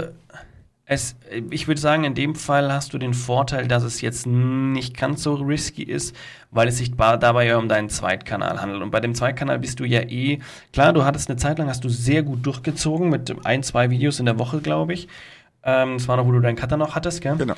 es, 0.89 1.17
ich 1.51 1.67
würde 1.67 1.81
sagen, 1.81 2.05
in 2.05 2.15
dem 2.15 2.33
Fall 2.33 2.71
hast 2.71 2.93
du 2.93 2.97
den 2.97 3.13
Vorteil, 3.13 3.67
dass 3.67 3.83
es 3.83 3.99
jetzt 3.99 4.25
nicht 4.25 4.95
ganz 4.95 5.21
so 5.21 5.33
risky 5.33 5.83
ist, 5.83 6.15
weil 6.49 6.69
es 6.69 6.77
sich 6.77 6.95
dabei 6.95 7.45
ja 7.45 7.57
um 7.57 7.67
deinen 7.67 7.89
Zweitkanal 7.89 8.61
handelt. 8.61 8.81
Und 8.81 8.89
bei 8.91 9.01
dem 9.01 9.13
Zweitkanal 9.13 9.59
bist 9.59 9.81
du 9.81 9.83
ja 9.83 9.99
eh, 9.99 10.39
klar, 10.71 10.93
du 10.93 11.03
hattest 11.03 11.29
eine 11.29 11.35
Zeit 11.35 11.59
lang, 11.59 11.67
hast 11.67 11.83
du 11.83 11.89
sehr 11.89 12.23
gut 12.23 12.45
durchgezogen 12.45 13.09
mit 13.09 13.45
ein, 13.45 13.63
zwei 13.63 13.89
Videos 13.89 14.21
in 14.21 14.25
der 14.25 14.39
Woche, 14.39 14.61
glaube 14.61 14.93
ich. 14.93 15.09
Ähm, 15.63 15.97
das 15.97 16.07
war 16.07 16.15
noch, 16.15 16.25
wo 16.25 16.31
du 16.31 16.39
deinen 16.39 16.55
Cutter 16.55 16.77
noch 16.77 16.95
hattest, 16.95 17.21
gell? 17.21 17.35
Genau. 17.35 17.55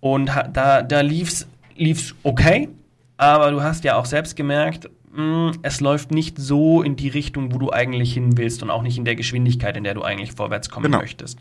Und 0.00 0.32
da, 0.52 0.82
da 0.82 1.00
lief's, 1.02 1.46
lief's 1.76 2.16
okay, 2.24 2.68
aber 3.16 3.52
du 3.52 3.62
hast 3.62 3.84
ja 3.84 3.94
auch 3.96 4.06
selbst 4.06 4.34
gemerkt, 4.34 4.90
mh, 5.14 5.52
es 5.62 5.80
läuft 5.80 6.10
nicht 6.10 6.36
so 6.36 6.82
in 6.82 6.96
die 6.96 7.08
Richtung, 7.08 7.54
wo 7.54 7.58
du 7.58 7.70
eigentlich 7.72 8.12
hin 8.12 8.36
willst 8.36 8.64
und 8.64 8.70
auch 8.70 8.82
nicht 8.82 8.98
in 8.98 9.04
der 9.04 9.14
Geschwindigkeit, 9.14 9.76
in 9.76 9.84
der 9.84 9.94
du 9.94 10.02
eigentlich 10.02 10.32
vorwärts 10.32 10.68
kommen 10.68 10.86
Genau. 10.86 10.98
möchtest. 10.98 11.38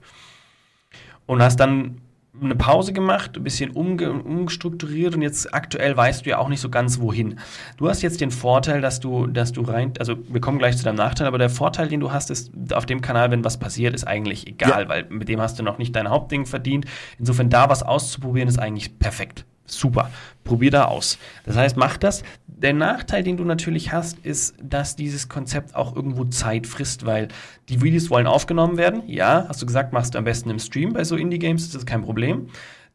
Und 1.32 1.42
hast 1.42 1.62
dann 1.62 2.02
eine 2.42 2.56
Pause 2.56 2.92
gemacht, 2.92 3.38
ein 3.38 3.44
bisschen 3.44 3.72
umge 3.72 4.12
umstrukturiert 4.12 5.16
und 5.16 5.22
jetzt 5.22 5.54
aktuell 5.54 5.96
weißt 5.96 6.26
du 6.26 6.32
ja 6.32 6.40
auch 6.40 6.50
nicht 6.50 6.60
so 6.60 6.70
ganz 6.70 7.00
wohin. 7.00 7.40
Du 7.78 7.88
hast 7.88 8.02
jetzt 8.02 8.20
den 8.20 8.32
Vorteil, 8.32 8.82
dass 8.82 9.00
du, 9.00 9.28
dass 9.28 9.54
du 9.54 9.62
rein, 9.62 9.94
also 9.98 10.18
wir 10.28 10.42
kommen 10.42 10.58
gleich 10.60 10.76
zu 10.76 10.84
deinem 10.84 10.96
Nachteil, 10.98 11.28
aber 11.28 11.38
der 11.38 11.50
Vorteil, 11.50 11.88
den 11.88 12.02
du 12.02 12.12
hast, 12.12 12.32
ist, 12.32 12.52
auf 12.74 12.86
dem 12.86 13.00
Kanal, 13.00 13.32
wenn 13.32 13.46
was 13.46 13.60
passiert, 13.60 13.94
ist 13.94 14.06
eigentlich 14.06 14.46
egal, 14.46 14.84
Ja. 14.84 14.90
weil 14.90 15.06
mit 15.10 15.30
dem 15.30 15.40
hast 15.40 15.58
du 15.58 15.64
noch 15.64 15.78
nicht 15.78 15.96
dein 15.96 16.10
Hauptding 16.10 16.46
verdient. 16.46 16.86
Insofern 17.18 17.50
da 17.50 17.70
was 17.70 17.82
auszuprobieren, 17.82 18.50
ist 18.50 18.60
eigentlich 18.60 19.00
perfekt. 19.00 19.46
Super. 19.74 20.12
Probier 20.44 20.72
da 20.72 20.86
aus. 20.86 21.18
Das 21.46 21.56
heißt, 21.56 21.78
mach 21.78 21.98
das. 21.98 22.24
Der 22.48 22.74
Nachteil, 22.74 23.24
den 23.24 23.38
du 23.38 23.44
natürlich 23.44 23.92
hast, 23.92 24.20
ist, 24.20 24.56
dass 24.62 24.96
dieses 24.96 25.30
Konzept 25.30 25.76
auch 25.76 25.96
irgendwo 25.96 26.26
Zeit 26.26 26.68
frisst, 26.68 27.06
weil 27.06 27.30
die 27.70 27.82
Videos 27.82 28.10
wollen 28.10 28.28
aufgenommen 28.28 28.78
werden. 28.78 29.04
Ja, 29.08 29.46
hast 29.48 29.62
du 29.62 29.66
gesagt, 29.66 29.94
machst 29.94 30.14
du 30.14 30.18
am 30.20 30.26
besten 30.26 30.50
im 30.50 30.60
Stream 30.60 30.94
bei 30.94 31.04
so 31.04 31.16
Indie-Games, 31.16 31.68
das 31.72 31.76
ist 31.82 31.86
kein 31.88 32.02
Problem. 32.04 32.50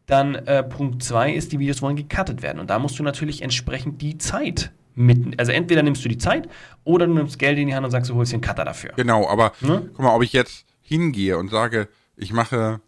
Dann 0.07 0.37
äh, 0.37 0.63
Punkt 0.63 1.03
zwei 1.03 1.33
ist, 1.33 1.51
die 1.51 1.59
Videos 1.59 1.83
wollen 1.83 1.97
gecuttet 1.97 2.43
werden. 2.43 2.61
Und 2.61 2.71
da 2.71 2.79
musst 2.79 2.97
du 2.99 3.03
natürlich 3.03 3.43
entsprechend 3.43 4.01
die 4.03 4.19
Zeit 4.19 4.71
mit. 4.95 5.39
Also 5.41 5.51
entweder 5.51 5.83
nimmst 5.83 6.05
du 6.05 6.09
die 6.09 6.17
Zeit 6.19 6.49
oder 6.85 7.07
du 7.09 7.15
nimmst 7.15 7.39
Geld 7.41 7.59
in 7.59 7.67
die 7.67 7.75
Hand 7.75 7.85
und 7.85 7.91
sagst, 7.91 8.09
du 8.09 8.15
holst 8.15 8.31
dir 8.33 8.37
einen 8.37 8.43
Cutter 8.43 8.65
dafür. 8.65 8.93
Genau, 8.97 9.27
aber 9.29 9.53
Ne? 9.61 9.91
guck 9.95 10.05
mal, 10.05 10.15
ob 10.15 10.23
ich 10.23 10.33
jetzt 10.33 10.65
hingehe 10.81 11.37
und 11.39 11.51
sage, 11.51 11.89
ich 12.17 12.33
mache, 12.33 12.81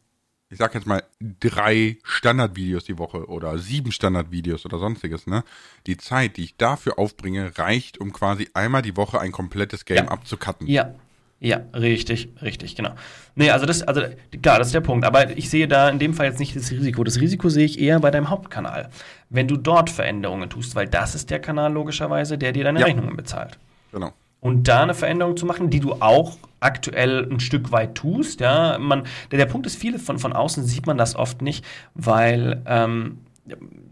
ich 0.51 0.59
sag 0.59 0.75
jetzt 0.75 0.87
mal, 0.87 1.03
drei 1.41 1.99
Standardvideos 2.05 2.85
die 2.85 2.99
Woche 2.99 3.27
oder 3.29 3.59
sieben 3.59 3.93
Standardvideos 3.93 4.65
oder 4.65 4.79
sonstiges, 4.79 5.27
ne? 5.27 5.45
Die 5.87 5.97
Zeit, 5.97 6.37
die 6.37 6.45
ich 6.45 6.57
dafür 6.57 6.99
aufbringe, 6.99 7.59
reicht, 7.59 7.99
um 7.99 8.13
quasi 8.13 8.49
einmal 8.55 8.83
die 8.83 8.97
Woche 8.97 9.21
ein 9.21 9.33
komplettes 9.33 9.85
Game 9.85 9.97
Ja. 10.07 10.09
abzucutten. 10.09 10.67
Ja. 10.67 10.95
Ja, 11.41 11.61
richtig, 11.73 12.31
richtig, 12.43 12.75
genau. 12.75 12.91
Nee, 13.37 13.51
also 13.51 13.65
das, 13.65 13.83
also 13.83 14.01
klar, 14.43 14.59
das 14.59 14.69
ist 14.69 14.75
der 14.75 14.81
Punkt. 14.81 15.07
Aber 15.07 15.37
ich 15.39 15.49
sehe 15.49 15.69
da 15.69 15.89
in 15.89 16.01
dem 16.01 16.13
Fall 16.13 16.27
jetzt 16.27 16.41
nicht 16.41 16.57
das 16.57 16.73
Risiko. 16.73 17.05
Das 17.05 17.21
Risiko 17.21 17.49
sehe 17.49 17.65
ich 17.65 17.79
eher 17.79 18.01
bei 18.01 18.11
deinem 18.11 18.29
Hauptkanal. 18.29 18.91
Wenn 19.31 19.47
du 19.47 19.57
dort 19.57 19.89
Veränderungen 19.89 20.51
tust, 20.51 20.75
weil 20.75 20.89
das 20.89 21.15
ist 21.15 21.31
der 21.31 21.39
Kanal 21.39 21.73
logischerweise, 21.73 22.39
der 22.39 22.51
dir 22.51 22.65
deine 22.65 22.81
Ja. 22.81 22.87
Rechnungen 22.87 23.17
bezahlt. 23.17 23.57
Genau. 23.93 24.13
Und 24.41 24.69
da 24.69 24.83
eine 24.83 24.95
Veränderung 24.95 25.37
zu 25.37 25.47
machen, 25.47 25.71
die 25.71 25.81
du 25.81 25.95
auch 25.95 26.37
aktuell 26.61 27.29
ein 27.31 27.41
Stück 27.41 27.73
weit 27.73 27.95
tust, 27.95 28.41
ja, 28.41 28.79
man, 28.79 29.05
der, 29.31 29.39
der 29.39 29.47
Punkt 29.47 29.67
ist, 29.67 29.77
viele 29.77 29.99
von, 29.99 30.19
von 30.19 30.33
außen 30.33 30.65
sieht 30.65 30.87
man 30.87 30.99
das 30.99 31.17
oft 31.17 31.43
nicht, 31.43 31.65
weil 31.95 32.63
ähm, 32.67 33.19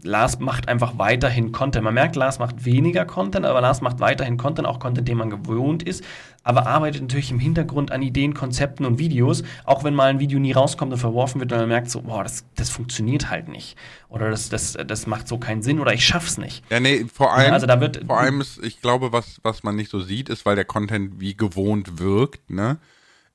Lars 0.03 0.39
macht 0.39 0.67
einfach 0.69 0.97
weiterhin 0.97 1.51
Content. 1.51 1.83
Man 1.83 1.93
merkt, 1.93 2.15
Lars 2.15 2.39
macht 2.39 2.65
weniger 2.65 3.05
Content, 3.05 3.45
aber 3.45 3.61
Lars 3.61 3.81
macht 3.81 3.99
weiterhin 3.99 4.37
Content, 4.37 4.67
auch 4.67 4.79
Content, 4.79 5.07
den 5.07 5.17
man 5.17 5.29
gewohnt 5.29 5.83
ist, 5.83 6.03
aber 6.43 6.67
arbeitet 6.67 7.01
natürlich 7.01 7.31
im 7.31 7.39
Hintergrund 7.39 7.91
an 7.91 8.01
Ideen, 8.01 8.33
Konzepten 8.33 8.85
und 8.85 8.99
Videos, 8.99 9.43
auch 9.65 9.83
wenn 9.83 9.93
mal 9.95 10.09
ein 10.09 10.19
Video 10.19 10.39
nie 10.39 10.51
rauskommt 10.51 10.93
und 10.93 10.99
verworfen 10.99 11.41
wird 11.41 11.51
und 11.51 11.59
man 11.59 11.67
merkt 11.67 11.89
so, 11.89 12.01
boah, 12.01 12.23
das, 12.23 12.45
das 12.55 12.69
funktioniert 12.69 13.29
halt 13.29 13.47
nicht. 13.47 13.75
Oder 14.09 14.29
das, 14.29 14.49
das, 14.49 14.77
das 14.87 15.07
macht 15.07 15.27
so 15.27 15.37
keinen 15.37 15.61
Sinn 15.61 15.79
oder 15.79 15.93
ich 15.93 16.05
schaff's 16.05 16.37
nicht. 16.37 16.63
Ja, 16.69 16.79
nee, 16.79 17.05
vor 17.11 17.33
allem, 17.33 17.53
also 17.53 17.65
da 17.67 17.81
wird- 17.81 18.05
vor 18.05 18.19
allem 18.19 18.39
ist, 18.41 18.63
ich 18.63 18.81
glaube, 18.81 19.11
was, 19.11 19.39
was 19.43 19.63
man 19.63 19.75
nicht 19.75 19.91
so 19.91 19.99
sieht, 19.99 20.29
ist, 20.29 20.45
weil 20.45 20.55
der 20.55 20.65
Content 20.65 21.19
wie 21.19 21.35
gewohnt 21.35 21.99
wirkt, 21.99 22.49
ne? 22.49 22.77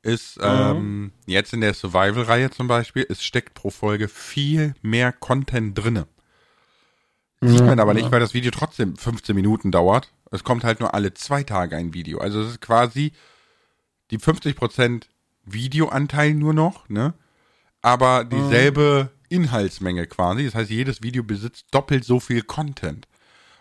Ist 0.04 0.40
ähm, 0.42 1.12
jetzt 1.26 1.52
in 1.52 1.60
der 1.60 1.74
Survival-Reihe 1.74 2.50
zum 2.50 2.66
Beispiel, 2.66 3.06
es 3.08 3.22
steckt 3.22 3.54
pro 3.54 3.70
Folge 3.70 4.08
viel 4.08 4.74
mehr 4.82 5.12
Content 5.12 5.78
drinne. 5.78 6.08
Sieht 7.44 7.66
man 7.66 7.80
aber 7.80 7.92
nicht, 7.92 8.12
weil 8.12 8.20
das 8.20 8.34
Video 8.34 8.52
trotzdem 8.52 8.96
15 8.96 9.34
Minuten 9.34 9.72
dauert. 9.72 10.12
Es 10.30 10.44
kommt 10.44 10.62
halt 10.62 10.78
nur 10.78 10.94
alle 10.94 11.12
zwei 11.12 11.42
Tage 11.42 11.76
ein 11.76 11.92
Video. 11.92 12.18
Also 12.18 12.40
es 12.40 12.50
ist 12.50 12.60
quasi 12.60 13.12
die 14.12 14.18
50% 14.18 15.02
Videoanteil 15.44 16.34
nur 16.34 16.54
noch, 16.54 16.88
ne? 16.88 17.14
Aber 17.80 18.24
dieselbe 18.24 19.10
Inhaltsmenge 19.28 20.06
quasi. 20.06 20.44
Das 20.44 20.54
heißt, 20.54 20.70
jedes 20.70 21.02
Video 21.02 21.24
besitzt 21.24 21.66
doppelt 21.72 22.04
so 22.04 22.20
viel 22.20 22.42
Content. 22.42 23.08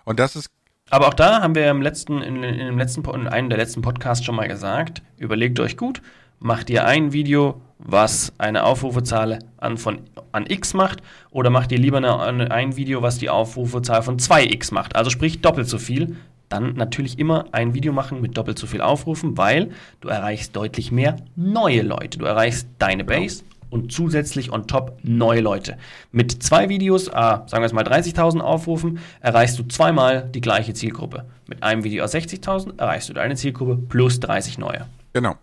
Und 0.05 0.19
das 0.19 0.35
ist 0.35 0.51
Aber 0.91 1.07
auch 1.07 1.15
da 1.15 1.41
haben 1.41 1.55
wir 1.55 1.67
im 1.71 1.81
letzten, 1.81 2.21
in, 2.21 2.43
in, 2.43 2.59
dem 2.59 2.77
letzten, 2.77 3.03
in 3.03 3.27
einem 3.27 3.49
der 3.49 3.57
letzten 3.57 3.81
Podcasts 3.81 4.23
schon 4.23 4.35
mal 4.35 4.47
gesagt, 4.47 5.01
überlegt 5.17 5.59
euch 5.59 5.75
gut, 5.75 6.03
macht 6.41 6.69
ihr 6.69 6.85
ein 6.85 7.13
Video, 7.13 7.61
was 7.77 8.33
eine 8.37 8.65
Aufrufezahl 8.65 9.39
an, 9.57 9.77
von, 9.77 9.99
an 10.31 10.45
x 10.47 10.73
macht, 10.73 11.01
oder 11.29 11.49
macht 11.49 11.71
ihr 11.71 11.77
lieber 11.77 11.97
eine, 11.97 12.51
ein 12.51 12.75
Video, 12.75 13.01
was 13.01 13.17
die 13.17 13.29
Aufrufezahl 13.29 14.03
von 14.03 14.17
2x 14.17 14.73
macht, 14.73 14.95
also 14.95 15.09
sprich 15.09 15.41
doppelt 15.41 15.69
so 15.69 15.77
viel, 15.77 16.17
dann 16.49 16.73
natürlich 16.73 17.17
immer 17.17 17.45
ein 17.53 17.73
Video 17.73 17.93
machen 17.93 18.19
mit 18.19 18.35
doppelt 18.35 18.59
so 18.59 18.67
viel 18.67 18.81
Aufrufen, 18.81 19.37
weil 19.37 19.69
du 20.01 20.09
erreichst 20.09 20.55
deutlich 20.55 20.91
mehr 20.91 21.15
neue 21.37 21.81
Leute. 21.81 22.17
Du 22.17 22.25
erreichst 22.25 22.67
deine 22.77 23.05
Base 23.05 23.43
und 23.69 23.93
zusätzlich 23.93 24.51
on 24.51 24.67
top 24.67 24.97
neue 25.01 25.39
Leute. 25.39 25.77
Mit 26.11 26.43
zwei 26.43 26.67
Videos, 26.67 27.07
ah, 27.13 27.47
sagen 27.47 27.63
wir 27.63 27.67
es 27.67 27.73
mal 27.73 27.85
30.000 27.85 28.41
Aufrufen, 28.41 28.99
erreichst 29.21 29.57
du 29.59 29.63
zweimal 29.63 30.29
die 30.29 30.41
gleiche 30.41 30.73
Zielgruppe. 30.73 31.25
Mit 31.47 31.63
einem 31.63 31.85
Video 31.85 32.03
aus 32.03 32.13
60.000 32.13 32.77
erreichst 32.79 33.07
du 33.07 33.13
deine 33.13 33.35
Zielgruppe 33.35 33.77
plus 33.77 34.19
30 34.19 34.57
neue. 34.57 34.87
Genau. 35.13 35.35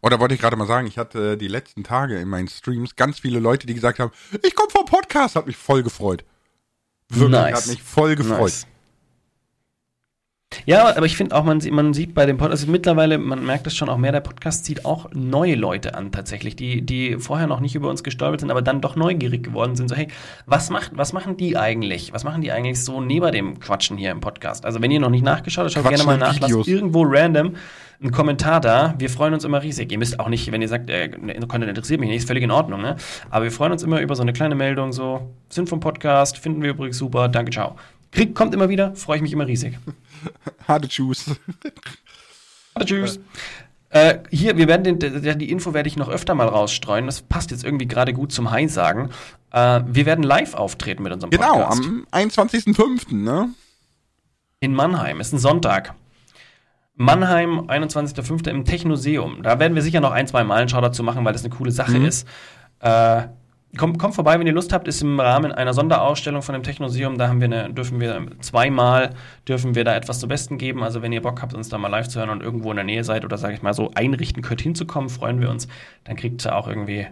Oder 0.00 0.20
wollte 0.20 0.34
ich 0.34 0.40
gerade 0.40 0.56
mal 0.56 0.66
sagen, 0.66 0.86
ich 0.86 0.96
hatte 0.98 1.36
die 1.36 1.48
letzten 1.48 1.82
Tage 1.84 2.18
in 2.18 2.28
meinen 2.28 2.48
Streams 2.48 2.94
ganz 2.96 3.18
viele 3.18 3.40
Leute, 3.40 3.66
die 3.66 3.74
gesagt 3.74 3.98
haben, 3.98 4.12
ich 4.42 4.54
komme 4.54 4.70
vom 4.70 4.84
Podcast, 4.86 5.34
hat 5.36 5.46
mich 5.46 5.56
voll 5.56 5.82
gefreut. 5.82 6.24
Wirklich, 7.08 7.30
Nice. 7.30 7.56
hat 7.62 7.66
mich 7.68 7.82
voll 7.82 8.14
gefreut. 8.16 8.40
Nice. 8.40 8.66
Ja, 10.64 10.96
aber 10.96 11.04
ich 11.04 11.16
finde 11.16 11.36
auch, 11.36 11.44
man 11.44 11.60
sieht, 11.60 11.72
man 11.72 11.92
sieht 11.92 12.14
bei 12.14 12.24
dem 12.24 12.38
Podcast, 12.38 12.62
also 12.62 12.72
mittlerweile, 12.72 13.18
man 13.18 13.44
merkt 13.44 13.66
es 13.66 13.76
schon 13.76 13.88
auch 13.88 13.98
mehr, 13.98 14.12
der 14.12 14.20
Podcast 14.20 14.64
zieht 14.64 14.84
auch 14.84 15.10
neue 15.12 15.54
Leute 15.54 15.94
an 15.94 16.10
tatsächlich, 16.10 16.56
die, 16.56 16.82
die 16.82 17.16
vorher 17.18 17.46
noch 17.46 17.60
nicht 17.60 17.74
über 17.74 17.90
uns 17.90 18.02
gestolpert 18.02 18.40
sind, 18.40 18.50
aber 18.50 18.62
dann 18.62 18.80
doch 18.80 18.96
neugierig 18.96 19.42
geworden 19.42 19.76
sind. 19.76 19.88
So, 19.88 19.94
hey, 19.94 20.08
was, 20.46 20.70
macht, 20.70 20.92
was 20.94 21.12
machen 21.12 21.36
die 21.36 21.56
eigentlich? 21.56 22.12
Was 22.12 22.24
machen 22.24 22.40
die 22.40 22.50
eigentlich 22.50 22.82
so 22.82 23.00
neben 23.00 23.30
dem 23.32 23.60
Quatschen 23.60 23.98
hier 23.98 24.10
im 24.10 24.20
Podcast? 24.20 24.64
Also 24.64 24.80
wenn 24.80 24.90
ihr 24.90 25.00
noch 25.00 25.10
nicht 25.10 25.24
nachgeschaut 25.24 25.64
habt, 25.64 25.74
schaut 25.74 25.88
gerne 25.88 26.04
mal 26.04 26.18
Quatschen 26.18 26.40
nach, 26.40 26.56
lasst 26.56 26.68
irgendwo 26.68 27.02
random 27.06 27.56
einen 28.00 28.12
Kommentar 28.12 28.60
da. 28.60 28.94
Wir 28.98 29.10
freuen 29.10 29.34
uns 29.34 29.44
immer 29.44 29.62
riesig. 29.62 29.90
Ihr 29.92 29.98
müsst 29.98 30.18
auch 30.18 30.28
nicht, 30.28 30.50
wenn 30.50 30.62
ihr 30.62 30.68
sagt, 30.68 30.88
äh, 30.88 31.08
Content 31.08 31.68
interessiert 31.68 32.00
mich 32.00 32.08
nicht, 32.08 32.18
ist 32.18 32.26
völlig 32.26 32.42
in 32.42 32.50
Ordnung, 32.50 32.80
ne? 32.80 32.96
Aber 33.30 33.44
wir 33.44 33.52
freuen 33.52 33.72
uns 33.72 33.82
immer 33.82 34.00
über 34.00 34.14
so 34.14 34.22
eine 34.22 34.32
kleine 34.32 34.54
Meldung, 34.54 34.92
so, 34.92 35.34
sind 35.48 35.68
vom 35.68 35.80
Podcast, 35.80 36.38
finden 36.38 36.62
wir 36.62 36.70
übrigens 36.70 36.96
super, 36.96 37.28
danke, 37.28 37.50
ciao. 37.50 37.76
Krieg 38.12 38.34
kommt 38.34 38.54
immer 38.54 38.68
wieder, 38.68 38.94
freue 38.94 39.16
ich 39.16 39.22
mich 39.22 39.32
immer 39.32 39.46
riesig. 39.46 39.78
Harte 40.66 40.88
Tschüss. 40.88 41.36
Warte, 42.74 42.86
tschüss. 42.86 43.20
Äh, 43.90 44.18
hier, 44.30 44.56
wir 44.56 44.68
werden 44.68 44.98
den, 44.98 45.38
die 45.38 45.50
Info 45.50 45.72
werde 45.72 45.88
ich 45.88 45.96
noch 45.96 46.08
öfter 46.08 46.34
mal 46.34 46.46
rausstreuen. 46.46 47.06
Das 47.06 47.22
passt 47.22 47.50
jetzt 47.50 47.64
irgendwie 47.64 47.86
gerade 47.88 48.12
gut 48.12 48.32
zum 48.32 48.50
Hi 48.50 48.68
sagen. 48.68 49.10
Äh, 49.50 49.80
wir 49.86 50.04
werden 50.04 50.22
live 50.22 50.54
auftreten 50.54 51.02
mit 51.02 51.12
unserem 51.12 51.30
Genau, 51.30 51.60
Podcast. 51.60 51.82
am 51.84 52.06
21.05., 52.12 53.14
ne? 53.14 53.48
In 54.60 54.74
Mannheim. 54.74 55.20
Ist 55.20 55.32
ein 55.32 55.38
Sonntag. 55.38 55.94
Mannheim, 56.96 57.60
21.05. 57.60 58.50
im 58.50 58.64
Technoseum. 58.64 59.42
Da 59.42 59.58
werden 59.58 59.74
wir 59.74 59.82
sicher 59.82 60.00
noch 60.00 60.10
ein, 60.10 60.26
zwei 60.26 60.44
Mal 60.44 60.56
einen 60.56 60.68
Schau 60.68 60.80
dazu 60.80 61.02
machen, 61.02 61.24
weil 61.24 61.32
das 61.32 61.44
eine 61.44 61.54
coole 61.54 61.70
Sache 61.70 61.96
ist. 61.96 62.26
Äh, 62.80 63.28
kommt, 63.76 63.98
kommt 63.98 64.14
vorbei, 64.14 64.38
wenn 64.40 64.46
ihr 64.46 64.52
Lust 64.54 64.72
habt, 64.72 64.88
ist 64.88 65.02
im 65.02 65.20
Rahmen 65.20 65.52
einer 65.52 65.74
Sonderausstellung 65.74 66.42
von 66.42 66.54
dem 66.54 66.62
Technoseum. 66.62 67.18
Da 67.18 67.28
haben 67.28 67.40
wir 67.40 67.46
eine, 67.46 67.72
dürfen 67.72 68.00
wir 68.00 68.26
zweimal 68.40 69.10
dürfen 69.46 69.74
wir 69.74 69.84
da 69.84 69.94
etwas 69.94 70.20
zum 70.20 70.28
Besten 70.28 70.56
geben. 70.58 70.82
Also 70.82 71.02
wenn 71.02 71.12
ihr 71.12 71.22
Bock 71.22 71.42
habt, 71.42 71.54
uns 71.54 71.68
da 71.68 71.78
mal 71.78 71.88
live 71.88 72.08
zu 72.08 72.18
hören 72.18 72.30
und 72.30 72.42
irgendwo 72.42 72.70
in 72.70 72.76
der 72.76 72.84
Nähe 72.84 73.04
seid 73.04 73.24
oder 73.24 73.36
sage 73.38 73.54
ich 73.54 73.62
mal 73.62 73.74
so 73.74 73.90
einrichten 73.94 74.42
könnt, 74.42 74.60
hinzukommen, 74.62 75.10
freuen 75.10 75.40
wir 75.40 75.50
uns. 75.50 75.68
Dann 76.04 76.16
kriegt 76.16 76.44
ihr 76.46 76.54
auch 76.56 76.66
irgendwie, 76.68 77.06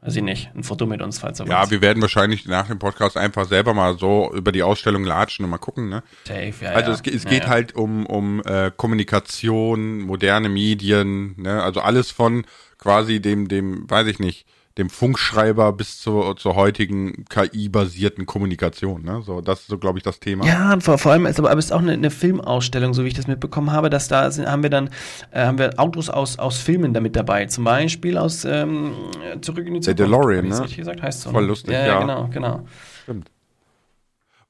weiß 0.00 0.16
ich 0.16 0.22
nicht, 0.22 0.50
ein 0.56 0.64
Foto 0.64 0.86
mit 0.86 1.02
uns, 1.02 1.20
falls 1.20 1.40
ihr 1.40 1.46
Ja, 1.46 1.60
wollt. 1.60 1.70
wir 1.70 1.80
werden 1.82 2.02
wahrscheinlich 2.02 2.46
nach 2.46 2.66
dem 2.66 2.78
Podcast 2.80 3.16
einfach 3.16 3.46
selber 3.46 3.72
mal 3.74 3.96
so 3.96 4.32
über 4.34 4.50
die 4.50 4.62
Ausstellung 4.64 5.04
latschen 5.04 5.44
und 5.44 5.50
mal 5.52 5.58
gucken, 5.58 5.88
ne? 5.88 6.02
Safe, 6.26 6.52
ja, 6.60 6.70
Also 6.70 6.90
ja. 6.90 6.96
es, 7.04 7.14
es 7.14 7.24
Ja, 7.24 7.30
geht 7.30 7.44
ja. 7.44 7.48
halt 7.50 7.74
um, 7.76 8.06
um 8.06 8.42
äh, 8.44 8.70
Kommunikation, 8.76 10.00
moderne 10.00 10.48
Medien, 10.48 11.34
ne? 11.40 11.62
Also 11.62 11.80
alles 11.80 12.10
von 12.10 12.44
quasi 12.78 13.20
dem, 13.20 13.46
dem, 13.48 13.88
weiß 13.88 14.08
ich 14.08 14.18
nicht, 14.18 14.46
dem 14.78 14.88
Funkschreiber 14.88 15.72
bis 15.72 16.00
zur, 16.00 16.36
zur 16.36 16.54
heutigen 16.54 17.24
KI-basierten 17.28 18.24
Kommunikation, 18.24 19.02
ne? 19.02 19.22
So, 19.22 19.40
das 19.42 19.60
ist 19.60 19.66
so, 19.68 19.78
glaube 19.78 19.98
ich, 19.98 20.02
das 20.02 20.18
Thema. 20.18 20.46
Ja, 20.46 20.78
vor, 20.80 20.96
vor 20.96 21.12
allem 21.12 21.26
ist 21.26 21.38
aber, 21.38 21.50
aber 21.50 21.58
es 21.58 21.66
ist 21.66 21.72
auch 21.72 21.80
eine, 21.80 21.92
eine 21.92 22.10
Filmausstellung, 22.10 22.94
so 22.94 23.04
wie 23.04 23.08
ich 23.08 23.14
das 23.14 23.26
mitbekommen 23.26 23.70
habe, 23.72 23.90
dass 23.90 24.08
da 24.08 24.30
sind, 24.30 24.50
haben 24.50 24.62
wir 24.62 24.70
dann 24.70 24.88
äh, 25.30 25.44
haben 25.44 25.58
wir 25.58 25.78
Autos 25.78 26.08
aus, 26.08 26.38
aus 26.38 26.58
Filmen 26.58 26.94
damit 26.94 27.16
dabei. 27.16 27.46
Zum 27.46 27.64
Beispiel 27.64 28.16
aus 28.16 28.44
ähm, 28.44 28.92
Zurück 29.42 29.66
in 29.66 29.74
die 29.74 29.80
Der 29.80 29.96
Zukunft. 29.96 29.98
DeLorean, 29.98 30.36
Hab 30.38 30.44
ich's 30.44 30.58
ne? 30.58 30.64
richtig 30.64 30.78
gesagt? 30.78 31.02
Heißt 31.02 31.20
so. 31.22 31.30
Voll 31.30 31.42
ne? 31.42 31.48
lustig, 31.48 31.74
ja. 31.74 31.86
ja. 31.86 32.00
genau, 32.00 32.28
genau. 32.32 32.66
Stimmt. 33.02 33.30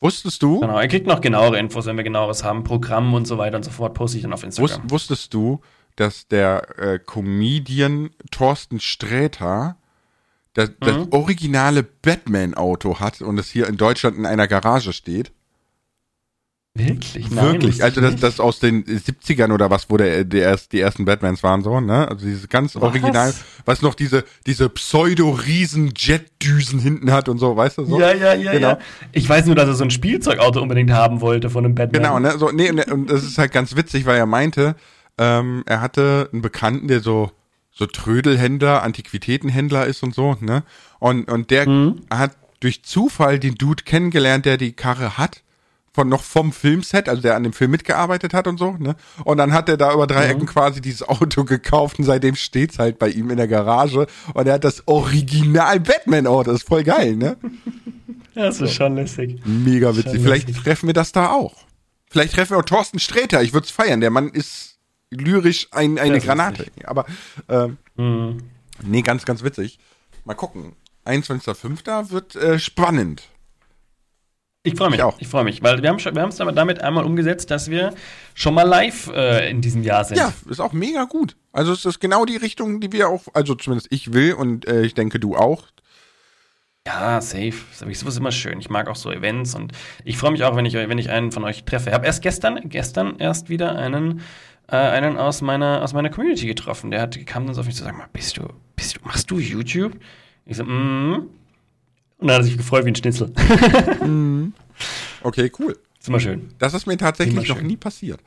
Wusstest 0.00 0.42
du, 0.42 0.58
Genau, 0.60 0.80
ihr 0.80 0.88
kriegt 0.88 1.06
noch 1.06 1.20
genauere 1.20 1.58
Infos, 1.58 1.86
wenn 1.86 1.96
wir 1.96 2.02
genaueres 2.02 2.42
haben. 2.42 2.64
Programm 2.64 3.14
und 3.14 3.26
so 3.26 3.38
weiter 3.38 3.56
und 3.56 3.62
so 3.64 3.70
fort, 3.70 3.94
poste 3.94 4.16
ich 4.16 4.24
dann 4.24 4.32
auf 4.32 4.42
Instagram. 4.42 4.90
wusstest 4.90 5.32
du, 5.32 5.60
dass 5.94 6.26
der 6.26 6.78
äh, 6.78 6.98
Comedian 6.98 8.10
Thorsten 8.30 8.80
Sträter 8.80 9.76
das, 10.54 10.70
das 10.80 10.96
Mhm. 10.96 11.06
originale 11.10 11.82
Batman-Auto 11.82 13.00
hat 13.00 13.20
und 13.22 13.38
es 13.38 13.50
hier 13.50 13.68
in 13.68 13.76
Deutschland 13.76 14.16
in 14.18 14.26
einer 14.26 14.48
Garage 14.48 14.92
steht? 14.92 15.32
Wirklich? 16.74 17.30
Nein, 17.30 17.52
Wirklich. 17.52 17.84
Also 17.84 18.00
das, 18.00 18.16
das 18.16 18.40
aus 18.40 18.58
den 18.58 18.84
70ern 18.86 19.52
oder 19.52 19.68
was, 19.68 19.90
wo 19.90 19.98
der, 19.98 20.24
der 20.24 20.58
die 20.72 20.80
ersten 20.80 21.04
Batmans 21.04 21.42
waren 21.42 21.62
so, 21.62 21.80
ne? 21.80 22.08
Also 22.08 22.24
dieses 22.24 22.48
ganz 22.48 22.74
Was? 22.76 22.82
original, 22.82 23.34
was 23.66 23.82
noch 23.82 23.94
diese, 23.94 24.24
diese 24.46 24.70
Pseudo-Riesen-Jet-Düsen 24.70 26.78
hinten 26.80 27.12
hat 27.12 27.28
und 27.28 27.36
so, 27.38 27.54
weißt 27.56 27.76
du 27.78 27.84
so? 27.84 28.00
Ja, 28.00 28.14
ja, 28.14 28.32
ja, 28.34 28.52
Genau. 28.52 28.68
ja. 28.70 28.78
Ich 29.12 29.28
weiß 29.28 29.44
nur, 29.46 29.54
dass 29.54 29.68
er 29.68 29.74
so 29.74 29.84
ein 29.84 29.90
Spielzeugauto 29.90 30.62
unbedingt 30.62 30.90
haben 30.92 31.20
wollte 31.20 31.50
von 31.50 31.64
einem 31.66 31.74
Batman. 31.74 32.02
Genau, 32.02 32.18
ne? 32.18 32.38
So, 32.38 32.50
nee, 32.50 32.70
und, 32.70 32.90
und 32.90 33.10
das 33.10 33.22
ist 33.22 33.36
halt 33.36 33.52
ganz 33.52 33.76
witzig, 33.76 34.06
weil 34.06 34.16
er 34.16 34.24
meinte, 34.26 34.74
ähm, 35.18 35.62
er 35.66 35.82
hatte 35.82 36.30
einen 36.32 36.40
Bekannten, 36.40 36.88
der 36.88 37.00
so, 37.00 37.30
so 37.72 37.86
Trödelhändler, 37.86 38.82
Antiquitätenhändler 38.82 39.86
ist 39.86 40.02
und 40.02 40.14
so, 40.14 40.36
ne? 40.40 40.62
Und, 40.98 41.30
und 41.30 41.50
der 41.50 41.66
hat 42.10 42.36
durch 42.60 42.84
Zufall 42.84 43.38
den 43.38 43.54
Dude 43.56 43.82
kennengelernt, 43.84 44.46
der 44.46 44.56
die 44.56 44.72
Karre 44.72 45.18
hat. 45.18 45.42
Von 45.94 46.08
noch 46.08 46.22
vom 46.22 46.52
Filmset, 46.52 47.06
also 47.06 47.20
der 47.20 47.36
an 47.36 47.42
dem 47.42 47.52
Film 47.52 47.70
mitgearbeitet 47.70 48.32
hat 48.32 48.46
und 48.46 48.56
so, 48.56 48.76
ne? 48.78 48.96
Und 49.24 49.36
dann 49.36 49.52
hat 49.52 49.68
er 49.68 49.76
da 49.76 49.92
über 49.92 50.06
drei 50.06 50.26
Ecken 50.28 50.46
quasi 50.46 50.80
dieses 50.80 51.06
Auto 51.06 51.44
gekauft 51.44 51.98
und 51.98 52.06
seitdem 52.06 52.34
steht's 52.34 52.78
halt 52.78 52.98
bei 52.98 53.10
ihm 53.10 53.28
in 53.28 53.36
der 53.36 53.46
Garage 53.46 54.06
und 54.32 54.46
er 54.46 54.54
hat 54.54 54.64
das 54.64 54.88
Original 54.88 55.80
Batman-Auto, 55.80 56.50
das 56.50 56.62
ist 56.62 56.68
voll 56.68 56.82
geil, 56.82 57.16
ne? 57.16 57.36
Ja, 58.34 58.44
das 58.44 58.62
ist 58.62 58.72
schon 58.72 58.94
lässig. 58.96 59.42
Mega 59.44 59.90
witzig. 59.94 60.12
Schon 60.12 60.22
Vielleicht 60.22 60.48
lustig. 60.48 60.64
treffen 60.64 60.86
wir 60.86 60.94
das 60.94 61.12
da 61.12 61.30
auch. 61.30 61.56
Vielleicht 62.08 62.34
treffen 62.36 62.52
wir 62.52 62.58
auch 62.60 62.64
Thorsten 62.64 62.98
Sträter. 62.98 63.42
Ich 63.42 63.52
würde 63.52 63.66
es 63.66 63.70
feiern. 63.70 64.00
Der 64.00 64.10
Mann 64.10 64.30
ist 64.30 64.71
lyrisch 65.12 65.68
ein, 65.70 65.98
eine 65.98 66.16
Das 66.16 66.24
Granate. 66.24 66.66
Aber 66.84 67.06
ähm, 67.48 67.78
Mhm. 67.96 68.38
nee, 68.82 69.02
ganz, 69.02 69.24
ganz 69.24 69.42
witzig. 69.42 69.78
Mal 70.24 70.34
gucken. 70.34 70.74
21.05. 71.04 72.10
wird 72.10 72.36
äh, 72.36 72.58
spannend. 72.58 73.22
Ich 74.64 74.76
freue 74.76 74.90
mich 74.90 74.98
Ich 74.98 75.04
auch. 75.04 75.20
Ich 75.20 75.26
freue 75.26 75.42
mich, 75.42 75.62
weil 75.62 75.82
wir 75.82 75.88
haben 75.88 75.98
wir 75.98 76.28
es 76.28 76.36
damit, 76.36 76.56
damit 76.56 76.80
einmal 76.80 77.04
umgesetzt, 77.04 77.50
dass 77.50 77.68
wir 77.68 77.94
schon 78.34 78.54
mal 78.54 78.62
live 78.62 79.08
äh, 79.08 79.50
in 79.50 79.60
diesem 79.60 79.82
Jahr 79.82 80.04
sind. 80.04 80.18
Ja, 80.18 80.32
ist 80.48 80.60
auch 80.60 80.72
mega 80.72 81.04
gut. 81.04 81.36
Also 81.52 81.72
es 81.72 81.84
ist 81.84 81.98
genau 81.98 82.24
die 82.24 82.36
Richtung, 82.36 82.80
die 82.80 82.92
wir 82.92 83.08
auch, 83.08 83.24
also 83.34 83.56
zumindest 83.56 83.88
ich 83.90 84.12
will 84.12 84.34
und 84.34 84.66
äh, 84.68 84.82
ich 84.82 84.94
denke 84.94 85.18
du 85.18 85.34
auch. 85.34 85.66
Ja, 86.86 87.20
safe. 87.20 87.54
Das 87.78 87.82
ist 87.82 88.18
immer 88.18 88.32
schön. 88.32 88.58
Ich 88.60 88.70
mag 88.70 88.88
auch 88.88 88.96
so 88.96 89.10
Events 89.10 89.54
und 89.54 89.72
ich 90.04 90.16
freue 90.16 90.32
mich 90.32 90.42
auch, 90.44 90.56
wenn 90.56 90.66
ich, 90.66 90.74
wenn 90.74 90.98
ich 90.98 91.10
einen 91.10 91.32
von 91.32 91.44
euch 91.44 91.64
treffe. 91.64 91.90
Ich 91.90 91.94
habe 91.94 92.06
erst 92.06 92.22
gestern, 92.22 92.68
gestern 92.68 93.18
erst 93.18 93.48
wieder 93.48 93.76
einen, 93.76 94.20
äh, 94.68 94.76
einen 94.76 95.16
aus 95.16 95.42
meiner, 95.42 95.82
aus 95.82 95.92
meiner 95.92 96.10
Community 96.10 96.46
getroffen. 96.46 96.90
Der 96.90 97.00
hat, 97.02 97.24
kam 97.26 97.46
dann 97.46 97.54
so 97.54 97.60
auf 97.60 97.66
mich 97.66 97.76
zu 97.76 97.84
sagen, 97.84 98.02
bist 98.12 98.36
du, 98.36 98.48
bist 98.76 98.96
du, 98.96 99.00
machst 99.04 99.30
du 99.30 99.38
YouTube? 99.38 99.92
Ich 100.46 100.56
so, 100.56 100.64
mm. 100.64 101.26
Und 102.18 102.28
dann 102.28 102.30
hat 102.36 102.40
er 102.42 102.44
sich 102.44 102.56
gefreut 102.56 102.84
wie 102.84 102.90
ein 102.90 102.94
Schnitzel. 102.96 103.32
Okay, 105.22 105.50
cool. 105.58 105.78
ist 106.00 106.08
immer 106.08 106.18
schön. 106.20 106.48
Das 106.58 106.74
ist 106.74 106.86
mir 106.86 106.96
tatsächlich 106.96 107.48
noch 107.48 107.60
nie 107.60 107.76
passiert. 107.76 108.20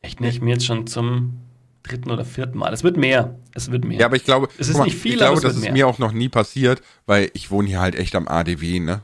Echt 0.00 0.20
nicht? 0.20 0.40
Mir 0.42 0.52
jetzt 0.52 0.64
schon 0.66 0.86
zum 0.86 1.38
dritten 1.82 2.10
oder 2.10 2.24
vierten 2.24 2.56
Mal. 2.58 2.72
Es 2.72 2.82
wird 2.82 2.96
mehr. 2.96 3.34
Es 3.54 3.70
wird 3.70 3.84
mehr. 3.84 3.98
Ja, 3.98 4.06
aber 4.06 4.16
ich 4.16 4.24
glaube, 4.24 4.48
Es 4.58 4.68
ist 4.68 4.76
guck 4.76 4.86
nicht 4.86 4.96
viel, 4.96 5.12
ich 5.12 5.16
glaube, 5.18 5.32
aber 5.32 5.36
es 5.36 5.42
das 5.42 5.54
wird 5.54 5.56
ist 5.58 5.62
mehr. 5.64 5.72
mir 5.72 5.88
auch 5.88 5.98
noch 5.98 6.12
nie 6.12 6.28
passiert, 6.28 6.80
weil 7.06 7.30
ich 7.34 7.50
wohne 7.50 7.68
hier 7.68 7.80
halt 7.80 7.94
echt 7.94 8.14
am 8.14 8.26
ADW, 8.28 8.80
ne? 8.80 9.00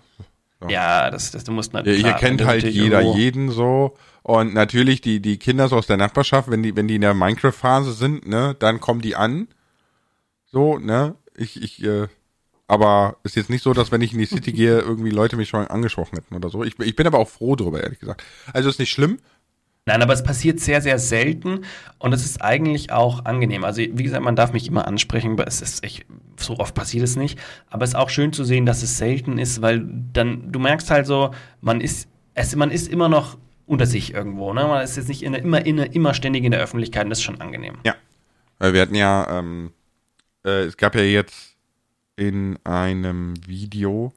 Ja, 0.68 1.10
das, 1.10 1.32
das, 1.32 1.42
du 1.44 1.50
musst 1.52 1.74
halt. 1.74 1.86
Ja, 1.86 1.92
hier 1.92 2.02
klar, 2.04 2.18
kennt 2.18 2.40
halt 2.44 2.58
natürlich 2.62 2.76
jeder 2.76 3.00
irgendwo- 3.00 3.18
jeden 3.18 3.50
so. 3.50 3.96
Und 4.22 4.54
natürlich 4.54 5.00
die, 5.00 5.20
die 5.20 5.38
Kinder 5.38 5.68
so 5.68 5.76
aus 5.76 5.86
der 5.86 5.96
Nachbarschaft, 5.96 6.50
wenn 6.50 6.62
die, 6.62 6.76
wenn 6.76 6.88
die 6.88 6.94
in 6.94 7.00
der 7.00 7.14
Minecraft-Phase 7.14 7.92
sind, 7.92 8.26
ne, 8.26 8.54
dann 8.58 8.80
kommen 8.80 9.00
die 9.00 9.16
an. 9.16 9.48
So, 10.46 10.78
ne? 10.78 11.16
Ich, 11.36 11.60
ich, 11.60 11.82
äh, 11.82 12.06
aber 12.68 13.16
ist 13.24 13.36
jetzt 13.36 13.50
nicht 13.50 13.62
so, 13.62 13.72
dass 13.72 13.90
wenn 13.90 14.00
ich 14.00 14.12
in 14.12 14.18
die 14.18 14.26
City 14.26 14.52
gehe, 14.52 14.78
irgendwie 14.80 15.10
Leute 15.10 15.36
mich 15.36 15.48
schon 15.48 15.66
angesprochen 15.66 16.16
hätten 16.16 16.34
oder 16.34 16.50
so. 16.50 16.62
Ich, 16.62 16.78
ich 16.78 16.94
bin 16.94 17.06
aber 17.06 17.18
auch 17.18 17.28
froh 17.28 17.56
drüber, 17.56 17.82
ehrlich 17.82 17.98
gesagt. 17.98 18.22
Also 18.52 18.68
ist 18.68 18.78
nicht 18.78 18.90
schlimm. 18.90 19.18
Nein, 19.84 20.00
aber 20.00 20.12
es 20.12 20.22
passiert 20.22 20.60
sehr, 20.60 20.80
sehr 20.80 21.00
selten 21.00 21.64
und 21.98 22.12
es 22.12 22.24
ist 22.24 22.40
eigentlich 22.40 22.92
auch 22.92 23.24
angenehm. 23.24 23.64
Also, 23.64 23.82
wie 23.82 24.04
gesagt, 24.04 24.22
man 24.22 24.36
darf 24.36 24.52
mich 24.52 24.68
immer 24.68 24.86
ansprechen, 24.86 25.32
aber 25.32 25.48
es 25.48 25.60
ist, 25.60 25.84
ich, 25.84 26.06
so 26.36 26.60
oft 26.60 26.72
passiert 26.72 27.02
es 27.02 27.16
nicht. 27.16 27.36
Aber 27.68 27.82
es 27.82 27.90
ist 27.90 27.96
auch 27.96 28.08
schön 28.08 28.32
zu 28.32 28.44
sehen, 28.44 28.64
dass 28.64 28.84
es 28.84 28.96
selten 28.96 29.38
ist, 29.38 29.60
weil 29.60 29.84
dann, 30.12 30.52
du 30.52 30.60
merkst 30.60 30.88
halt 30.92 31.06
so, 31.06 31.32
man 31.60 31.80
ist, 31.80 32.08
es, 32.34 32.54
man 32.54 32.70
ist 32.70 32.86
immer 32.86 33.08
noch 33.08 33.36
unter 33.66 33.86
sich 33.86 34.12
irgendwo, 34.14 34.52
ne? 34.52 34.66
Man 34.66 34.82
ist 34.84 34.96
jetzt 34.96 35.08
nicht 35.08 35.22
in, 35.22 35.32
der- 35.32 35.42
immer, 35.42 35.64
in, 35.64 35.76
der- 35.76 35.94
immer 35.94 36.14
ständig 36.14 36.44
in 36.44 36.50
der 36.52 36.60
Öffentlichkeit 36.60 37.04
und 37.04 37.10
das 37.10 37.18
ist 37.18 37.24
schon 37.24 37.40
angenehm. 37.40 37.76
Ja. 37.84 37.94
Weil 38.58 38.74
wir 38.74 38.82
hatten 38.82 38.94
ja, 38.94 39.38
ähm, 39.38 39.72
äh, 40.44 40.62
es 40.64 40.76
gab 40.76 40.94
ja 40.94 41.02
jetzt 41.02 41.56
in 42.16 42.58
einem 42.64 43.34
Video, 43.46 44.12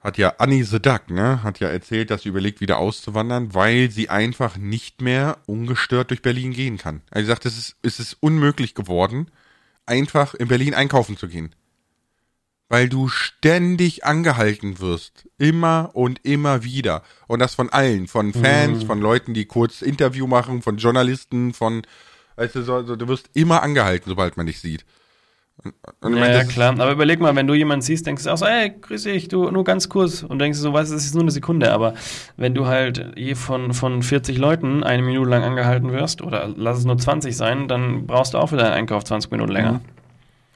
hat 0.00 0.18
ja 0.18 0.34
Annie 0.38 0.64
the 0.64 0.80
Duck, 0.80 1.10
ne, 1.10 1.42
hat 1.42 1.60
ja 1.60 1.68
erzählt, 1.68 2.10
dass 2.10 2.22
sie 2.22 2.28
überlegt, 2.28 2.60
wieder 2.60 2.78
auszuwandern, 2.78 3.54
weil 3.54 3.90
sie 3.90 4.10
einfach 4.10 4.56
nicht 4.56 5.00
mehr 5.00 5.38
ungestört 5.46 6.10
durch 6.10 6.22
Berlin 6.22 6.52
gehen 6.52 6.76
kann. 6.78 7.02
Also 7.10 7.24
sie 7.24 7.28
sagt, 7.28 7.46
es 7.46 7.56
ist, 7.58 7.76
es 7.82 8.00
ist 8.00 8.16
unmöglich 8.20 8.74
geworden, 8.74 9.30
einfach 9.86 10.34
in 10.34 10.48
Berlin 10.48 10.74
einkaufen 10.74 11.16
zu 11.16 11.28
gehen. 11.28 11.54
Weil 12.68 12.88
du 12.88 13.08
ständig 13.08 14.04
angehalten 14.04 14.78
wirst. 14.78 15.26
Immer 15.38 15.90
und 15.94 16.24
immer 16.24 16.64
wieder. 16.64 17.02
Und 17.26 17.38
das 17.38 17.54
von 17.54 17.70
allen. 17.70 18.06
Von 18.06 18.34
Fans, 18.34 18.84
von 18.84 19.00
Leuten, 19.00 19.32
die 19.32 19.46
kurz 19.46 19.80
Interview 19.80 20.26
machen, 20.26 20.60
von 20.60 20.76
Journalisten, 20.76 21.54
von, 21.54 21.82
weißt 22.36 22.56
du, 22.56 22.62
so, 22.62 22.82
du 22.82 23.08
wirst 23.08 23.30
immer 23.32 23.62
angehalten, 23.62 24.10
sobald 24.10 24.36
man 24.36 24.46
dich 24.46 24.60
sieht. 24.60 24.84
Und, 25.64 25.74
und 26.00 26.14
Ja, 26.14 26.20
meine, 26.20 26.36
ja, 26.36 26.44
klar. 26.44 26.78
Aber 26.78 26.92
überleg 26.92 27.20
mal, 27.20 27.34
wenn 27.34 27.46
du 27.46 27.54
jemanden 27.54 27.82
siehst, 27.82 28.06
denkst 28.06 28.24
du 28.24 28.30
auch 28.30 28.36
so, 28.36 28.46
ey, 28.46 28.70
grüß 28.80 29.04
dich, 29.04 29.28
du, 29.28 29.50
nur 29.50 29.64
ganz 29.64 29.88
kurz. 29.88 30.22
Und 30.22 30.38
denkst 30.38 30.58
du 30.58 30.62
so, 30.62 30.72
weißt 30.72 30.90
du, 30.90 30.94
das 30.94 31.04
ist 31.04 31.14
nur 31.14 31.22
eine 31.22 31.30
Sekunde. 31.30 31.72
Aber 31.72 31.94
wenn 32.36 32.54
du 32.54 32.66
halt 32.66 33.12
je 33.16 33.34
von, 33.34 33.72
von 33.72 34.02
40 34.02 34.38
Leuten 34.38 34.84
eine 34.84 35.02
Minute 35.02 35.28
lang 35.28 35.42
angehalten 35.42 35.90
wirst, 35.90 36.22
oder 36.22 36.52
lass 36.56 36.78
es 36.78 36.84
nur 36.84 36.98
20 36.98 37.36
sein, 37.36 37.66
dann 37.66 38.06
brauchst 38.06 38.34
du 38.34 38.38
auch 38.38 38.48
für 38.48 38.56
deinen 38.56 38.72
Einkauf 38.72 39.04
20 39.04 39.30
Minuten 39.30 39.52
länger. 39.52 39.72
Mhm. 39.72 39.80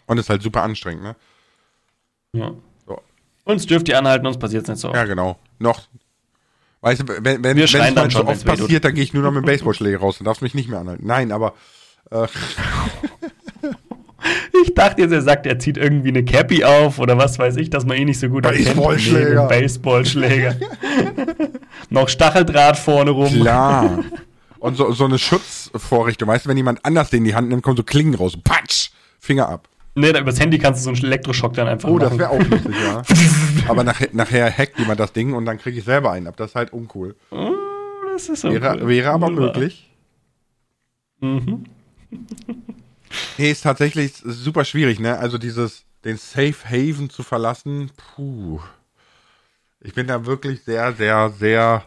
Und 0.06 0.18
ist 0.18 0.28
halt 0.28 0.42
super 0.42 0.62
anstrengend, 0.62 1.02
ne? 1.02 1.16
Ja. 2.32 2.52
So. 2.86 3.00
Uns 3.44 3.66
dürft 3.66 3.88
ihr 3.88 3.98
anhalten, 3.98 4.26
uns 4.26 4.38
passiert 4.38 4.64
es 4.64 4.68
nicht 4.68 4.80
so. 4.80 4.92
Ja, 4.92 5.04
genau. 5.04 5.38
Noch. 5.58 5.88
Weißt 6.80 7.02
du, 7.02 7.24
wenn, 7.24 7.44
wenn 7.44 7.58
es 7.58 7.72
mal 7.72 8.10
so 8.10 8.26
oft 8.26 8.44
passiert, 8.44 8.84
dann 8.84 8.94
gehe 8.94 9.04
ich 9.04 9.12
nur 9.12 9.22
noch 9.22 9.30
mit 9.30 9.44
dem 9.44 9.46
Baseballschläger 9.46 9.98
raus 9.98 10.18
und 10.18 10.26
darfst 10.26 10.42
mich 10.42 10.54
nicht 10.54 10.68
mehr 10.68 10.80
anhalten. 10.80 11.06
Nein, 11.06 11.30
aber 11.30 11.54
äh, 12.10 12.26
Ich 14.62 14.74
dachte 14.74 15.02
jetzt, 15.02 15.12
er 15.12 15.22
sagt, 15.22 15.46
er 15.46 15.58
zieht 15.58 15.76
irgendwie 15.76 16.08
eine 16.08 16.24
Cappy 16.24 16.64
auf 16.64 16.98
oder 16.98 17.18
was 17.18 17.38
weiß 17.38 17.56
ich, 17.56 17.70
dass 17.70 17.84
man 17.84 17.96
ihn 17.96 18.06
nicht 18.06 18.20
so 18.20 18.28
gut 18.28 18.44
erkennt. 18.44 18.66
Baseballschläger. 18.66 19.48
Baseballschläger. 19.48 20.56
Noch 21.90 22.08
Stacheldraht 22.08 22.78
vorne 22.78 23.10
rum. 23.10 23.32
klar. 23.32 24.04
Und 24.58 24.76
so, 24.76 24.92
so 24.92 25.06
eine 25.06 25.18
Schutzvorrichtung, 25.18 26.28
weißt 26.28 26.44
du, 26.44 26.48
wenn 26.48 26.56
jemand 26.56 26.84
anders 26.84 27.10
den 27.10 27.18
in 27.18 27.24
die 27.24 27.34
Hand 27.34 27.48
nimmt, 27.48 27.64
kommen 27.64 27.76
so 27.76 27.82
Klingen 27.82 28.14
raus. 28.14 28.34
Patsch! 28.44 28.90
Finger 29.18 29.48
ab. 29.48 29.68
Nee, 29.94 30.12
da 30.12 30.20
übers 30.20 30.40
Handy 30.40 30.58
kannst 30.58 30.80
du 30.80 30.84
so 30.84 30.90
einen 30.90 31.04
Elektroschock 31.04 31.52
dann 31.54 31.68
einfach 31.68 31.88
Oh, 31.88 31.98
das 31.98 32.08
machen. 32.10 32.18
wäre 32.20 32.30
auch 32.30 32.38
lustig, 32.46 32.74
ja. 32.82 33.02
Aber 33.68 33.84
nachher, 33.84 34.08
nachher 34.12 34.50
hackt 34.56 34.78
jemand 34.78 34.98
das 35.00 35.12
Ding 35.12 35.34
und 35.34 35.44
dann 35.44 35.58
kriege 35.58 35.78
ich 35.78 35.84
selber 35.84 36.12
einen 36.12 36.26
ab. 36.26 36.36
Das 36.38 36.50
ist 36.52 36.54
halt 36.54 36.72
uncool. 36.72 37.14
Oh, 37.30 37.52
das 38.12 38.28
ist 38.28 38.40
so 38.40 38.50
Wäre, 38.50 38.86
wäre 38.88 39.10
aber 39.10 39.26
Wunderbar. 39.26 39.48
möglich. 39.54 39.90
Mhm. 41.20 41.64
Nee, 43.36 43.50
ist 43.50 43.62
tatsächlich 43.62 44.14
super 44.24 44.64
schwierig, 44.64 44.98
ne? 44.98 45.18
Also 45.18 45.36
dieses, 45.36 45.84
den 46.04 46.16
Safe 46.16 46.54
Haven 46.64 47.10
zu 47.10 47.22
verlassen, 47.22 47.90
puh. 48.16 48.58
Ich 49.80 49.92
bin 49.94 50.06
da 50.06 50.24
wirklich 50.24 50.62
sehr, 50.64 50.94
sehr, 50.94 51.30
sehr. 51.38 51.84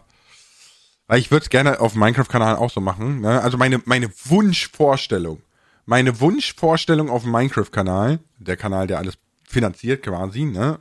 Weil 1.08 1.18
ich 1.18 1.30
würde 1.32 1.42
es 1.44 1.50
gerne 1.50 1.80
auf 1.80 1.94
Minecraft-Kanal 1.96 2.56
auch 2.56 2.70
so 2.70 2.80
machen. 2.80 3.22
Ne? 3.22 3.40
Also 3.42 3.56
meine, 3.58 3.80
meine 3.86 4.08
Wunschvorstellung. 4.26 5.40
Meine 5.86 6.20
Wunschvorstellung 6.20 7.08
auf 7.08 7.22
dem 7.22 7.32
Minecraft-Kanal, 7.32 8.18
der 8.38 8.56
Kanal, 8.56 8.88
der 8.88 8.98
alles 8.98 9.18
finanziert 9.44 10.02
quasi, 10.02 10.44
ne? 10.44 10.80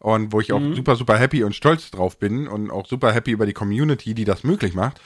Und 0.00 0.32
wo 0.32 0.40
ich 0.40 0.52
auch 0.52 0.62
super, 0.74 0.96
super 0.96 1.18
happy 1.18 1.42
und 1.42 1.54
stolz 1.54 1.90
drauf 1.90 2.18
bin 2.18 2.46
und 2.48 2.70
auch 2.70 2.86
super 2.86 3.12
happy 3.12 3.32
über 3.32 3.46
die 3.46 3.52
Community, 3.52 4.14
die 4.14 4.24
das 4.24 4.44
möglich 4.44 4.74
macht, 4.74 5.00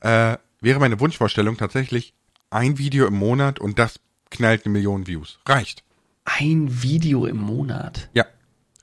äh, 0.00 0.36
wäre 0.60 0.80
meine 0.80 1.00
Wunschvorstellung 1.00 1.56
tatsächlich 1.56 2.14
ein 2.50 2.78
Video 2.78 3.06
im 3.06 3.14
Monat 3.14 3.58
und 3.58 3.78
das 3.78 4.00
knallt 4.30 4.64
eine 4.64 4.72
Million 4.72 5.06
Views. 5.06 5.38
Reicht. 5.46 5.82
Ein 6.24 6.82
Video 6.82 7.26
im 7.26 7.38
Monat. 7.38 8.10
Ja, 8.12 8.26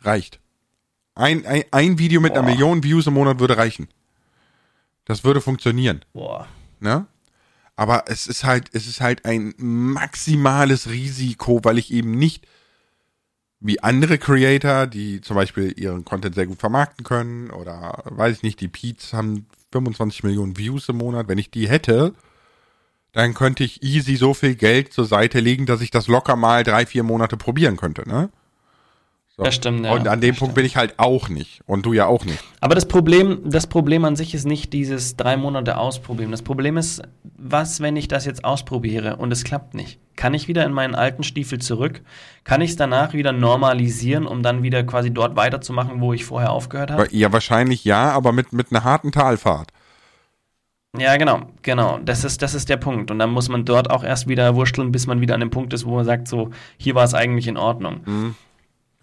reicht. 0.02 0.40
Ein, 1.16 1.46
ein, 1.46 1.64
ein 1.72 2.00
Video 2.00 2.22
mit 2.22 2.34
einer 2.34 2.42
Boah. 2.42 2.50
Million 2.50 2.84
Views 2.84 3.08
im 3.08 3.14
Monat 3.14 3.40
würde 3.40 3.58
reichen. 3.58 3.88
Das 5.06 5.24
würde 5.24 5.42
funktionieren, 5.42 6.04
Boah. 6.14 6.48
ne? 6.80 7.06
Aber 7.82 8.04
es 8.06 8.28
ist 8.28 8.44
halt, 8.44 8.70
es 8.74 8.86
ist 8.86 9.02
halt 9.02 9.26
ein 9.26 9.56
maximales 9.58 10.88
Risiko, 10.88 11.62
weil 11.64 11.80
ich 11.80 11.92
eben 11.92 12.12
nicht 12.12 12.46
wie 13.60 13.82
andere 13.82 14.20
Creator, 14.20 14.86
die 14.86 15.20
zum 15.20 15.36
Beispiel 15.36 15.74
ihren 15.76 16.06
Content 16.06 16.36
sehr 16.36 16.46
gut 16.46 16.60
vermarkten 16.60 17.04
können 17.04 17.50
oder 17.50 18.04
weiß 18.06 18.38
ich 18.38 18.44
nicht, 18.44 18.62
die 18.62 18.68
Peets 18.68 19.14
haben 19.14 19.48
25 19.72 20.22
Millionen 20.22 20.60
Views 20.60 20.90
im 20.90 20.98
Monat. 20.98 21.28
Wenn 21.28 21.40
ich 21.40 21.50
die 21.50 21.68
hätte, 21.68 22.14
dann 23.14 23.34
könnte 23.34 23.64
ich 23.64 23.82
easy 23.82 24.16
so 24.16 24.36
viel 24.36 24.54
Geld 24.54 24.94
zur 24.94 25.06
Seite 25.06 25.40
legen, 25.40 25.66
dass 25.66 25.82
ich 25.82 25.90
das 25.90 26.08
locker 26.08 26.36
mal 26.36 26.64
drei, 26.64 26.86
vier 26.86 27.02
Monate 27.02 27.36
probieren 27.36 27.78
könnte, 27.78 28.08
ne? 28.08 28.30
So. 29.42 29.46
Das 29.46 29.56
stimmt, 29.56 29.84
ja. 29.84 29.92
Und 29.92 30.08
an 30.08 30.22
dem 30.22 30.36
Punkt 30.36 30.54
bin 30.54 30.66
ich 30.68 30.78
halt 30.78 30.94
auch 30.98 31.28
nicht. 31.28 31.62
Und 31.66 31.84
du 31.88 31.94
ja 31.94 32.06
auch 32.06 32.26
nicht. 32.26 32.38
Aber 32.60 32.76
das 32.76 32.88
Problem, 32.88 33.40
das 33.44 33.66
Problem 33.66 34.06
an 34.06 34.16
sich 34.16 34.36
ist 34.36 34.46
nicht 34.46 34.72
dieses 34.72 35.16
drei 35.16 35.36
Monate 35.36 35.78
ausprobieren. 35.78 36.30
Das 36.30 36.44
Problem 36.44 36.78
ist, 36.78 37.02
was, 37.24 37.82
wenn 37.82 37.96
ich 37.96 38.08
das 38.08 38.26
jetzt 38.26 38.46
ausprobiere 38.46 39.16
und 39.16 39.32
es 39.32 39.44
klappt 39.44 39.74
nicht? 39.74 40.00
Kann 40.16 40.36
ich 40.36 40.48
wieder 40.48 40.64
in 40.64 40.74
meinen 40.74 40.94
alten 40.94 41.24
Stiefel 41.24 41.58
zurück? 41.58 42.02
Kann 42.44 42.62
ich 42.62 42.70
es 42.70 42.76
danach 42.76 43.14
wieder 43.14 43.32
normalisieren, 43.32 44.28
um 44.28 44.44
dann 44.44 44.62
wieder 44.62 44.84
quasi 44.84 45.12
dort 45.12 45.36
weiterzumachen, 45.36 46.02
wo 46.02 46.14
ich 46.14 46.24
vorher 46.24 46.52
aufgehört 46.52 46.92
habe? 46.92 47.08
Ja, 47.10 47.34
wahrscheinlich 47.34 47.84
ja, 47.84 48.12
aber 48.12 48.34
mit, 48.34 48.54
mit 48.54 48.68
einer 48.70 48.84
harten 48.84 49.12
Talfahrt. 49.12 49.72
Ja, 50.96 51.18
genau, 51.18 51.48
genau. 51.64 51.98
Das 52.06 52.24
ist, 52.24 52.44
das 52.44 52.54
ist 52.54 52.70
der 52.70 52.78
Punkt. 52.78 53.10
Und 53.10 53.18
dann 53.18 53.32
muss 53.32 53.50
man 53.50 53.66
dort 53.66 53.90
auch 53.90 54.04
erst 54.04 54.28
wieder 54.28 54.54
wursteln, 54.54 54.92
bis 54.92 55.08
man 55.08 55.20
wieder 55.20 55.34
an 55.34 55.40
dem 55.40 55.50
Punkt 55.50 55.74
ist, 55.74 55.88
wo 55.88 55.96
man 55.96 56.06
sagt, 56.06 56.28
so, 56.28 56.52
hier 56.78 56.94
war 56.94 57.06
es 57.06 57.16
eigentlich 57.16 57.48
in 57.48 57.58
Ordnung. 57.58 58.02
Mhm. 58.06 58.36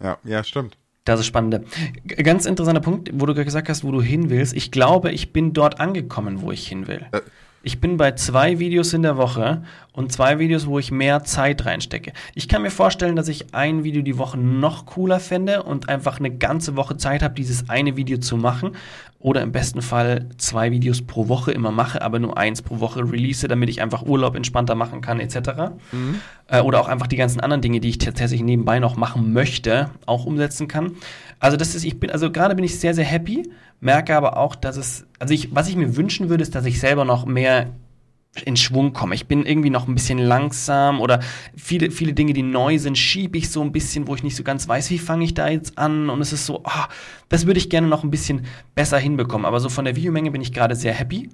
Ja, 0.01 0.17
ja, 0.23 0.43
stimmt. 0.43 0.77
Das 1.05 1.19
ist 1.19 1.25
spannend. 1.25 1.65
Ganz 2.05 2.45
interessanter 2.45 2.81
Punkt, 2.81 3.09
wo 3.13 3.25
du 3.25 3.33
gerade 3.33 3.45
gesagt 3.45 3.69
hast, 3.69 3.83
wo 3.83 3.91
du 3.91 4.01
hin 4.01 4.29
willst. 4.29 4.53
Ich 4.55 4.71
glaube, 4.71 5.11
ich 5.11 5.33
bin 5.33 5.53
dort 5.53 5.79
angekommen, 5.79 6.41
wo 6.41 6.51
ich 6.51 6.67
hin 6.67 6.87
will. 6.87 7.05
Ich 7.61 7.81
bin 7.81 7.97
bei 7.97 8.13
zwei 8.13 8.59
Videos 8.59 8.93
in 8.93 9.01
der 9.01 9.17
Woche 9.17 9.63
und 9.91 10.13
zwei 10.13 10.39
Videos, 10.39 10.65
wo 10.65 10.79
ich 10.79 10.91
mehr 10.91 11.25
Zeit 11.25 11.65
reinstecke. 11.65 12.13
Ich 12.33 12.47
kann 12.47 12.61
mir 12.61 12.71
vorstellen, 12.71 13.17
dass 13.17 13.27
ich 13.27 13.53
ein 13.53 13.83
Video 13.83 14.01
die 14.01 14.17
Woche 14.17 14.37
noch 14.37 14.85
cooler 14.85 15.19
fände 15.19 15.63
und 15.63 15.89
einfach 15.89 16.19
eine 16.19 16.31
ganze 16.31 16.77
Woche 16.77 16.95
Zeit 16.95 17.21
habe, 17.21 17.33
dieses 17.33 17.69
eine 17.69 17.97
Video 17.97 18.17
zu 18.17 18.37
machen. 18.37 18.77
Oder 19.21 19.41
im 19.41 19.51
besten 19.51 19.81
Fall 19.81 20.29
zwei 20.37 20.71
Videos 20.71 21.01
pro 21.01 21.27
Woche 21.27 21.51
immer 21.51 21.71
mache, 21.71 22.01
aber 22.01 22.19
nur 22.19 22.37
eins 22.37 22.61
pro 22.61 22.79
Woche 22.79 23.01
release, 23.01 23.45
damit 23.49 23.67
ich 23.67 23.81
einfach 23.81 24.03
Urlaub 24.03 24.37
entspannter 24.37 24.75
machen 24.75 25.01
kann, 25.01 25.19
etc. 25.19 25.49
Äh, 26.47 26.61
oder 26.61 26.79
auch 26.79 26.87
einfach 26.87 27.07
die 27.07 27.17
ganzen 27.17 27.41
anderen 27.41 27.61
Dinge, 27.61 27.81
die 27.81 27.89
ich 27.89 27.97
tatsächlich 27.97 28.41
nebenbei 28.41 28.79
noch 28.79 28.95
machen 28.95 29.33
möchte, 29.33 29.89
auch 30.05 30.25
umsetzen 30.25 30.69
kann. 30.69 30.93
Also 31.39 31.57
das 31.57 31.75
ist, 31.75 31.85
ich 31.85 31.99
bin, 31.99 32.11
also 32.11 32.31
gerade 32.31 32.55
bin 32.55 32.65
ich 32.65 32.79
sehr, 32.79 32.93
sehr 32.93 33.05
happy, 33.05 33.49
merke 33.79 34.15
aber 34.15 34.37
auch, 34.37 34.55
dass 34.55 34.77
es, 34.77 35.07
also 35.19 35.33
ich, 35.33 35.55
was 35.55 35.69
ich 35.69 35.75
mir 35.75 35.95
wünschen 35.95 36.29
würde, 36.29 36.41
ist, 36.41 36.53
dass 36.53 36.65
ich 36.65 36.79
selber 36.79 37.05
noch 37.05 37.25
mehr 37.25 37.73
in 38.45 38.57
Schwung 38.57 38.93
komme. 38.93 39.15
Ich 39.15 39.27
bin 39.27 39.45
irgendwie 39.45 39.69
noch 39.69 39.87
ein 39.87 39.95
bisschen 39.95 40.19
langsam 40.19 41.01
oder 41.01 41.19
viele, 41.55 41.91
viele 41.91 42.13
Dinge, 42.13 42.33
die 42.33 42.43
neu 42.43 42.77
sind, 42.77 42.97
schiebe 42.97 43.37
ich 43.37 43.49
so 43.49 43.61
ein 43.61 43.71
bisschen, 43.71 44.07
wo 44.07 44.15
ich 44.15 44.23
nicht 44.23 44.35
so 44.35 44.43
ganz 44.43 44.67
weiß, 44.67 44.89
wie 44.91 44.99
fange 44.99 45.25
ich 45.25 45.33
da 45.33 45.47
jetzt 45.47 45.77
an 45.77 46.09
und 46.09 46.21
es 46.21 46.31
ist 46.31 46.45
so, 46.45 46.61
ah, 46.63 46.87
das 47.27 47.45
würde 47.45 47.59
ich 47.59 47.69
gerne 47.69 47.87
noch 47.87 48.03
ein 48.03 48.11
bisschen 48.11 48.45
besser 48.75 48.97
hinbekommen. 48.99 49.45
Aber 49.45 49.59
so 49.59 49.69
von 49.69 49.85
der 49.85 49.95
Videomenge 49.95 50.31
bin 50.31 50.41
ich 50.41 50.53
gerade 50.53 50.75
sehr 50.75 50.93
happy. 50.93 51.29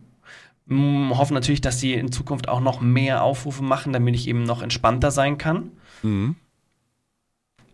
Mm, 0.67 1.11
hoffe 1.11 1.33
natürlich, 1.33 1.61
dass 1.61 1.79
sie 1.79 1.93
in 1.93 2.11
Zukunft 2.11 2.47
auch 2.47 2.61
noch 2.61 2.81
mehr 2.81 3.23
Aufrufe 3.23 3.63
machen, 3.63 3.93
damit 3.93 4.15
ich 4.15 4.27
eben 4.27 4.43
noch 4.43 4.61
entspannter 4.61 5.11
sein 5.11 5.37
kann. 5.37 5.71
Mhm. 6.01 6.35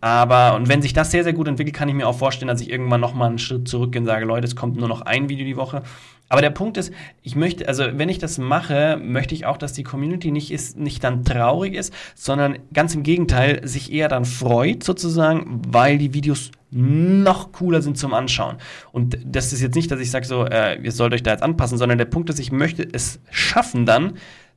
Aber, 0.01 0.55
und 0.55 0.67
wenn 0.67 0.81
sich 0.81 0.93
das 0.93 1.11
sehr, 1.11 1.23
sehr 1.23 1.33
gut 1.33 1.47
entwickelt, 1.47 1.75
kann 1.75 1.87
ich 1.87 1.93
mir 1.93 2.07
auch 2.07 2.17
vorstellen, 2.17 2.47
dass 2.47 2.59
ich 2.59 2.71
irgendwann 2.71 2.99
nochmal 2.99 3.29
einen 3.29 3.37
Schritt 3.37 3.67
zurückgehe 3.67 4.01
und 4.01 4.07
sage, 4.07 4.25
Leute, 4.25 4.47
es 4.47 4.55
kommt 4.55 4.75
nur 4.75 4.87
noch 4.87 5.01
ein 5.01 5.29
Video 5.29 5.45
die 5.45 5.57
Woche. 5.57 5.83
Aber 6.27 6.41
der 6.41 6.49
Punkt 6.49 6.77
ist, 6.77 6.91
ich 7.21 7.35
möchte, 7.35 7.67
also 7.67 7.83
wenn 7.93 8.09
ich 8.09 8.17
das 8.17 8.37
mache, 8.37 8.97
möchte 9.01 9.35
ich 9.35 9.45
auch, 9.45 9.57
dass 9.57 9.73
die 9.73 9.83
Community 9.83 10.31
nicht 10.31 10.49
ist, 10.49 10.77
nicht 10.77 11.03
dann 11.03 11.23
traurig 11.23 11.75
ist, 11.75 11.93
sondern 12.15 12.57
ganz 12.73 12.95
im 12.95 13.03
Gegenteil, 13.03 13.67
sich 13.67 13.91
eher 13.91 14.07
dann 14.07 14.25
freut 14.25 14.81
sozusagen, 14.83 15.61
weil 15.67 15.97
die 15.97 16.13
Videos 16.13 16.51
noch 16.71 17.51
cooler 17.51 17.81
sind 17.81 17.97
zum 17.97 18.13
Anschauen. 18.13 18.55
Und 18.93 19.17
das 19.25 19.53
ist 19.53 19.61
jetzt 19.61 19.75
nicht, 19.75 19.91
dass 19.91 19.99
ich 19.99 20.09
sage 20.09 20.25
so, 20.25 20.45
äh, 20.45 20.81
ihr 20.81 20.93
sollt 20.93 21.13
euch 21.13 21.21
da 21.21 21.31
jetzt 21.31 21.43
anpassen, 21.43 21.77
sondern 21.77 21.97
der 21.97 22.05
Punkt 22.05 22.29
ist, 22.29 22.39
ich 22.39 22.51
möchte 22.51 22.87
es 22.91 23.19
schaffen 23.29 23.85
dann, 23.85 24.13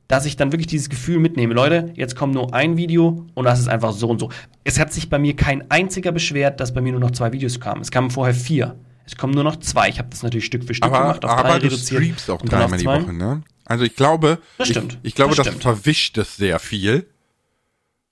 dass 0.07 0.25
ich 0.25 0.35
dann 0.37 0.51
wirklich 0.51 0.67
dieses 0.67 0.89
Gefühl 0.89 1.19
mitnehme, 1.19 1.53
Leute, 1.53 1.91
jetzt 1.95 2.15
kommt 2.15 2.33
nur 2.33 2.53
ein 2.53 2.77
Video 2.77 3.25
und 3.33 3.45
das 3.45 3.59
ist 3.59 3.67
einfach 3.67 3.91
so 3.93 4.07
und 4.09 4.19
so. 4.19 4.29
Es 4.63 4.79
hat 4.79 4.93
sich 4.93 5.09
bei 5.09 5.17
mir 5.17 5.35
kein 5.35 5.69
einziger 5.71 6.11
beschwert, 6.11 6.59
dass 6.59 6.73
bei 6.73 6.81
mir 6.81 6.91
nur 6.91 7.01
noch 7.01 7.11
zwei 7.11 7.31
Videos 7.31 7.59
kamen. 7.59 7.81
Es 7.81 7.91
kamen 7.91 8.11
vorher 8.11 8.35
vier. 8.35 8.75
Es 9.07 9.15
kommen 9.15 9.33
nur 9.33 9.43
noch 9.43 9.57
zwei. 9.57 9.89
Ich 9.89 9.99
habe 9.99 10.09
das 10.09 10.23
natürlich 10.23 10.45
Stück 10.45 10.63
für 10.63 10.73
Stück 10.73 10.91
Aber, 10.91 10.99
gemacht, 10.99 11.25
auf 11.25 11.31
drei 11.31 11.49
aber 11.49 11.59
du 11.59 11.65
reduziert. 11.67 12.01
streamst 12.01 12.29
auch 12.29 12.41
dreimal 12.41 12.77
die. 12.79 12.85
Woche, 12.85 13.13
ne? 13.13 13.43
Also 13.65 13.83
ich 13.83 13.95
glaube, 13.95 14.39
Das 14.57 14.69
ich, 14.69 14.79
ich 15.03 15.15
glaube, 15.15 15.35
Das 15.35 15.45
das, 15.47 15.55
verwischt 15.55 16.17
es 16.17 16.37
sehr 16.37 16.59
viel, 16.59 17.07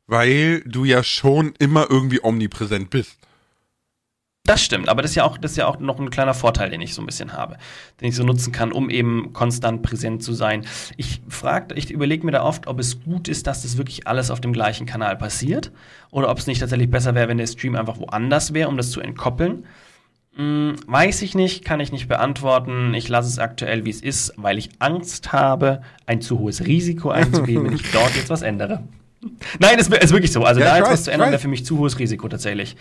weil 0.08 0.62
du 0.62 0.86
ja 0.86 1.04
schon 1.04 1.54
immer 1.60 1.88
irgendwie 1.90 2.24
omnipräsent 2.24 2.90
bist. 2.90 3.18
Das 4.46 4.62
stimmt, 4.62 4.90
aber 4.90 5.02
das 5.02 5.12
ist 5.12 5.16
ja 5.16 5.24
auch, 5.24 5.38
das 5.38 5.52
ist 5.52 5.58
ja 5.58 5.68
auch 5.68 5.80
noch 5.80 5.98
ein 6.00 6.10
kleiner 6.10 6.34
Vorteil, 6.34 6.70
den 6.70 6.82
ich 6.82 6.94
so 6.94 7.02
ein 7.02 7.06
bisschen 7.06 7.32
habe, 7.32 7.56
den 8.02 8.10
ich 8.10 8.16
so 8.16 8.26
nutzen 8.26 8.52
kann, 8.52 8.74
um 8.74 8.90
eben 8.90 9.32
konstant 9.32 9.84
präsent 9.84 10.22
zu 10.22 10.34
sein. 10.34 10.66
Ich 10.98 11.22
frage, 11.30 11.76
ich 11.76 11.90
überlege 11.90 12.26
mir 12.26 12.34
da 12.34 12.44
oft, 12.44 12.68
ob 12.68 12.78
es 12.78 13.02
gut 13.02 13.30
ist, 13.30 13.48
dass 13.48 13.62
das 13.62 13.78
wirklich 13.78 14.06
alles 14.06 14.30
auf 14.32 14.42
dem 14.42 14.52
gleichen 14.52 14.86
Kanal 14.86 15.16
passiert 15.16 15.72
oder 16.12 16.30
ob 16.30 16.40
es 16.40 16.48
nicht 16.48 16.60
tatsächlich 16.60 16.92
besser 16.92 17.16
wäre, 17.16 17.30
wenn 17.30 17.38
der 17.38 17.48
Stream 17.48 17.78
einfach 17.78 17.98
woanders 18.00 18.54
wäre, 18.54 18.68
um 18.68 18.76
das 18.76 18.92
zu 18.92 19.00
entkoppeln. 19.00 19.66
Hm, 20.36 20.76
weiß 20.88 21.22
ich 21.22 21.36
nicht, 21.36 21.64
kann 21.64 21.80
ich 21.80 21.94
nicht 21.94 22.10
beantworten. 22.10 22.94
Ich 22.96 23.08
lasse 23.08 23.30
es 23.30 23.40
aktuell, 23.40 23.86
wie 23.86 23.92
es 23.92 24.02
ist, 24.02 24.34
weil 24.36 24.58
ich 24.58 24.72
Angst 24.80 25.32
habe, 25.32 25.84
ein 26.06 26.20
zu 26.20 26.40
hohes 26.40 26.66
Risiko 26.66 27.12
einzugehen, 27.12 27.64
wenn 27.64 27.76
ich 27.76 27.90
dort 27.94 28.14
jetzt 28.18 28.30
was 28.30 28.42
ändere. 28.42 28.84
Nein, 29.60 29.80
es 29.80 29.88
ist 29.88 30.12
wirklich 30.12 30.34
so. 30.34 30.44
Also 30.44 30.60
Ja, 30.60 30.72
da 30.72 30.78
jetzt 30.80 30.92
was 30.92 31.04
zu 31.06 31.12
ändern, 31.12 31.30
wäre 31.30 31.40
für 31.40 31.48
mich 31.48 31.66
zu 31.66 31.78
hohes 31.78 31.98
Risiko 31.98 32.28
tatsächlich. 32.28 32.76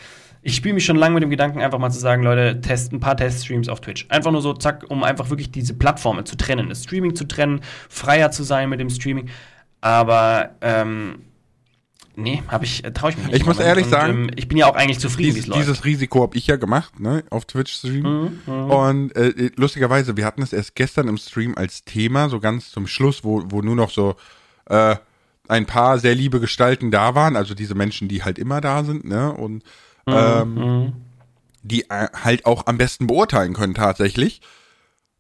Ich 0.45 0.57
spiele 0.57 0.75
mich 0.75 0.85
schon 0.85 0.97
lange 0.97 1.15
mit 1.15 1.23
dem 1.23 1.31
Gedanken, 1.31 1.61
einfach 1.61 1.79
mal 1.79 1.91
zu 1.91 2.01
sagen, 2.01 2.23
Leute, 2.25 2.61
test 2.61 2.93
ein 2.93 2.99
paar 2.99 3.17
Teststreams 3.17 3.69
auf 3.69 3.81
Twitch. 3.81 4.07
Einfach 4.09 4.33
nur 4.33 4.43
so, 4.43 4.53
zack, 4.55 4.85
um 4.89 5.05
einfach 5.05 5.31
wirklich 5.31 5.53
diese 5.53 5.75
Plattformen 5.75 6.27
zu 6.27 6.37
trennen, 6.37 6.69
das 6.69 6.83
Streaming 6.83 7.15
zu 7.15 7.27
trennen, 7.29 7.61
freier 7.89 8.33
zu 8.33 8.43
sein 8.43 8.69
mit 8.69 8.81
dem 8.81 8.91
Streaming. 8.91 9.29
Aber 9.81 10.51
ähm, 10.61 11.21
nee, 12.17 12.43
habe 12.49 12.65
ich, 12.65 12.85
äh, 12.85 12.93
traue 12.93 13.11
ich 13.11 13.17
mich 13.17 13.27
nicht. 13.27 13.37
Ich 13.37 13.47
muss 13.47 13.61
ehrlich 13.61 13.87
sagen, 13.87 14.25
ähm, 14.25 14.31
ich 14.35 14.49
bin 14.49 14.59
ja 14.59 14.67
auch 14.67 14.75
eigentlich 14.75 14.99
zufrieden, 14.99 15.37
wie 15.37 15.41
es 15.41 15.47
läuft. 15.47 15.61
dieses 15.61 15.85
Risiko 15.85 16.23
habe 16.23 16.37
ich 16.37 16.49
ja 16.49 16.57
gemacht, 16.57 16.99
ne, 16.99 17.23
auf 17.31 17.45
Twitch-Stream. 17.45 18.41
Mhm, 18.45 18.71
Und 18.71 19.17
äh, 19.17 19.51
lustigerweise, 19.55 20.17
wir 20.17 20.25
hatten 20.25 20.43
es 20.43 20.53
erst 20.53 20.75
gestern 20.75 21.07
im 21.07 21.19
Stream 21.19 21.57
als 21.57 21.85
Thema, 21.85 22.29
so 22.29 22.41
ganz 22.41 22.71
zum 22.71 22.89
Schluss, 22.89 23.23
wo, 23.23 23.45
wo 23.47 23.63
nur 23.63 23.77
noch 23.77 23.91
so 23.91 24.17
äh, 24.67 24.97
ein 25.49 25.67
paar 25.67 25.99
sehr 25.99 26.15
liebe 26.15 26.41
Gestalten 26.41 26.91
da 26.91 27.15
waren, 27.15 27.37
also 27.37 27.55
diese 27.55 27.75
Menschen, 27.75 28.09
die 28.09 28.25
halt 28.25 28.39
immer 28.39 28.61
da 28.61 28.85
sind, 28.85 29.05
ne? 29.05 29.33
Und 29.33 29.63
ähm, 30.07 30.55
Mhm. 30.55 30.93
die 31.63 31.89
äh, 31.91 32.09
halt 32.13 32.45
auch 32.47 32.67
am 32.67 32.79
besten 32.79 33.07
beurteilen 33.07 33.55
können 33.55 33.75
tatsächlich. 33.75 34.41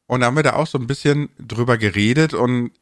Und 0.06 0.20
da 0.20 0.26
haben 0.26 0.36
wir 0.36 0.42
da 0.42 0.54
auch 0.54 0.66
so 0.66 0.78
ein 0.78 0.86
bisschen 0.86 1.28
drüber 1.38 1.78
geredet 1.78 2.34
und 2.34 2.72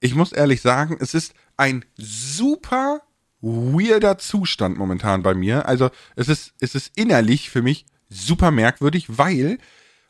ich 0.00 0.14
muss 0.14 0.32
ehrlich 0.32 0.60
sagen, 0.62 0.96
es 1.00 1.12
ist 1.12 1.34
ein 1.56 1.84
super 1.96 3.00
weirder 3.40 4.18
Zustand 4.18 4.78
momentan 4.78 5.22
bei 5.22 5.34
mir. 5.34 5.66
Also 5.66 5.90
es 6.16 6.28
ist, 6.28 6.54
es 6.60 6.74
ist 6.74 6.92
innerlich 6.96 7.50
für 7.50 7.62
mich 7.62 7.84
super 8.08 8.50
merkwürdig, 8.50 9.18
weil 9.18 9.58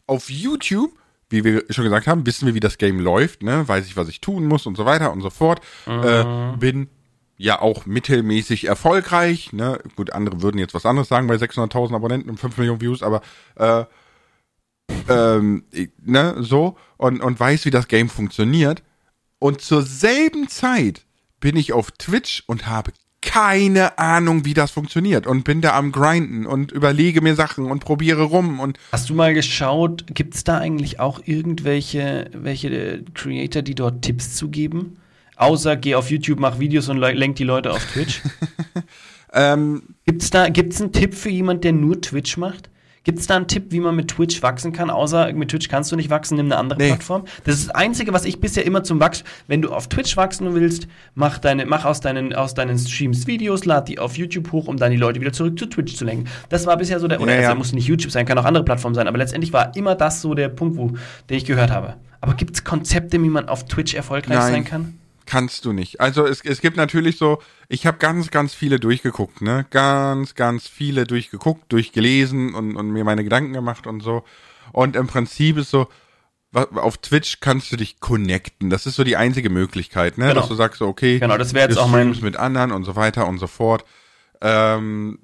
auf 0.07 0.31
YouTube, 0.31 0.93
wie 1.31 1.43
wir 1.45 1.65
schon 1.71 1.85
gesagt 1.85 2.07
haben, 2.07 2.25
wissen 2.27 2.47
wir, 2.47 2.55
wie 2.55 2.61
das 2.61 2.79
Game 2.79 3.01
läuft, 3.01 3.43
ne? 3.43 3.67
Weiß 3.67 3.87
ich, 3.87 3.97
was 3.97 4.09
ich 4.09 4.21
tun 4.21 4.47
muss 4.47 4.67
und 4.67 4.77
so 4.77 4.85
weiter 4.85 5.13
und 5.13 5.21
so 5.23 5.31
fort. 5.31 5.61
Äh, 5.87 6.25
bin 6.59 6.89
ja 7.39 7.63
auch 7.63 7.87
mittelmäßig 7.87 8.67
erfolgreich, 8.67 9.53
ne? 9.53 9.79
Gut, 9.97 10.13
andere 10.13 10.43
würden 10.43 10.59
jetzt 10.59 10.75
was 10.75 10.85
anderes 10.85 11.09
sagen 11.09 11.29
bei 11.29 11.37
600.000 11.37 11.95
Abonnenten 11.95 12.29
und 12.29 12.39
5 12.39 12.59
Millionen 12.59 12.81
Views, 12.81 13.03
aber 13.03 13.23
äh, 13.57 13.85
ähm, 15.09 15.65
ne, 16.05 16.37
so 16.41 16.77
und, 16.97 17.23
und 17.23 17.41
weiß, 17.41 17.65
wie 17.65 17.71
das 17.71 17.89
Game 17.89 18.09
funktioniert. 18.09 18.83
Und 19.39 19.61
zur 19.61 19.83
selben 19.83 20.49
Zeit 20.49 21.07
bin 21.39 21.57
ich 21.57 21.73
auf 21.73 21.93
Twitch 21.93 22.43
und 22.49 22.67
habe 22.67 22.93
keine 23.21 23.99
Ahnung, 23.99 24.45
wie 24.45 24.55
das 24.55 24.71
funktioniert 24.71 25.27
und 25.27 25.45
bin 25.45 25.61
da 25.61 25.77
am 25.77 25.93
Grinden 25.93 26.47
und 26.47 26.73
überlege 26.73 27.21
mir 27.21 27.35
Sachen 27.35 27.67
und 27.71 27.81
probiere 27.81 28.23
rum 28.23 28.61
und 28.61 28.79
Hast 28.93 29.11
du 29.11 29.15
mal 29.15 29.35
geschaut, 29.35 30.07
gibt 30.13 30.35
es 30.35 30.45
da 30.45 30.59
eigentlich 30.59 31.01
auch 31.01 31.21
irgendwelche 31.25 32.31
welche 32.33 33.05
Creator, 33.15 33.63
die 33.63 33.75
dort 33.75 34.03
Tipps 34.03 34.35
zu 34.35 34.49
geben? 34.49 34.99
Außer 35.39 35.77
geh 35.77 35.95
auf 35.95 36.11
YouTube, 36.11 36.41
mach 36.41 36.59
Videos 36.59 36.89
und 36.89 36.99
le- 36.99 37.13
lenk 37.13 37.37
die 37.37 37.45
Leute 37.45 37.71
auf 37.71 37.85
Twitch. 37.93 38.21
ähm, 39.33 39.83
Gibt's 40.05 40.31
da 40.31 40.49
gibt's 40.49 40.81
einen 40.81 40.93
Tipp 40.93 41.15
für 41.15 41.31
jemand, 41.31 41.65
der 41.65 41.73
nur 41.73 42.01
Twitch 42.01 42.37
macht? 42.37 42.71
Gibt's 43.05 43.27
da 43.27 43.37
einen 43.37 43.47
Tipp, 43.47 43.67
wie 43.71 43.81
man 43.81 43.95
mit 43.97 44.09
Twitch 44.09 44.43
wachsen 44.43 44.73
kann? 44.73 44.91
Außer 44.91 45.33
mit 45.33 45.49
Twitch 45.51 45.69
kannst 45.69 45.91
du 45.93 45.97
nicht 45.97 46.11
wachsen, 46.11 46.37
nimm 46.37 46.47
eine 46.47 46.57
andere 46.59 46.79
Nee. 46.79 46.89
Plattform. 46.89 47.25
Das 47.45 47.55
ist 47.55 47.69
das 47.69 47.75
Einzige, 47.75 48.13
was 48.13 48.25
ich 48.27 48.39
bisher 48.41 48.67
immer 48.67 48.83
zum 48.83 49.01
Wachsen. 49.01 49.25
Wenn 49.47 49.63
du 49.63 49.71
auf 49.71 49.89
Twitch 49.89 50.17
wachsen 50.19 50.53
willst, 50.55 50.89
mach 51.15 51.39
deine, 51.39 51.65
mach 51.65 51.85
aus 51.87 52.01
deinen, 52.01 52.35
aus 52.35 52.53
deinen 52.55 52.77
Streams 52.77 53.27
Videos, 53.27 53.65
lad 53.65 53.89
die 53.89 53.99
auf 53.99 54.19
YouTube 54.19 54.53
hoch, 54.53 54.67
um 54.67 54.77
dann 54.77 54.91
die 54.91 54.99
Leute 54.99 55.21
wieder 55.21 55.33
zurück 55.33 55.59
zu 55.59 55.67
Twitch 55.67 55.95
zu 55.95 56.05
lenken. 56.05 56.29
Das 56.51 56.67
war 56.67 56.77
bisher 56.77 57.01
so 57.01 57.09
der, 57.09 57.21
oder 57.23 57.35
Ja, 57.35 57.41
ja. 57.43 57.49
also 57.49 57.59
muss 57.59 57.73
nicht 57.73 57.87
YouTube 57.87 58.11
sein, 58.11 58.27
kann 58.27 58.37
auch 58.37 58.45
andere 58.45 58.65
Plattformen 58.65 58.95
sein, 58.97 59.07
aber 59.09 59.17
letztendlich 59.19 59.53
war 59.55 59.75
immer 59.77 59.95
das 59.95 60.21
so 60.21 60.35
der 60.35 60.49
Punkt, 60.51 60.77
wo, 60.77 60.89
den 61.31 61.37
ich 61.39 61.45
gehört 61.47 61.71
habe. 61.71 61.95
Aber 62.21 62.35
gibt's 62.35 62.65
Konzepte, 62.65 63.23
wie 63.23 63.29
man 63.31 63.49
auf 63.49 63.65
Twitch 63.67 63.95
erfolgreich 63.95 64.37
Nein. 64.37 64.53
sein 64.53 64.65
kann? 64.65 64.99
Kannst 65.29 65.65
du 65.65 65.73
nicht. 65.73 66.01
Also 66.01 66.27
es, 66.27 66.41
es 66.45 66.61
gibt 66.61 66.77
natürlich 66.77 67.19
so, 67.19 67.41
ich 67.69 67.87
habe 67.87 67.99
ganz, 67.99 68.31
ganz 68.31 68.55
viele 68.55 68.81
durchgeguckt, 68.81 69.43
ne? 69.43 69.67
Ganz, 69.71 70.35
ganz 70.35 70.67
viele 70.67 71.05
durchgeguckt, 71.07 71.71
durchgelesen 71.73 72.55
und, 72.55 72.75
und 72.77 72.91
mir 72.91 73.05
meine 73.05 73.23
Gedanken 73.23 73.53
gemacht 73.53 73.87
und 73.87 74.01
so. 74.03 74.25
Und 74.73 74.97
im 74.97 75.07
Prinzip 75.07 75.59
ist 75.59 75.71
so, 75.71 75.89
auf 76.53 76.97
Twitch 76.99 77.41
kannst 77.41 77.71
du 77.71 77.77
dich 77.77 78.01
connecten. 78.01 78.71
Das 78.71 78.87
ist 78.87 78.97
so 78.97 79.05
die 79.05 79.17
einzige 79.17 79.51
Möglichkeit, 79.51 80.17
ne? 80.19 80.29
Genau. 80.29 80.41
Dass 80.41 80.49
du 80.49 80.55
sagst 80.55 80.79
so, 80.79 80.89
okay, 80.89 81.19
Genau, 81.19 81.37
das 81.37 81.53
wäre 81.55 81.69
jetzt 81.69 81.79
auch 81.79 81.89
mein- 81.89 82.17
mit 82.23 82.37
anderen 82.37 82.73
und 82.73 82.85
so 82.85 82.97
weiter 82.97 83.27
und 83.29 83.39
so 83.39 83.47
fort. 83.47 83.85
Ähm, 84.41 85.19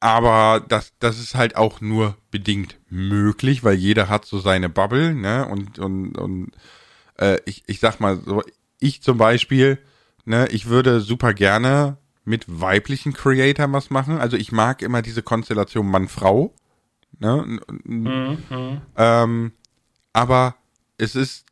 aber 0.00 0.64
das, 0.68 0.92
das 0.98 1.18
ist 1.18 1.34
halt 1.34 1.56
auch 1.56 1.80
nur 1.80 2.16
bedingt 2.30 2.78
möglich, 2.90 3.62
weil 3.64 3.74
jeder 3.74 4.08
hat 4.08 4.24
so 4.26 4.38
seine 4.38 4.68
Bubble, 4.68 5.14
ne? 5.14 5.46
Und, 5.46 5.78
und, 5.78 6.16
und 6.18 6.50
äh, 7.18 7.38
ich, 7.46 7.62
ich 7.66 7.80
sag 7.80 8.00
mal 8.00 8.18
so, 8.24 8.42
ich 8.80 9.02
zum 9.02 9.18
Beispiel, 9.18 9.78
ne, 10.24 10.48
ich 10.50 10.66
würde 10.66 11.00
super 11.00 11.34
gerne 11.34 11.96
mit 12.24 12.60
weiblichen 12.60 13.12
Creator 13.12 13.70
was 13.72 13.90
machen. 13.90 14.18
Also 14.18 14.36
ich 14.36 14.52
mag 14.52 14.82
immer 14.82 15.02
diese 15.02 15.22
Konstellation 15.22 15.86
Mann-Frau. 15.86 16.54
Ne? 17.18 17.60
Mhm. 17.84 18.80
Ähm, 18.96 19.52
aber 20.12 20.56
es 20.98 21.14
ist 21.14 21.44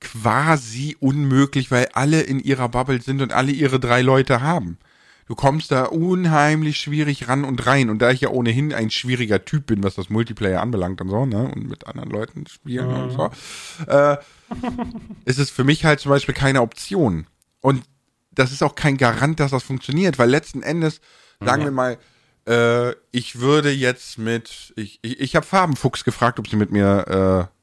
quasi 0.00 0.96
unmöglich, 1.00 1.70
weil 1.70 1.88
alle 1.94 2.20
in 2.20 2.40
ihrer 2.40 2.68
Bubble 2.68 3.00
sind 3.00 3.22
und 3.22 3.32
alle 3.32 3.52
ihre 3.52 3.80
drei 3.80 4.02
Leute 4.02 4.40
haben. 4.40 4.78
Du 5.26 5.34
kommst 5.34 5.72
da 5.72 5.84
unheimlich 5.84 6.78
schwierig 6.78 7.28
ran 7.28 7.44
und 7.44 7.66
rein. 7.66 7.90
Und 7.90 8.00
da 8.00 8.10
ich 8.10 8.20
ja 8.20 8.28
ohnehin 8.28 8.72
ein 8.72 8.90
schwieriger 8.90 9.44
Typ 9.44 9.66
bin, 9.66 9.82
was 9.82 9.96
das 9.96 10.08
Multiplayer 10.08 10.62
anbelangt 10.62 11.00
und 11.00 11.08
so, 11.08 11.26
ne, 11.26 11.50
und 11.52 11.68
mit 11.68 11.86
anderen 11.88 12.10
Leuten 12.10 12.46
spielen 12.46 12.88
mhm. 12.88 13.02
und 13.02 13.10
so, 13.10 13.30
äh, 13.90 14.16
ist 15.24 15.38
es 15.38 15.50
für 15.50 15.64
mich 15.64 15.84
halt 15.84 15.98
zum 15.98 16.10
Beispiel 16.10 16.34
keine 16.34 16.62
Option. 16.62 17.26
Und 17.60 17.82
das 18.30 18.52
ist 18.52 18.62
auch 18.62 18.76
kein 18.76 18.96
Garant, 18.96 19.40
dass 19.40 19.50
das 19.50 19.64
funktioniert, 19.64 20.18
weil 20.18 20.30
letzten 20.30 20.62
Endes, 20.62 21.00
sagen 21.40 21.62
mhm. 21.62 21.66
wir 21.66 21.72
mal, 21.72 21.98
äh, 22.46 22.94
ich 23.10 23.40
würde 23.40 23.72
jetzt 23.72 24.18
mit, 24.18 24.72
ich, 24.76 25.00
ich, 25.02 25.20
ich 25.20 25.34
habe 25.34 25.44
Farbenfuchs 25.44 26.04
gefragt, 26.04 26.38
ob 26.38 26.48
sie 26.48 26.56
mit 26.56 26.70
mir 26.70 27.50
äh, 27.50 27.56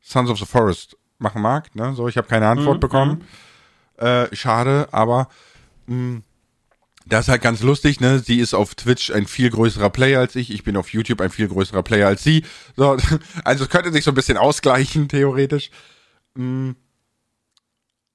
Sons 0.00 0.30
of 0.30 0.38
the 0.38 0.46
Forest 0.46 0.96
machen 1.18 1.42
mag. 1.42 1.74
Ne? 1.74 1.92
So, 1.94 2.08
ich 2.08 2.16
habe 2.16 2.28
keine 2.28 2.48
Antwort 2.48 2.76
mhm. 2.76 2.80
bekommen. 2.80 3.24
Äh, 3.98 4.34
schade, 4.34 4.88
aber 4.92 5.28
mh, 5.86 5.96
mm, 5.96 6.22
das 7.06 7.26
ist 7.26 7.28
halt 7.30 7.42
ganz 7.42 7.62
lustig, 7.62 8.00
ne? 8.00 8.18
Sie 8.18 8.38
ist 8.38 8.54
auf 8.54 8.74
Twitch 8.74 9.10
ein 9.10 9.26
viel 9.26 9.50
größerer 9.50 9.90
Player 9.90 10.20
als 10.20 10.36
ich. 10.36 10.50
Ich 10.50 10.64
bin 10.64 10.76
auf 10.76 10.92
YouTube 10.92 11.20
ein 11.20 11.30
viel 11.30 11.48
größerer 11.48 11.82
Player 11.82 12.06
als 12.06 12.22
sie. 12.22 12.44
So, 12.76 12.96
also 13.44 13.64
es 13.64 13.70
könnte 13.70 13.92
sich 13.92 14.04
so 14.04 14.10
ein 14.10 14.14
bisschen 14.14 14.36
ausgleichen, 14.36 15.08
theoretisch. 15.08 15.70
Mm. 16.34 16.70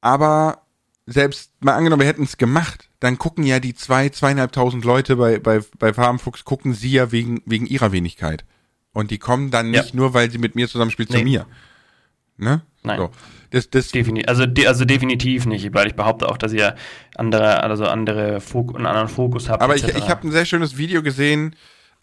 Aber 0.01 0.61
selbst 1.05 1.51
mal 1.59 1.75
angenommen, 1.75 2.01
wir 2.01 2.07
hätten 2.07 2.23
es 2.23 2.37
gemacht, 2.37 2.89
dann 2.99 3.17
gucken 3.17 3.43
ja 3.45 3.59
die 3.59 3.73
zwei, 3.73 4.09
zweieinhalbtausend 4.09 4.83
Leute 4.85 5.15
bei, 5.15 5.39
bei, 5.39 5.61
bei 5.79 5.93
Farbenfuchs, 5.93 6.43
gucken 6.43 6.73
sie 6.73 6.91
ja 6.91 7.11
wegen, 7.11 7.41
wegen 7.45 7.65
ihrer 7.65 7.91
Wenigkeit. 7.91 8.45
Und 8.93 9.11
die 9.11 9.17
kommen 9.17 9.51
dann 9.51 9.71
nicht 9.71 9.89
ja. 9.89 9.95
nur, 9.95 10.13
weil 10.13 10.31
sie 10.31 10.37
mit 10.37 10.55
mir 10.55 10.67
zusammenspielt, 10.67 11.09
nee. 11.11 11.19
zu 11.19 11.23
mir. 11.23 11.47
Ne? 12.37 12.61
Nein. 12.87 12.99
So. 12.99 13.11
Das, 13.51 13.69
das 13.69 13.89
definitiv, 13.89 14.27
also, 14.27 14.45
de, 14.45 14.67
also 14.67 14.83
definitiv 14.83 15.45
nicht, 15.45 15.73
weil 15.73 15.87
ich 15.87 15.95
behaupte 15.95 16.27
auch, 16.27 16.37
dass 16.37 16.51
ihr 16.51 16.75
andere, 17.15 17.63
also 17.63 17.85
andere 17.85 18.41
Fok 18.41 18.75
einen 18.75 18.85
anderen 18.85 19.07
Fokus 19.07 19.47
habt. 19.47 19.61
Aber 19.61 19.75
ich, 19.75 19.87
ich 19.87 20.09
habe 20.09 20.27
ein 20.27 20.31
sehr 20.31 20.45
schönes 20.45 20.77
Video 20.77 21.01
gesehen, 21.01 21.55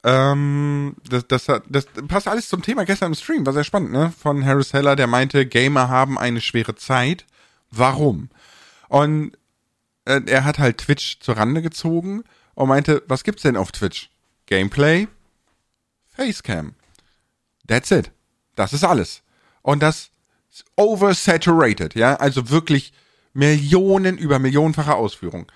ähm, 0.05 0.97
das, 1.09 1.27
das, 1.27 1.47
das 1.67 1.87
passt 2.09 2.29
alles 2.29 2.49
zum 2.49 2.63
Thema 2.63 2.85
gestern 2.85 3.13
im 3.13 3.15
Stream, 3.15 3.45
war 3.47 3.53
sehr 3.53 3.65
spannend, 3.65 3.93
ne? 3.93 4.13
Von 4.19 4.45
Harris 4.45 4.73
Heller, 4.73 4.97
der 4.97 5.07
meinte, 5.07 5.47
Gamer 5.47 5.89
haben 5.89 6.19
eine 6.19 6.43
schwere 6.43 6.75
Zeit. 6.75 7.25
Warum? 7.71 8.29
Und 8.89 9.33
äh, 10.05 10.21
er 10.27 10.45
hat 10.45 10.59
halt 10.59 10.79
Twitch 10.79 11.21
zur 11.21 11.37
Rande 11.37 11.63
gezogen 11.63 12.23
und 12.55 12.69
meinte, 12.69 13.03
was 13.07 13.25
gibt's 13.25 13.43
denn 13.43 13.57
auf 13.57 13.73
Twitch? 13.73 14.11
Gameplay, 14.47 15.09
Facecam. 16.15 16.75
That's 17.67 17.91
it. 17.91 18.13
Das 18.57 18.73
ist 18.73 18.85
alles. 18.85 19.23
Und 19.63 19.83
das 19.83 20.11
oversaturated, 20.77 21.95
ja, 21.95 22.17
also 22.17 22.51
wirklich 22.51 22.93
Millionen 23.33 24.17
über 24.19 24.39
millionenfache 24.39 24.95
Ausführung. 24.95 25.51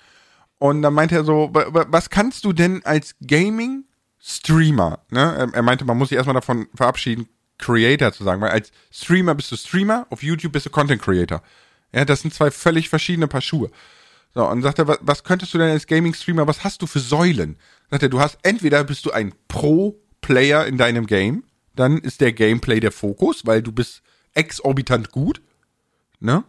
Und 0.57 0.81
dann 0.81 0.93
meinte 0.93 1.15
er 1.15 1.23
so, 1.23 1.49
was 1.53 2.09
kannst 2.09 2.43
du 2.43 2.51
denn 2.51 2.83
als 2.83 3.15
Gaming 3.25 3.85
Streamer, 4.21 4.99
ne? 5.09 5.49
Er 5.53 5.61
meinte, 5.61 5.85
man 5.85 5.97
muss 5.97 6.09
sich 6.09 6.17
erstmal 6.17 6.33
davon 6.33 6.67
verabschieden, 6.75 7.29
Creator 7.57 8.11
zu 8.11 8.23
sagen, 8.23 8.41
weil 8.41 8.51
als 8.51 8.71
Streamer 8.91 9.35
bist 9.35 9.51
du 9.51 9.55
Streamer, 9.55 10.07
auf 10.09 10.23
YouTube 10.23 10.51
bist 10.51 10.65
du 10.65 10.69
Content 10.69 11.01
Creator. 11.01 11.41
Ja, 11.93 12.05
das 12.05 12.21
sind 12.21 12.33
zwei 12.33 12.51
völlig 12.51 12.89
verschiedene 12.89 13.27
Paar 13.27 13.41
Schuhe. 13.41 13.71
So, 14.33 14.45
und 14.47 14.61
sagt 14.61 14.79
er, 14.79 14.87
was, 14.87 14.99
was 15.01 15.23
könntest 15.23 15.53
du 15.53 15.57
denn 15.57 15.71
als 15.71 15.87
Gaming-Streamer, 15.87 16.47
was 16.47 16.63
hast 16.63 16.81
du 16.81 16.87
für 16.87 16.99
Säulen? 16.99 17.57
Sagt 17.89 18.03
er, 18.03 18.09
du 18.09 18.19
hast, 18.19 18.37
entweder 18.43 18.83
bist 18.83 19.05
du 19.05 19.11
ein 19.11 19.33
Pro-Player 19.47 20.65
in 20.67 20.77
deinem 20.77 21.07
Game, 21.07 21.43
dann 21.75 21.97
ist 21.97 22.21
der 22.21 22.33
Gameplay 22.33 22.79
der 22.79 22.91
Fokus, 22.91 23.45
weil 23.45 23.61
du 23.61 23.71
bist 23.71 24.01
exorbitant 24.33 25.11
gut. 25.11 25.41
Ne? 26.19 26.43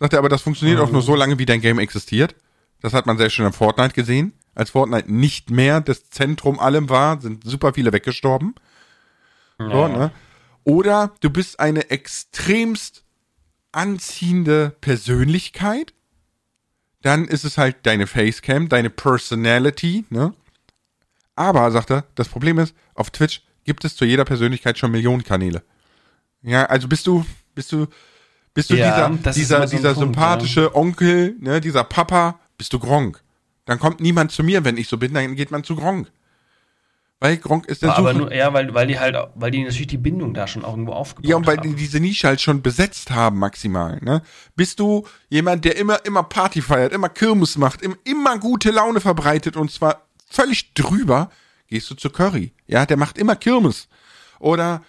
Sagt 0.00 0.12
er, 0.14 0.18
aber 0.18 0.28
das 0.28 0.42
funktioniert 0.42 0.78
mhm. 0.78 0.84
auch 0.84 0.90
nur 0.90 1.02
so 1.02 1.14
lange, 1.14 1.38
wie 1.38 1.46
dein 1.46 1.60
Game 1.60 1.78
existiert. 1.78 2.34
Das 2.80 2.92
hat 2.92 3.06
man 3.06 3.18
sehr 3.18 3.30
schön 3.30 3.46
in 3.46 3.52
Fortnite 3.52 3.94
gesehen. 3.94 4.32
Als 4.54 4.70
Fortnite 4.70 5.12
nicht 5.12 5.50
mehr 5.50 5.80
das 5.80 6.10
Zentrum 6.10 6.58
allem 6.58 6.90
war, 6.90 7.20
sind 7.20 7.44
super 7.44 7.72
viele 7.74 7.92
weggestorben. 7.92 8.54
Ja. 9.58 9.70
So, 9.70 9.88
ne? 9.88 10.10
Oder 10.64 11.12
du 11.20 11.30
bist 11.30 11.60
eine 11.60 11.90
extremst 11.90 13.04
anziehende 13.72 14.76
Persönlichkeit. 14.80 15.94
Dann 17.00 17.26
ist 17.26 17.44
es 17.44 17.58
halt 17.58 17.78
deine 17.84 18.06
Facecam, 18.06 18.68
deine 18.68 18.90
Personality, 18.90 20.04
ne? 20.10 20.34
Aber, 21.34 21.70
sagt 21.70 21.90
er, 21.90 22.04
das 22.14 22.28
Problem 22.28 22.58
ist, 22.58 22.74
auf 22.94 23.10
Twitch 23.10 23.42
gibt 23.64 23.84
es 23.84 23.96
zu 23.96 24.04
jeder 24.04 24.24
Persönlichkeit 24.24 24.78
schon 24.78 24.90
Millionen 24.90 25.24
Kanäle. 25.24 25.62
Ja, 26.42 26.64
also 26.66 26.88
bist 26.88 27.06
du, 27.06 27.24
bist 27.54 27.72
du, 27.72 27.86
bist 28.54 28.70
du 28.70 28.74
ja, 28.74 29.08
dieser, 29.08 29.32
dieser, 29.32 29.66
so 29.66 29.76
dieser 29.76 29.94
Punkt, 29.94 30.14
sympathische 30.14 30.62
ja. 30.62 30.74
Onkel, 30.74 31.36
ne, 31.38 31.60
dieser 31.60 31.84
Papa, 31.84 32.40
bist 32.58 32.72
du 32.72 32.78
Gronk. 32.78 33.22
Dann 33.64 33.78
kommt 33.78 34.00
niemand 34.00 34.32
zu 34.32 34.42
mir, 34.42 34.64
wenn 34.64 34.76
ich 34.76 34.88
so 34.88 34.98
bin, 34.98 35.14
dann 35.14 35.34
geht 35.36 35.50
man 35.50 35.64
zu 35.64 35.76
Gronk. 35.76 36.10
Weil 37.20 37.36
Gronk 37.36 37.66
ist 37.66 37.82
der 37.82 37.96
Aber 37.96 38.12
Suche. 38.12 38.22
nur, 38.24 38.34
ja, 38.34 38.52
weil, 38.52 38.74
weil 38.74 38.88
die 38.88 38.98
halt, 38.98 39.16
weil 39.36 39.52
die 39.52 39.62
natürlich 39.62 39.86
die 39.86 39.96
Bindung 39.96 40.34
da 40.34 40.48
schon 40.48 40.62
irgendwo 40.62 40.92
aufgebaut 40.92 41.24
haben. 41.24 41.30
Ja, 41.30 41.36
und 41.36 41.46
weil 41.46 41.58
haben. 41.58 41.70
die 41.70 41.76
diese 41.76 42.00
Nische 42.00 42.26
halt 42.26 42.40
schon 42.40 42.62
besetzt 42.62 43.12
haben, 43.12 43.38
maximal, 43.38 44.00
ne? 44.02 44.22
Bist 44.56 44.80
du 44.80 45.06
jemand, 45.28 45.64
der 45.64 45.76
immer, 45.76 46.04
immer 46.04 46.24
Party 46.24 46.60
feiert, 46.60 46.92
immer 46.92 47.08
Kirmes 47.08 47.56
macht, 47.56 47.80
immer, 47.80 47.94
immer 48.02 48.38
gute 48.38 48.72
Laune 48.72 49.00
verbreitet 49.00 49.56
und 49.56 49.70
zwar 49.70 50.02
völlig 50.28 50.74
drüber, 50.74 51.30
gehst 51.68 51.88
du 51.90 51.94
zu 51.94 52.10
Curry. 52.10 52.52
Ja, 52.66 52.86
der 52.86 52.96
macht 52.96 53.16
immer 53.18 53.36
Kirmes. 53.36 53.86
Oder, 54.40 54.82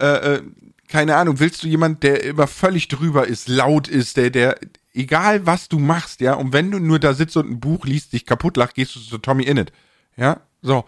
äh, 0.00 0.06
äh, 0.36 0.42
keine 0.90 1.16
Ahnung, 1.16 1.38
willst 1.38 1.62
du 1.62 1.68
jemand, 1.68 2.02
der 2.02 2.24
immer 2.24 2.48
völlig 2.48 2.88
drüber 2.88 3.26
ist, 3.26 3.48
laut 3.48 3.86
ist, 3.88 4.16
der, 4.16 4.30
der, 4.30 4.58
egal 4.92 5.46
was 5.46 5.68
du 5.68 5.78
machst, 5.78 6.20
ja, 6.20 6.34
und 6.34 6.52
wenn 6.52 6.70
du 6.70 6.80
nur 6.80 6.98
da 6.98 7.14
sitzt 7.14 7.36
und 7.36 7.48
ein 7.48 7.60
Buch 7.60 7.86
liest, 7.86 8.12
dich 8.12 8.26
kaputt 8.26 8.56
lacht, 8.56 8.74
gehst 8.74 8.96
du 8.96 9.00
zu 9.00 9.18
Tommy 9.18 9.44
Innit. 9.44 9.72
Ja, 10.16 10.40
so. 10.62 10.84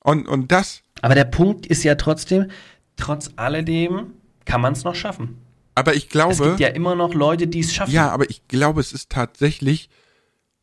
Und, 0.00 0.28
und 0.28 0.52
das. 0.52 0.82
Aber 1.00 1.14
der 1.14 1.24
Punkt 1.24 1.66
ist 1.66 1.82
ja 1.84 1.94
trotzdem, 1.94 2.50
trotz 2.96 3.30
alledem 3.36 4.12
kann 4.44 4.60
man 4.60 4.74
es 4.74 4.84
noch 4.84 4.94
schaffen. 4.94 5.38
Aber 5.74 5.94
ich 5.94 6.10
glaube. 6.10 6.32
Es 6.34 6.38
gibt 6.40 6.60
ja 6.60 6.68
immer 6.68 6.94
noch 6.94 7.14
Leute, 7.14 7.46
die 7.46 7.60
es 7.60 7.74
schaffen. 7.74 7.92
Ja, 7.92 8.10
aber 8.10 8.28
ich 8.28 8.46
glaube, 8.46 8.80
es 8.80 8.92
ist 8.92 9.08
tatsächlich 9.10 9.88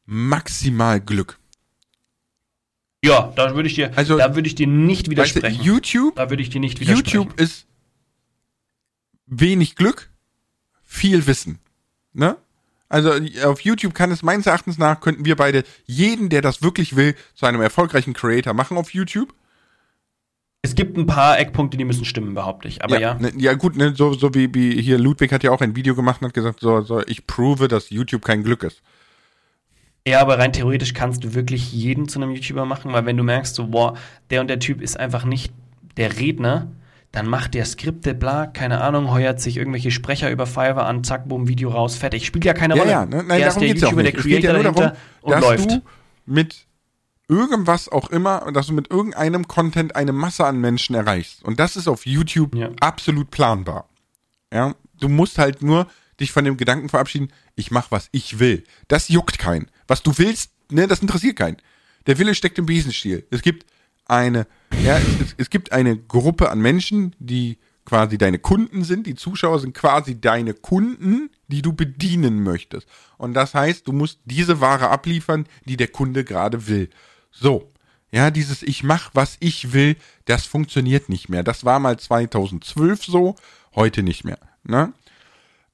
maximal 0.05 1.01
Glück. 1.01 1.39
Ja, 3.03 3.33
da 3.35 3.55
würde 3.55 3.69
ich 3.69 3.75
dir, 3.75 3.97
also, 3.97 4.17
da 4.17 4.35
würde 4.35 4.47
ich 4.47 4.55
dir 4.55 4.67
nicht 4.67 5.09
widersprechen. 5.09 5.57
Weißt 5.57 5.59
du, 5.59 5.63
YouTube, 5.63 6.15
da 6.15 6.29
würde 6.29 6.43
ich 6.43 6.49
dir 6.49 6.59
nicht 6.59 6.79
widersprechen. 6.79 7.17
YouTube 7.17 7.39
ist 7.39 7.68
wenig 9.29 9.75
Glück, 9.75 10.09
viel 10.83 11.27
Wissen. 11.27 11.59
Ne? 12.13 12.37
Also 12.89 13.11
auf 13.45 13.61
YouTube 13.61 13.93
kann 13.93 14.11
es 14.11 14.23
meines 14.23 14.47
Erachtens 14.47 14.77
nach, 14.77 14.99
könnten 14.99 15.23
wir 15.23 15.35
beide 15.35 15.63
jeden, 15.85 16.29
der 16.29 16.41
das 16.41 16.63
wirklich 16.63 16.95
will, 16.95 17.15
zu 17.35 17.45
einem 17.45 17.61
erfolgreichen 17.61 18.13
Creator 18.13 18.53
machen 18.53 18.77
auf 18.77 18.93
YouTube. 18.93 19.33
Es 20.61 20.75
gibt 20.75 20.97
ein 20.97 21.05
paar 21.05 21.39
Eckpunkte, 21.39 21.77
die 21.77 21.85
müssen 21.85 22.03
stimmen, 22.03 22.33
behaupte 22.33 22.67
ich. 22.67 22.83
Aber 22.83 22.99
ja. 22.99 23.13
Ja, 23.13 23.19
ne, 23.19 23.31
ja 23.37 23.53
gut, 23.53 23.77
ne, 23.77 23.93
so, 23.95 24.13
so 24.13 24.33
wie, 24.33 24.53
wie 24.53 24.81
hier 24.81 24.97
Ludwig 24.97 25.31
hat 25.31 25.43
ja 25.43 25.51
auch 25.51 25.61
ein 25.61 25.75
Video 25.75 25.95
gemacht 25.95 26.21
und 26.21 26.27
hat 26.27 26.33
gesagt, 26.33 26.59
so, 26.59 26.81
so, 26.81 27.01
ich 27.05 27.27
prove, 27.27 27.67
dass 27.67 27.91
YouTube 27.91 28.25
kein 28.25 28.43
Glück 28.43 28.63
ist. 28.63 28.81
Ja, 30.07 30.21
aber 30.21 30.39
rein 30.39 30.51
theoretisch 30.51 30.93
kannst 30.93 31.23
du 31.23 31.33
wirklich 31.33 31.71
jeden 31.71 32.09
zu 32.09 32.19
einem 32.19 32.31
YouTuber 32.31 32.65
machen, 32.65 32.91
weil 32.91 33.05
wenn 33.05 33.15
du 33.15 33.23
merkst, 33.23 33.55
so, 33.55 33.67
boah, 33.67 33.95
der 34.31 34.41
und 34.41 34.47
der 34.47 34.59
Typ 34.59 34.81
ist 34.81 34.99
einfach 34.99 35.23
nicht 35.23 35.53
der 35.97 36.17
Redner, 36.17 36.67
dann 37.11 37.27
macht 37.27 37.55
der 37.55 37.65
Skripte, 37.65 38.13
bla, 38.13 38.45
keine 38.45 38.81
Ahnung, 38.81 39.11
heuert 39.11 39.41
sich 39.41 39.57
irgendwelche 39.57 39.89
Sprecher 39.89 40.29
über 40.29 40.45
Fiverr 40.45 40.85
an, 40.85 41.03
zack, 41.03 41.27
boom, 41.27 41.47
Video 41.47 41.69
raus, 41.69 41.95
fertig. 41.95 42.25
Spielt 42.25 42.45
ja 42.45 42.53
keine 42.53 42.75
ja, 42.75 42.81
Rolle. 42.81 42.91
Ja, 42.91 43.05
ne? 43.05 43.23
Nein, 43.23 43.39
der 43.39 43.47
ist 43.47 43.59
der 43.59 43.67
YouTuber, 43.67 44.03
der 44.03 44.11
Creator 44.11 44.57
ja 44.57 44.63
darum, 44.63 44.91
und 45.21 45.31
dass 45.31 45.41
läuft. 45.41 45.71
Du 45.71 45.81
mit 46.25 46.67
irgendwas 47.27 47.89
auch 47.89 48.09
immer, 48.09 48.51
dass 48.51 48.67
du 48.67 48.73
mit 48.73 48.91
irgendeinem 48.91 49.47
Content 49.47 49.95
eine 49.95 50.13
Masse 50.13 50.45
an 50.45 50.59
Menschen 50.59 50.95
erreichst. 50.95 51.43
Und 51.43 51.59
das 51.59 51.75
ist 51.75 51.87
auf 51.87 52.05
YouTube 52.05 52.55
ja. 52.55 52.69
absolut 52.79 53.31
planbar. 53.31 53.89
Ja, 54.53 54.75
du 54.99 55.09
musst 55.09 55.37
halt 55.37 55.61
nur 55.61 55.87
dich 56.19 56.31
von 56.31 56.43
dem 56.43 56.57
Gedanken 56.57 56.89
verabschieden, 56.89 57.31
ich 57.55 57.71
mach, 57.71 57.91
was 57.91 58.09
ich 58.11 58.39
will. 58.39 58.63
Das 58.87 59.09
juckt 59.09 59.39
keinen. 59.39 59.69
Was 59.87 60.03
du 60.03 60.17
willst, 60.17 60.51
ne, 60.69 60.87
das 60.87 60.99
interessiert 60.99 61.37
keinen. 61.37 61.57
Der 62.07 62.17
Wille 62.17 62.35
steckt 62.35 62.57
im 62.59 62.65
Besenstiel. 62.65 63.25
Es 63.31 63.41
gibt 63.41 63.65
eine, 64.09 64.47
ja, 64.83 64.97
es, 64.97 65.35
es 65.37 65.49
gibt 65.49 65.71
eine 65.71 65.97
Gruppe 65.97 66.49
an 66.49 66.59
Menschen, 66.59 67.15
die 67.19 67.57
quasi 67.85 68.17
deine 68.17 68.37
Kunden 68.39 68.83
sind. 68.83 69.07
Die 69.07 69.15
Zuschauer 69.15 69.59
sind 69.59 69.73
quasi 69.73 70.21
deine 70.21 70.53
Kunden, 70.53 71.31
die 71.47 71.61
du 71.61 71.73
bedienen 71.73 72.43
möchtest. 72.43 72.87
Und 73.17 73.33
das 73.33 73.55
heißt, 73.55 73.87
du 73.87 73.93
musst 73.93 74.19
diese 74.25 74.61
Ware 74.61 74.89
abliefern, 74.89 75.47
die 75.65 75.75
der 75.75 75.87
Kunde 75.87 76.23
gerade 76.23 76.67
will. 76.67 76.89
So. 77.31 77.71
Ja, 78.11 78.31
dieses 78.31 78.63
ich 78.63 78.83
mach, 78.83 79.11
was 79.13 79.37
ich 79.39 79.71
will, 79.71 79.95
das 80.25 80.45
funktioniert 80.45 81.09
nicht 81.09 81.29
mehr. 81.29 81.43
Das 81.43 81.63
war 81.63 81.79
mal 81.79 81.99
2012 81.99 83.05
so, 83.05 83.35
heute 83.75 84.01
nicht 84.01 84.23
mehr. 84.23 84.39
Ne? 84.63 84.93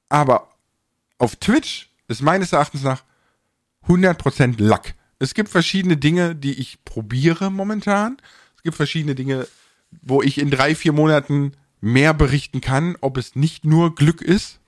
Aber 0.09 0.49
auf 1.17 1.38
Twitch 1.38 1.89
ist 2.09 2.21
meines 2.21 2.51
Erachtens 2.51 2.83
nach 2.83 3.03
100% 3.88 4.61
Luck. 4.61 4.93
Es 5.20 5.34
gibt 5.34 5.49
verschiedene 5.49 5.97
Dinge, 5.97 6.36
die 6.36 6.53
ich 6.53 6.84
probiere 6.84 7.49
momentan. 7.49 8.18
Es 8.57 8.63
gibt 8.63 8.76
verschiedene 8.76 9.16
Dinge, 9.16 9.47
wo 10.01 10.22
ich 10.22 10.38
in 10.38 10.51
drei, 10.51 10.76
vier 10.76 10.91
Monaten 10.91 11.53
mehr 11.82 12.13
berichten 12.13 12.61
kann, 12.61 12.97
ob 13.01 13.18
es 13.18 13.36
nicht 13.36 13.63
nur 13.66 13.95
Glück 13.95 14.22
ist. 14.22 14.59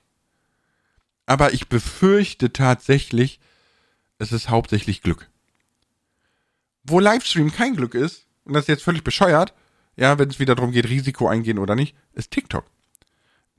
Aber 1.25 1.53
ich 1.53 1.67
befürchte 1.67 2.53
tatsächlich, 2.53 3.39
es 4.17 4.31
ist 4.31 4.49
hauptsächlich 4.49 5.01
Glück. 5.01 5.29
Wo 6.83 6.99
Livestream 6.99 7.51
kein 7.51 7.75
Glück 7.75 7.93
ist, 7.95 8.25
und 8.45 8.53
das 8.53 8.63
ist 8.63 8.69
jetzt 8.69 8.83
völlig 8.83 9.03
bescheuert, 9.03 9.53
ja, 9.97 10.17
wenn 10.19 10.29
es 10.29 10.39
wieder 10.39 10.55
darum 10.55 10.71
geht, 10.71 10.87
Risiko 10.87 11.27
eingehen 11.27 11.59
oder 11.59 11.75
nicht, 11.75 11.95
ist 12.13 12.31
TikTok. 12.31 12.65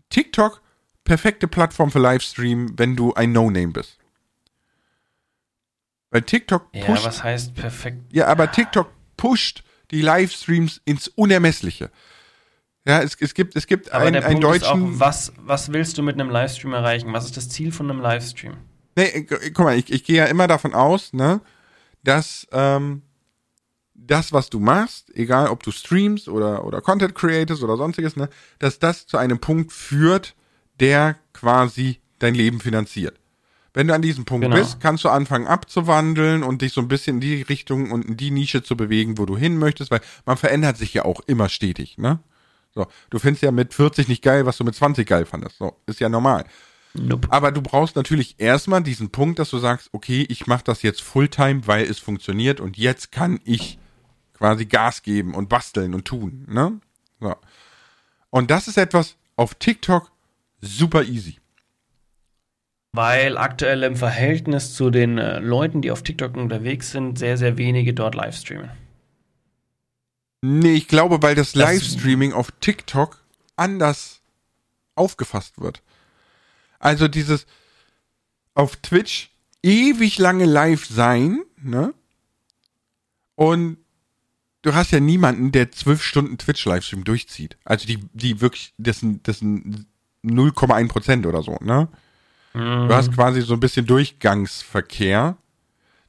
TikTok, 0.09 0.62
perfekte 1.05 1.47
Plattform 1.47 1.91
für 1.91 1.99
Livestream, 1.99 2.78
wenn 2.78 2.97
du 2.97 3.12
ein 3.12 3.32
No-Name 3.32 3.72
bist. 3.72 3.97
Weil 6.11 6.22
TikTok 6.22 6.72
pusht. 6.72 6.88
Ja, 6.88 7.04
was 7.04 7.22
heißt 7.22 7.54
perfekt? 7.54 8.02
Ja, 8.12 8.26
aber 8.26 8.50
TikTok 8.50 8.90
pusht 9.16 9.62
die 9.90 10.00
Livestreams 10.00 10.80
ins 10.84 11.09
Unermessliche. 11.09 11.90
Ja, 12.86 13.02
es, 13.02 13.16
es 13.20 13.34
gibt, 13.34 13.54
es 13.56 13.66
gibt 13.66 13.92
aber 13.92 14.06
einen, 14.06 14.22
einen 14.22 14.40
deutschen. 14.40 14.94
Auch, 14.94 15.00
was, 15.00 15.32
was 15.36 15.72
willst 15.72 15.98
du 15.98 16.02
mit 16.02 16.14
einem 16.14 16.30
Livestream 16.30 16.72
erreichen? 16.72 17.12
Was 17.12 17.26
ist 17.26 17.36
das 17.36 17.48
Ziel 17.50 17.72
von 17.72 17.90
einem 17.90 18.00
Livestream? 18.00 18.56
Nee, 18.96 19.24
guck 19.24 19.59
mal, 19.59 19.76
ich, 19.76 19.92
ich 19.92 20.04
gehe 20.04 20.16
ja 20.16 20.24
immer 20.24 20.46
davon 20.46 20.74
aus, 20.74 21.12
ne, 21.12 21.40
dass 22.02 22.46
ähm, 22.50 23.02
das, 23.94 24.32
was 24.32 24.48
du 24.48 24.59
machst, 24.59 25.14
egal 25.14 25.48
ob 25.48 25.62
du 25.62 25.70
streamst 25.70 26.28
oder, 26.28 26.64
oder 26.64 26.80
Content 26.80 27.14
creators 27.14 27.62
oder 27.62 27.76
sonstiges, 27.76 28.16
ne, 28.16 28.28
dass 28.59 28.78
das 28.78 29.06
zu 29.06 29.18
einem 29.18 29.38
Punkt 29.38 29.72
führt, 29.72 30.34
der 30.80 31.16
quasi 31.32 32.00
dein 32.18 32.34
Leben 32.34 32.61
finanziert. 32.61 33.20
Wenn 33.78 33.86
du 33.86 33.94
an 33.94 34.02
diesem 34.02 34.24
Punkt 34.24 34.42
genau. 34.42 34.56
bist, 34.56 34.80
kannst 34.80 35.04
du 35.04 35.08
anfangen 35.08 35.46
abzuwandeln 35.46 36.42
und 36.42 36.62
dich 36.62 36.72
so 36.72 36.80
ein 36.80 36.88
bisschen 36.88 37.18
in 37.18 37.20
die 37.20 37.42
Richtung 37.42 37.92
und 37.92 38.06
in 38.06 38.16
die 38.16 38.32
Nische 38.32 38.64
zu 38.64 38.76
bewegen, 38.76 39.18
wo 39.18 39.24
du 39.24 39.36
hin 39.36 39.56
möchtest, 39.56 39.92
weil 39.92 40.00
man 40.26 40.36
verändert 40.36 40.76
sich 40.76 40.94
ja 40.94 41.04
auch 41.04 41.20
immer 41.28 41.48
stetig, 41.48 41.96
ne? 41.96 42.18
So, 42.74 42.88
du 43.10 43.20
findest 43.20 43.44
ja 43.44 43.52
mit 43.52 43.74
40 43.74 44.08
nicht 44.08 44.24
geil, 44.24 44.46
was 44.46 44.56
du 44.56 44.64
mit 44.64 44.74
20 44.74 45.06
geil 45.06 45.26
fandest. 45.26 45.58
So, 45.58 45.76
ist 45.86 46.00
ja 46.00 46.08
normal. 46.08 46.44
Nope. 46.94 47.28
Aber 47.30 47.52
du 47.52 47.62
brauchst 47.62 47.94
natürlich 47.94 48.34
erstmal 48.38 48.82
diesen 48.82 49.10
Punkt, 49.10 49.38
dass 49.38 49.50
du 49.50 49.58
sagst, 49.58 49.90
okay, 49.92 50.26
ich 50.28 50.48
mache 50.48 50.64
das 50.64 50.82
jetzt 50.82 51.00
Fulltime, 51.00 51.68
weil 51.68 51.84
es 51.88 52.00
funktioniert 52.00 52.58
und 52.60 52.78
jetzt 52.78 53.12
kann 53.12 53.38
ich 53.44 53.78
quasi 54.34 54.66
Gas 54.66 55.04
geben 55.04 55.36
und 55.36 55.48
basteln 55.48 55.94
und 55.94 56.04
tun. 56.04 56.46
Ne? 56.48 56.80
So. 57.20 57.36
Und 58.30 58.50
das 58.50 58.66
ist 58.66 58.76
etwas 58.76 59.14
auf 59.36 59.54
TikTok 59.54 60.10
super 60.60 61.04
easy. 61.04 61.38
Weil 62.93 63.36
aktuell 63.36 63.82
im 63.82 63.97
Verhältnis 63.97 64.74
zu 64.74 64.91
den 64.91 65.18
äh, 65.18 65.41
Leuten, 65.41 65.82
die 65.82 65.91
auf 65.91 66.03
TikTok 66.03 66.36
unterwegs 66.36 66.91
sind, 66.91 67.18
sehr, 67.18 67.36
sehr 67.36 67.59
wenige 67.59 67.93
dort 67.95 68.14
Livestreamen. 68.14 68.70
Nee, 70.41 70.74
ich 70.74 70.89
glaube, 70.89 71.22
weil 71.22 71.34
das, 71.34 71.53
das 71.53 71.62
Livestreaming 71.62 72.32
auf 72.32 72.51
TikTok 72.61 73.22
anders 73.57 74.22
aufgefasst 74.95 75.61
wird. 75.61 75.82
Also 76.78 77.09
dieses 77.09 77.47
auf 78.55 78.76
Twitch 78.76 79.30
ewig 79.62 80.18
lange 80.18 80.45
live 80.45 80.86
sein, 80.86 81.43
ne? 81.62 81.93
Und 83.34 83.78
du 84.62 84.74
hast 84.74 84.91
ja 84.91 85.01
niemanden, 85.01 85.53
der 85.53 85.70
zwölf 85.70 86.03
Stunden 86.03 86.39
Twitch-Livestream 86.39 87.05
durchzieht. 87.05 87.57
Also 87.64 87.86
die, 87.86 87.99
die 88.12 88.41
wirklich, 88.41 88.74
das 88.78 89.01
sind, 89.01 89.26
das 89.28 89.39
sind 89.39 89.86
0,1 90.24 90.89
Prozent 90.89 91.26
oder 91.26 91.43
so, 91.43 91.57
ne? 91.61 91.89
Mhm. 92.55 92.88
Du 92.88 92.94
hast 92.94 93.12
quasi 93.12 93.42
so 93.42 93.55
ein 93.55 93.61
bisschen 93.61 93.86
Durchgangsverkehr. 93.86 95.36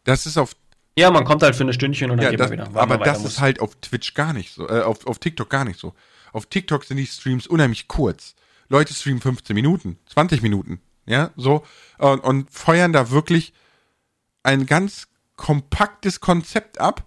Das 0.04 0.26
ist 0.26 0.38
auf 0.38 0.56
ja, 0.98 1.12
man 1.12 1.24
kommt 1.24 1.44
halt 1.44 1.56
für 1.56 1.64
eine 1.64 1.72
Stündchen 1.72 2.12
und 2.12 2.18
dann 2.18 2.26
ja, 2.26 2.32
geht 2.32 2.40
das, 2.42 2.50
man 2.50 2.60
wieder. 2.68 2.82
aber 2.82 2.98
das 2.98 3.22
muss. 3.22 3.34
ist 3.34 3.40
halt 3.40 3.62
auf 3.62 3.76
Twitch 3.76 4.14
gar 4.16 4.34
nicht 4.34 4.54
so, 4.54 4.68
äh, 4.68 4.82
auf, 4.82 5.08
auf 5.08 5.18
TikTok 5.18 5.50
gar 5.50 5.64
nicht 5.64 5.80
so. 5.80 5.94
Auf 6.34 6.48
TikTok 6.48 6.84
sind 6.84 6.98
die 6.98 7.08
Streams 7.08 7.48
unheimlich 7.48 7.88
kurz. 7.88 8.36
Leute 8.68 8.94
streamen 8.94 9.22
15 9.22 9.54
Minuten, 9.56 9.98
20 10.08 10.42
Minuten, 10.42 10.82
ja, 11.06 11.32
so, 11.38 11.64
und, 11.98 12.20
und 12.20 12.52
feuern 12.52 12.94
da 12.94 13.10
wirklich 13.10 13.54
ein 14.44 14.66
ganz 14.66 15.08
kompaktes 15.36 16.20
Konzept 16.20 16.80
ab. 16.80 17.06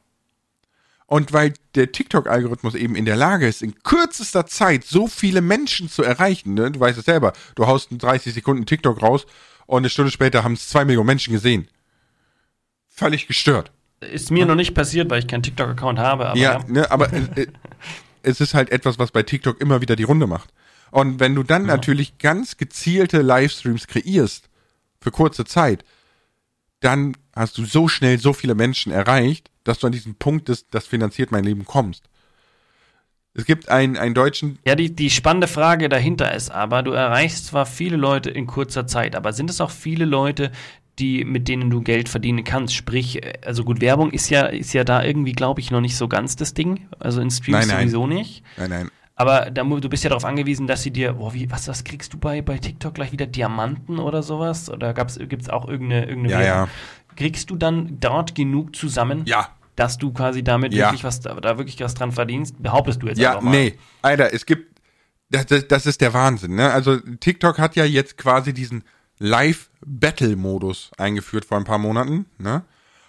Und 1.12 1.34
weil 1.34 1.52
der 1.74 1.92
TikTok-Algorithmus 1.92 2.74
eben 2.74 2.96
in 2.96 3.04
der 3.04 3.16
Lage 3.16 3.46
ist, 3.46 3.60
in 3.60 3.74
kürzester 3.82 4.46
Zeit 4.46 4.84
so 4.84 5.06
viele 5.08 5.42
Menschen 5.42 5.90
zu 5.90 6.02
erreichen, 6.02 6.54
ne? 6.54 6.70
du 6.70 6.80
weißt 6.80 6.96
es 6.96 7.04
selber, 7.04 7.34
du 7.54 7.66
haust 7.66 7.92
in 7.92 7.98
30 7.98 8.32
Sekunden 8.32 8.64
TikTok 8.64 9.02
raus 9.02 9.26
und 9.66 9.80
eine 9.80 9.90
Stunde 9.90 10.10
später 10.10 10.42
haben 10.42 10.54
es 10.54 10.70
zwei 10.70 10.86
Millionen 10.86 11.08
Menschen 11.08 11.34
gesehen. 11.34 11.68
Völlig 12.88 13.26
gestört. 13.26 13.72
Ist 14.00 14.30
mir 14.30 14.46
noch 14.46 14.54
nicht 14.54 14.72
passiert, 14.72 15.10
weil 15.10 15.18
ich 15.18 15.26
keinen 15.26 15.42
TikTok-Account 15.42 15.98
habe. 15.98 16.28
Aber 16.30 16.38
ja, 16.38 16.60
ja. 16.60 16.64
Ne, 16.66 16.90
aber 16.90 17.12
äh, 17.12 17.46
es 18.22 18.40
ist 18.40 18.54
halt 18.54 18.70
etwas, 18.70 18.98
was 18.98 19.10
bei 19.10 19.22
TikTok 19.22 19.60
immer 19.60 19.82
wieder 19.82 19.96
die 19.96 20.04
Runde 20.04 20.26
macht. 20.26 20.48
Und 20.92 21.20
wenn 21.20 21.34
du 21.34 21.42
dann 21.42 21.66
ja. 21.66 21.74
natürlich 21.76 22.16
ganz 22.16 22.56
gezielte 22.56 23.20
Livestreams 23.20 23.86
kreierst 23.86 24.48
für 24.98 25.10
kurze 25.10 25.44
Zeit, 25.44 25.84
dann 26.80 27.12
hast 27.35 27.59
du 27.59 27.64
so 27.64 27.89
schnell 27.89 28.18
so 28.18 28.33
viele 28.33 28.55
Menschen 28.55 28.93
erreicht, 28.93 29.51
dass 29.64 29.78
du 29.78 29.87
an 29.87 29.93
diesen 29.93 30.14
Punkt 30.16 30.49
des, 30.49 30.68
das 30.68 30.87
finanziert 30.87 31.33
mein 31.33 31.45
Leben 31.45 31.64
kommst. 31.64 32.05
Es 33.35 33.47
gibt 33.47 33.70
einen, 33.70 33.97
einen 33.97 34.14
deutschen. 34.14 34.59
Ja, 34.66 34.74
die, 34.74 34.95
die 34.95 35.09
spannende 35.09 35.47
Frage 35.47 35.89
dahinter 35.89 36.35
ist 36.35 36.51
aber, 36.51 36.83
du 36.83 36.93
erreichst 36.93 37.47
zwar 37.47 37.64
viele 37.64 37.97
Leute 37.97 38.30
in 38.30 38.47
kurzer 38.47 38.87
Zeit, 38.87 39.16
aber 39.16 39.33
sind 39.33 39.49
es 39.49 39.61
auch 39.61 39.70
viele 39.70 40.05
Leute, 40.05 40.53
die, 40.99 41.24
mit 41.24 41.49
denen 41.49 41.70
du 41.70 41.80
Geld 41.80 42.11
verdienen 42.11 42.45
kannst? 42.45 42.74
Sprich, 42.74 43.20
also 43.47 43.64
gut, 43.64 43.80
Werbung 43.80 44.11
ist 44.11 44.28
ja, 44.28 44.43
ist 44.47 44.74
ja 44.74 44.85
da 44.85 45.03
irgendwie, 45.03 45.33
glaube 45.33 45.61
ich, 45.61 45.70
noch 45.70 45.80
nicht 45.80 45.97
so 45.97 46.09
ganz 46.09 46.37
das 46.37 46.53
Ding. 46.53 46.89
Also 46.99 47.22
in 47.22 47.30
Streams 47.30 47.66
nein, 47.66 47.68
nein. 47.68 47.89
sowieso 47.89 48.07
nicht. 48.07 48.43
Nein, 48.59 48.70
nein. 48.70 48.91
Aber 49.14 49.51
da, 49.51 49.62
du 49.62 49.89
bist 49.89 50.05
ja 50.05 50.11
darauf 50.11 50.24
angewiesen, 50.24 50.66
dass 50.66 50.83
sie 50.83 50.91
dir, 50.91 51.14
boah, 51.14 51.33
wie, 51.33 51.51
was, 51.51 51.68
was 51.68 51.85
kriegst 51.85 52.12
du 52.12 52.18
bei, 52.18 52.43
bei 52.43 52.59
TikTok 52.59 52.95
gleich 52.95 53.12
wieder 53.12 53.26
Diamanten 53.26 53.99
oder 53.99 54.22
sowas? 54.22 54.70
Oder 54.70 54.95
gibt 54.95 55.43
es 55.43 55.49
auch 55.49 55.68
irgendeine, 55.68 56.07
irgendeine 56.07 56.33
ja, 56.33 56.43
ja. 56.43 56.68
Kriegst 57.16 57.50
du 57.50 57.56
dann 57.56 57.98
dort 58.00 58.34
genug 58.34 58.76
zusammen? 58.76 59.22
Ja. 59.26 59.48
Dass 59.76 59.98
du 59.98 60.12
quasi 60.12 60.44
damit 60.44 60.74
ja. 60.74 60.86
wirklich 60.86 61.04
was, 61.04 61.20
da, 61.20 61.34
wirklich 61.58 61.80
was 61.80 61.94
dran 61.94 62.12
verdienst? 62.12 62.62
Behauptest 62.62 63.02
du 63.02 63.08
jetzt 63.08 63.18
ja, 63.18 63.30
einfach 63.30 63.42
mal. 63.42 63.54
Ja, 63.54 63.60
nee. 63.60 63.78
Alter, 64.02 64.34
es 64.34 64.44
gibt, 64.44 64.80
das, 65.30 65.46
das, 65.46 65.66
das 65.66 65.86
ist 65.86 66.00
der 66.00 66.12
Wahnsinn, 66.12 66.54
ne? 66.54 66.70
Also 66.70 66.98
TikTok 66.98 67.58
hat 67.58 67.74
ja 67.74 67.84
jetzt 67.84 68.18
quasi 68.18 68.52
diesen 68.52 68.84
Live-Battle-Modus 69.18 70.90
eingeführt 70.98 71.44
vor 71.44 71.56
ein 71.56 71.64
paar 71.64 71.78
Monaten, 71.78 72.26
ne? 72.38 72.64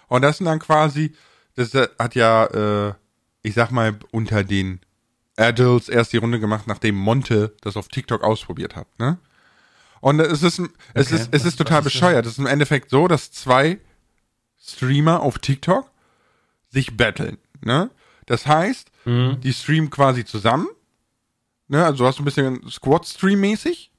Und 0.08 0.22
das 0.22 0.38
sind 0.38 0.46
dann 0.46 0.58
quasi, 0.58 1.12
das 1.54 1.74
hat 1.74 2.14
ja, 2.14 2.44
äh, 2.46 2.94
ich 3.42 3.54
sag 3.54 3.70
mal, 3.70 3.96
unter 4.10 4.44
den 4.44 4.80
Adults 5.36 5.88
erst 5.88 6.12
die 6.12 6.18
Runde 6.18 6.40
gemacht, 6.40 6.66
nachdem 6.66 6.94
Monte 6.94 7.54
das 7.60 7.76
auf 7.76 7.88
TikTok 7.88 8.22
ausprobiert 8.22 8.76
hat, 8.76 8.86
ne? 8.98 9.18
Und 10.00 10.20
es 10.20 10.42
ist, 10.42 10.60
es 10.92 11.06
okay, 11.06 11.22
ist, 11.22 11.28
es 11.30 11.44
ist 11.46 11.56
total 11.56 11.80
bescheuert. 11.80 12.26
Es 12.26 12.32
ist 12.32 12.38
im 12.38 12.46
Endeffekt 12.46 12.90
so, 12.90 13.08
dass 13.08 13.32
zwei 13.32 13.78
Streamer 14.64 15.20
auf 15.20 15.38
TikTok 15.38 15.90
sich 16.70 16.96
battlen, 16.96 17.38
ne? 17.60 17.90
Das 18.26 18.46
heißt, 18.46 18.90
mhm. 19.04 19.38
die 19.42 19.52
streamen 19.52 19.90
quasi 19.90 20.24
zusammen, 20.24 20.68
ne? 21.68 21.84
Also 21.84 21.98
du 21.98 22.06
hast 22.06 22.18
ein 22.18 22.24
bisschen 22.24 22.68
Squad-Stream-mäßig 22.68 23.90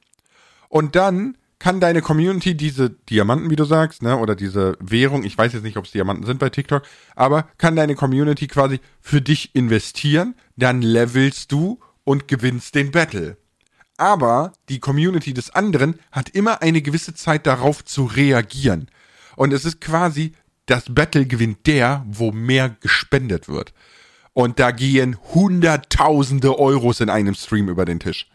und 0.70 0.96
dann 0.96 1.38
kann 1.60 1.80
deine 1.80 2.02
Community 2.02 2.56
diese 2.56 2.90
Diamanten, 2.90 3.50
wie 3.50 3.56
du 3.56 3.64
sagst, 3.64 4.02
ne, 4.02 4.18
oder 4.18 4.36
diese 4.36 4.78
Währung, 4.80 5.24
ich 5.24 5.38
weiß 5.38 5.54
jetzt 5.54 5.64
nicht, 5.64 5.78
ob 5.78 5.86
es 5.86 5.92
Diamanten 5.92 6.26
sind 6.26 6.38
bei 6.38 6.50
TikTok, 6.50 6.84
aber 7.16 7.48
kann 7.58 7.76
deine 7.76 7.96
Community 7.96 8.48
quasi 8.48 8.80
für 9.00 9.22
dich 9.22 9.56
investieren, 9.56 10.36
dann 10.58 10.82
levelst 10.82 11.52
du 11.52 11.80
und 12.04 12.28
gewinnst 12.28 12.76
den 12.76 12.92
Battle. 12.92 13.38
Aber 13.98 14.52
die 14.68 14.80
Community 14.80 15.34
des 15.34 15.52
anderen 15.52 15.98
hat 16.12 16.30
immer 16.30 16.62
eine 16.62 16.82
gewisse 16.82 17.14
Zeit 17.14 17.48
darauf 17.48 17.86
zu 17.86 18.04
reagieren. 18.06 18.90
Und 19.38 19.54
es 19.54 19.64
ist 19.64 19.80
quasi, 19.80 20.34
das 20.66 20.86
Battle 20.90 21.26
gewinnt 21.26 21.68
der, 21.68 22.04
wo 22.08 22.32
mehr 22.32 22.70
gespendet 22.70 23.48
wird. 23.48 23.74
Und 24.34 24.60
da 24.60 24.72
gehen 24.72 25.18
hunderttausende 25.34 26.58
Euros 26.60 27.00
in 27.00 27.10
einem 27.10 27.36
Stream 27.36 27.70
über 27.70 27.86
den 27.86 28.00
Tisch. 28.00 28.28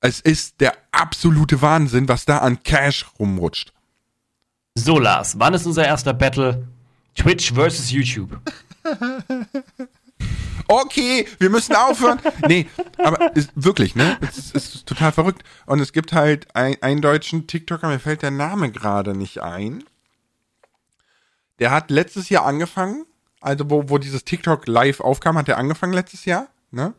Es 0.00 0.20
ist 0.20 0.60
der 0.60 0.74
absolute 0.92 1.62
Wahnsinn, 1.62 2.08
was 2.08 2.26
da 2.26 2.38
an 2.38 2.62
Cash 2.62 3.06
rumrutscht. 3.18 3.72
So, 4.74 4.98
Lars, 4.98 5.38
wann 5.38 5.54
ist 5.54 5.64
unser 5.66 5.86
erster 5.86 6.12
Battle? 6.12 6.68
Twitch 7.14 7.54
versus 7.54 7.90
YouTube. 7.90 8.38
okay, 10.68 11.26
wir 11.38 11.48
müssen 11.48 11.74
aufhören. 11.74 12.20
nee, 12.46 12.66
aber 12.98 13.34
ist, 13.34 13.50
wirklich, 13.54 13.94
ne? 13.94 14.18
Es 14.20 14.36
ist, 14.36 14.54
ist, 14.54 14.86
total 14.86 15.12
verrückt. 15.12 15.42
Und 15.64 15.80
es 15.80 15.94
gibt 15.94 16.12
halt 16.12 16.54
ein, 16.54 16.76
einen 16.82 17.00
deutschen 17.00 17.46
TikToker, 17.46 17.88
mir 17.88 17.98
fällt 17.98 18.20
der 18.20 18.30
Name 18.30 18.70
gerade 18.70 19.16
nicht 19.16 19.40
ein. 19.42 19.82
Der 21.58 21.70
hat 21.70 21.90
letztes 21.90 22.28
Jahr 22.28 22.44
angefangen 22.44 23.06
also 23.46 23.70
wo, 23.70 23.88
wo 23.88 23.98
dieses 23.98 24.24
TikTok 24.24 24.66
live 24.66 25.00
aufkam, 25.00 25.38
hat 25.38 25.48
er 25.48 25.56
angefangen 25.58 25.92
letztes 25.92 26.24
Jahr, 26.24 26.48
ne? 26.72 26.94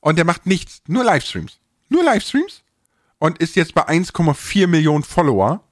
Und 0.00 0.16
der 0.16 0.24
macht 0.24 0.46
nichts, 0.46 0.82
nur 0.86 1.04
Livestreams. 1.04 1.58
Nur 1.88 2.04
Livestreams 2.04 2.62
und 3.18 3.38
ist 3.38 3.56
jetzt 3.56 3.74
bei 3.74 3.86
1,4 3.88 4.66
Millionen 4.66 5.04
Follower. 5.04 5.62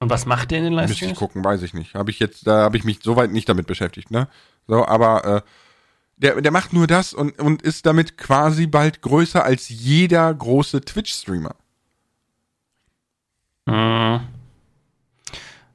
Und 0.00 0.10
was 0.10 0.26
macht 0.26 0.50
der 0.50 0.58
in 0.58 0.64
den 0.64 0.74
Müsste 0.74 1.06
ich 1.06 1.14
gucken, 1.14 1.44
weiß 1.44 1.62
ich 1.62 1.74
nicht. 1.74 1.94
Habe 1.94 2.10
ich 2.10 2.18
jetzt, 2.18 2.46
da 2.46 2.62
habe 2.62 2.76
ich 2.76 2.84
mich 2.84 3.00
soweit 3.02 3.30
nicht 3.30 3.48
damit 3.48 3.66
beschäftigt, 3.66 4.10
ne? 4.10 4.28
So, 4.66 4.86
aber 4.86 5.24
äh, 5.24 5.42
der, 6.16 6.40
der 6.40 6.50
macht 6.50 6.72
nur 6.72 6.88
das 6.88 7.14
und, 7.14 7.38
und 7.38 7.62
ist 7.62 7.86
damit 7.86 8.18
quasi 8.18 8.66
bald 8.66 9.02
größer 9.02 9.44
als 9.44 9.68
jeder 9.68 10.32
große 10.34 10.80
Twitch-Streamer. 10.80 11.54
Mhm. 13.66 14.20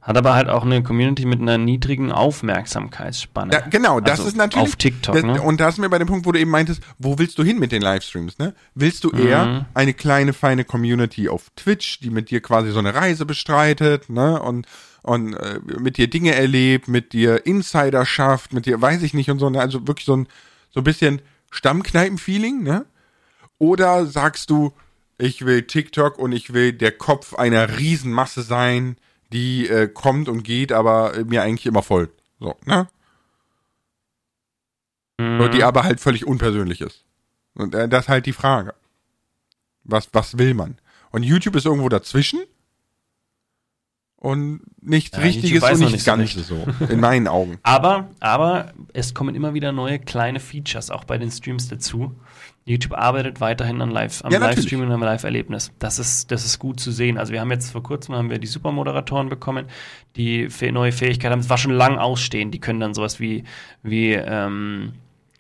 Hat 0.08 0.16
aber 0.18 0.36
halt 0.36 0.48
auch 0.48 0.64
eine 0.64 0.82
Community 0.84 1.26
mit 1.26 1.42
einer 1.42 1.58
niedrigen 1.58 2.14
Aufmerksamkeitsspanne. 2.14 3.52
Ja, 3.52 3.60
genau, 3.60 4.00
das 4.00 4.20
Also 4.20 4.30
ist 4.30 4.38
natürlich. 4.38 4.70
Auf 4.70 4.76
TikTok, 4.78 5.16
das, 5.16 5.24
ne? 5.26 5.42
Und 5.42 5.60
da 5.60 5.70
sind 5.70 5.82
wir 5.82 5.90
bei 5.90 6.00
dem 6.00 6.08
Punkt, 6.08 6.26
wo 6.26 6.32
du 6.32 6.40
eben 6.40 6.50
meintest, 6.50 6.82
wo 6.98 7.20
willst 7.20 7.38
du 7.38 7.44
hin 7.44 7.60
mit 7.60 7.74
den 7.74 7.82
Livestreams, 7.82 8.38
ne? 8.38 8.54
Willst 8.74 9.04
du 9.04 9.12
eher 9.12 9.46
Mhm. 9.46 9.66
eine 9.74 9.94
kleine, 9.94 10.32
feine 10.32 10.64
Community 10.64 11.28
auf 11.28 11.50
Twitch, 11.58 12.00
die 12.00 12.10
mit 12.10 12.30
dir 12.32 12.40
quasi 12.42 12.72
so 12.72 12.80
eine 12.80 12.96
Reise 12.96 13.26
bestreitet, 13.26 14.10
ne? 14.10 14.42
Und, 14.42 14.66
und 15.04 15.34
äh, 15.34 15.60
mit 15.78 15.98
dir 15.98 16.10
Dinge 16.10 16.34
erlebt, 16.36 16.88
mit 16.88 17.12
dir 17.12 17.46
Insider 17.46 18.06
schafft, 18.06 18.54
mit 18.54 18.66
dir, 18.66 18.82
weiß 18.82 19.04
ich 19.04 19.14
nicht, 19.14 19.30
und 19.30 19.40
so, 19.40 19.50
ne? 19.50 19.60
Also 19.60 19.88
wirklich 19.88 20.06
so 20.06 20.16
ein, 20.16 20.28
so 20.70 20.80
ein 20.80 20.86
bisschen 20.86 21.22
Stammkneipen-Feeling, 21.52 22.64
ne? 22.64 22.86
Oder 23.60 24.06
sagst 24.06 24.50
du, 24.50 24.72
ich 25.18 25.46
will 25.46 25.64
TikTok 25.64 26.18
und 26.18 26.32
ich 26.32 26.54
will 26.54 26.74
der 26.74 26.92
Kopf 26.92 27.34
einer 27.34 27.78
Riesenmasse 27.78 28.42
sein, 28.42 28.96
die 29.32 29.68
äh, 29.68 29.88
kommt 29.88 30.30
und 30.30 30.44
geht, 30.44 30.72
aber 30.72 31.16
äh, 31.16 31.24
mir 31.24 31.44
eigentlich 31.44 31.66
immer 31.66 31.84
folgt. 31.84 32.22
So, 32.40 32.56
ne? 32.66 32.88
Mhm. 35.20 35.42
So, 35.42 35.48
die 35.48 35.64
aber 35.64 35.84
halt 35.84 36.00
völlig 36.00 36.26
unpersönlich 36.26 36.82
ist. 36.82 37.04
Und 37.54 37.74
äh, 37.74 37.90
das 37.90 38.06
ist 38.06 38.10
halt 38.10 38.26
die 38.26 38.34
Frage. 38.34 38.74
Was, 39.84 40.10
was 40.14 40.38
will 40.38 40.54
man? 40.54 40.78
Und 41.12 41.24
YouTube 41.24 41.56
ist 41.56 41.66
irgendwo 41.66 41.90
dazwischen 41.90 42.42
und 44.18 44.62
nichts 44.82 45.16
Ja, 45.18 45.24
Richtiges 45.24 45.64
und 45.64 45.80
nichts 45.80 45.92
nicht 45.92 46.04
so 46.04 46.12
Ganzes 46.12 46.48
so, 46.48 46.66
in 46.90 47.00
meinen 47.00 47.28
Augen. 47.28 47.60
Aber, 47.64 48.10
aber 48.20 48.74
es 48.94 49.14
kommen 49.14 49.36
immer 49.36 49.54
wieder 49.54 49.72
neue 49.72 50.00
kleine 50.00 50.40
Features 50.40 50.90
auch 50.90 51.04
bei 51.04 51.18
den 51.18 51.32
Streams 51.32 51.68
dazu. 51.68 52.16
YouTube 52.68 52.94
arbeitet 52.94 53.40
weiterhin 53.40 53.82
an 53.82 53.90
Live, 53.92 54.24
am 54.26 54.32
Ja. 54.32 54.40
Livestream 54.40 54.82
und 54.82 54.92
am 54.92 55.02
Live-Erlebnis. 55.02 55.72
Das 55.80 56.00
ist, 56.00 56.32
das 56.32 56.46
ist 56.46 56.60
gut 56.60 56.80
zu 56.80 56.92
sehen. 56.92 57.18
Also 57.18 57.32
wir 57.34 57.40
haben 57.40 57.50
jetzt 57.52 57.72
vor 57.72 57.82
kurzem 57.82 58.14
haben 58.16 58.30
wir 58.30 58.40
die 58.40 58.48
Supermoderatoren 58.48 59.30
bekommen, 59.30 59.68
die 60.18 60.50
neue 60.72 60.92
Fähigkeit 60.92 61.32
haben. 61.32 61.40
Es 61.40 61.50
war 61.50 61.58
schon 61.58 61.72
lang 61.72 61.98
ausstehend. 61.98 62.54
Die 62.54 62.60
können 62.60 62.80
dann 62.82 62.94
sowas 62.94 63.20
wie, 63.20 63.46
wie 63.84 64.12
ähm, 64.14 64.94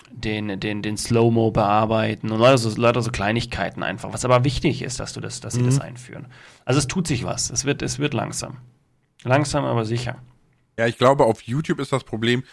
den, 0.09 0.59
den, 0.59 0.81
den 0.81 0.97
Slow-Mo 0.97 1.51
bearbeiten 1.51 2.31
und 2.31 2.39
lauter 2.39 2.57
so, 2.57 2.79
lauter 2.81 3.01
so 3.01 3.11
Kleinigkeiten 3.11 3.83
einfach. 3.83 4.13
Was 4.13 4.23
aber 4.25 4.43
wichtig 4.45 4.81
ist, 4.81 4.99
dass 4.99 5.13
du 5.13 5.19
das, 5.19 5.41
dass 5.41 5.53
sie 5.55 5.61
Mhm. 5.61 5.65
das 5.65 5.79
einführen. 5.81 6.27
Also 6.65 6.79
es 6.79 6.87
tut 6.87 7.07
sich 7.07 7.23
was. 7.25 7.49
Es 7.49 7.65
wird, 7.65 7.81
es 7.81 7.99
wird 7.99 8.13
langsam. 8.13 8.57
Langsam, 9.23 9.65
aber 9.65 9.83
sicher. 9.83 10.15
Ja, 10.79 10.87
ich 10.87 10.97
glaube, 10.97 11.25
auf 11.25 11.41
YouTube 11.41 11.79
ist 11.79 11.91
das 11.91 12.03
Problem 12.03 12.43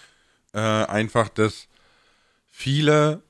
äh, 0.53 0.59
einfach, 0.59 1.29
dass 1.29 1.69
viele, 2.51 3.23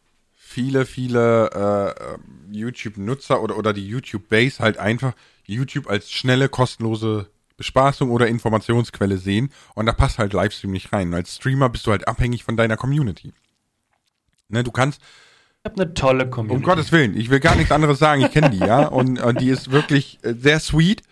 viele, 0.54 0.86
viele 0.86 1.50
äh, 1.50 2.54
YouTube-Nutzer 2.56 3.42
oder, 3.42 3.58
oder 3.58 3.72
die 3.72 3.86
YouTube-Base 3.88 4.62
halt 4.62 4.78
einfach 4.78 5.12
YouTube 5.44 5.90
als 5.90 6.12
schnelle, 6.12 6.48
kostenlose 6.48 7.28
Bespaßung 7.56 8.10
oder 8.10 8.28
Informationsquelle 8.28 9.18
sehen 9.18 9.50
und 9.74 9.86
da 9.86 9.92
passt 9.92 10.18
halt 10.18 10.32
Livestream 10.32 10.70
nicht 10.70 10.92
rein. 10.92 11.12
Als 11.12 11.34
Streamer 11.34 11.68
bist 11.68 11.86
du 11.86 11.90
halt 11.90 12.06
abhängig 12.06 12.44
von 12.44 12.56
deiner 12.56 12.76
Community. 12.76 13.32
Ne, 14.48 14.62
du 14.62 14.70
kannst, 14.70 15.00
Ich 15.64 15.70
habe 15.72 15.82
eine 15.82 15.94
tolle 15.94 16.30
Community. 16.30 16.56
um 16.56 16.62
Gottes 16.62 16.92
Willen, 16.92 17.16
ich 17.16 17.30
will 17.30 17.40
gar 17.40 17.56
nichts 17.56 17.72
anderes 17.72 17.98
sagen, 17.98 18.22
ich 18.22 18.30
kenne 18.30 18.50
die, 18.50 18.58
ja, 18.58 18.86
und, 18.86 19.20
und 19.20 19.40
die 19.40 19.48
ist 19.48 19.72
wirklich 19.72 20.20
äh, 20.22 20.34
sehr 20.34 20.60
sweet 20.60 21.02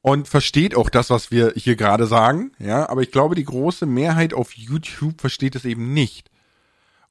und 0.00 0.26
versteht 0.26 0.74
auch 0.74 0.90
das, 0.90 1.10
was 1.10 1.30
wir 1.30 1.52
hier 1.54 1.76
gerade 1.76 2.06
sagen, 2.08 2.50
ja, 2.58 2.88
aber 2.88 3.02
ich 3.02 3.12
glaube, 3.12 3.36
die 3.36 3.44
große 3.44 3.86
Mehrheit 3.86 4.34
auf 4.34 4.52
YouTube 4.56 5.20
versteht 5.20 5.54
es 5.54 5.64
eben 5.64 5.94
nicht. 5.94 6.31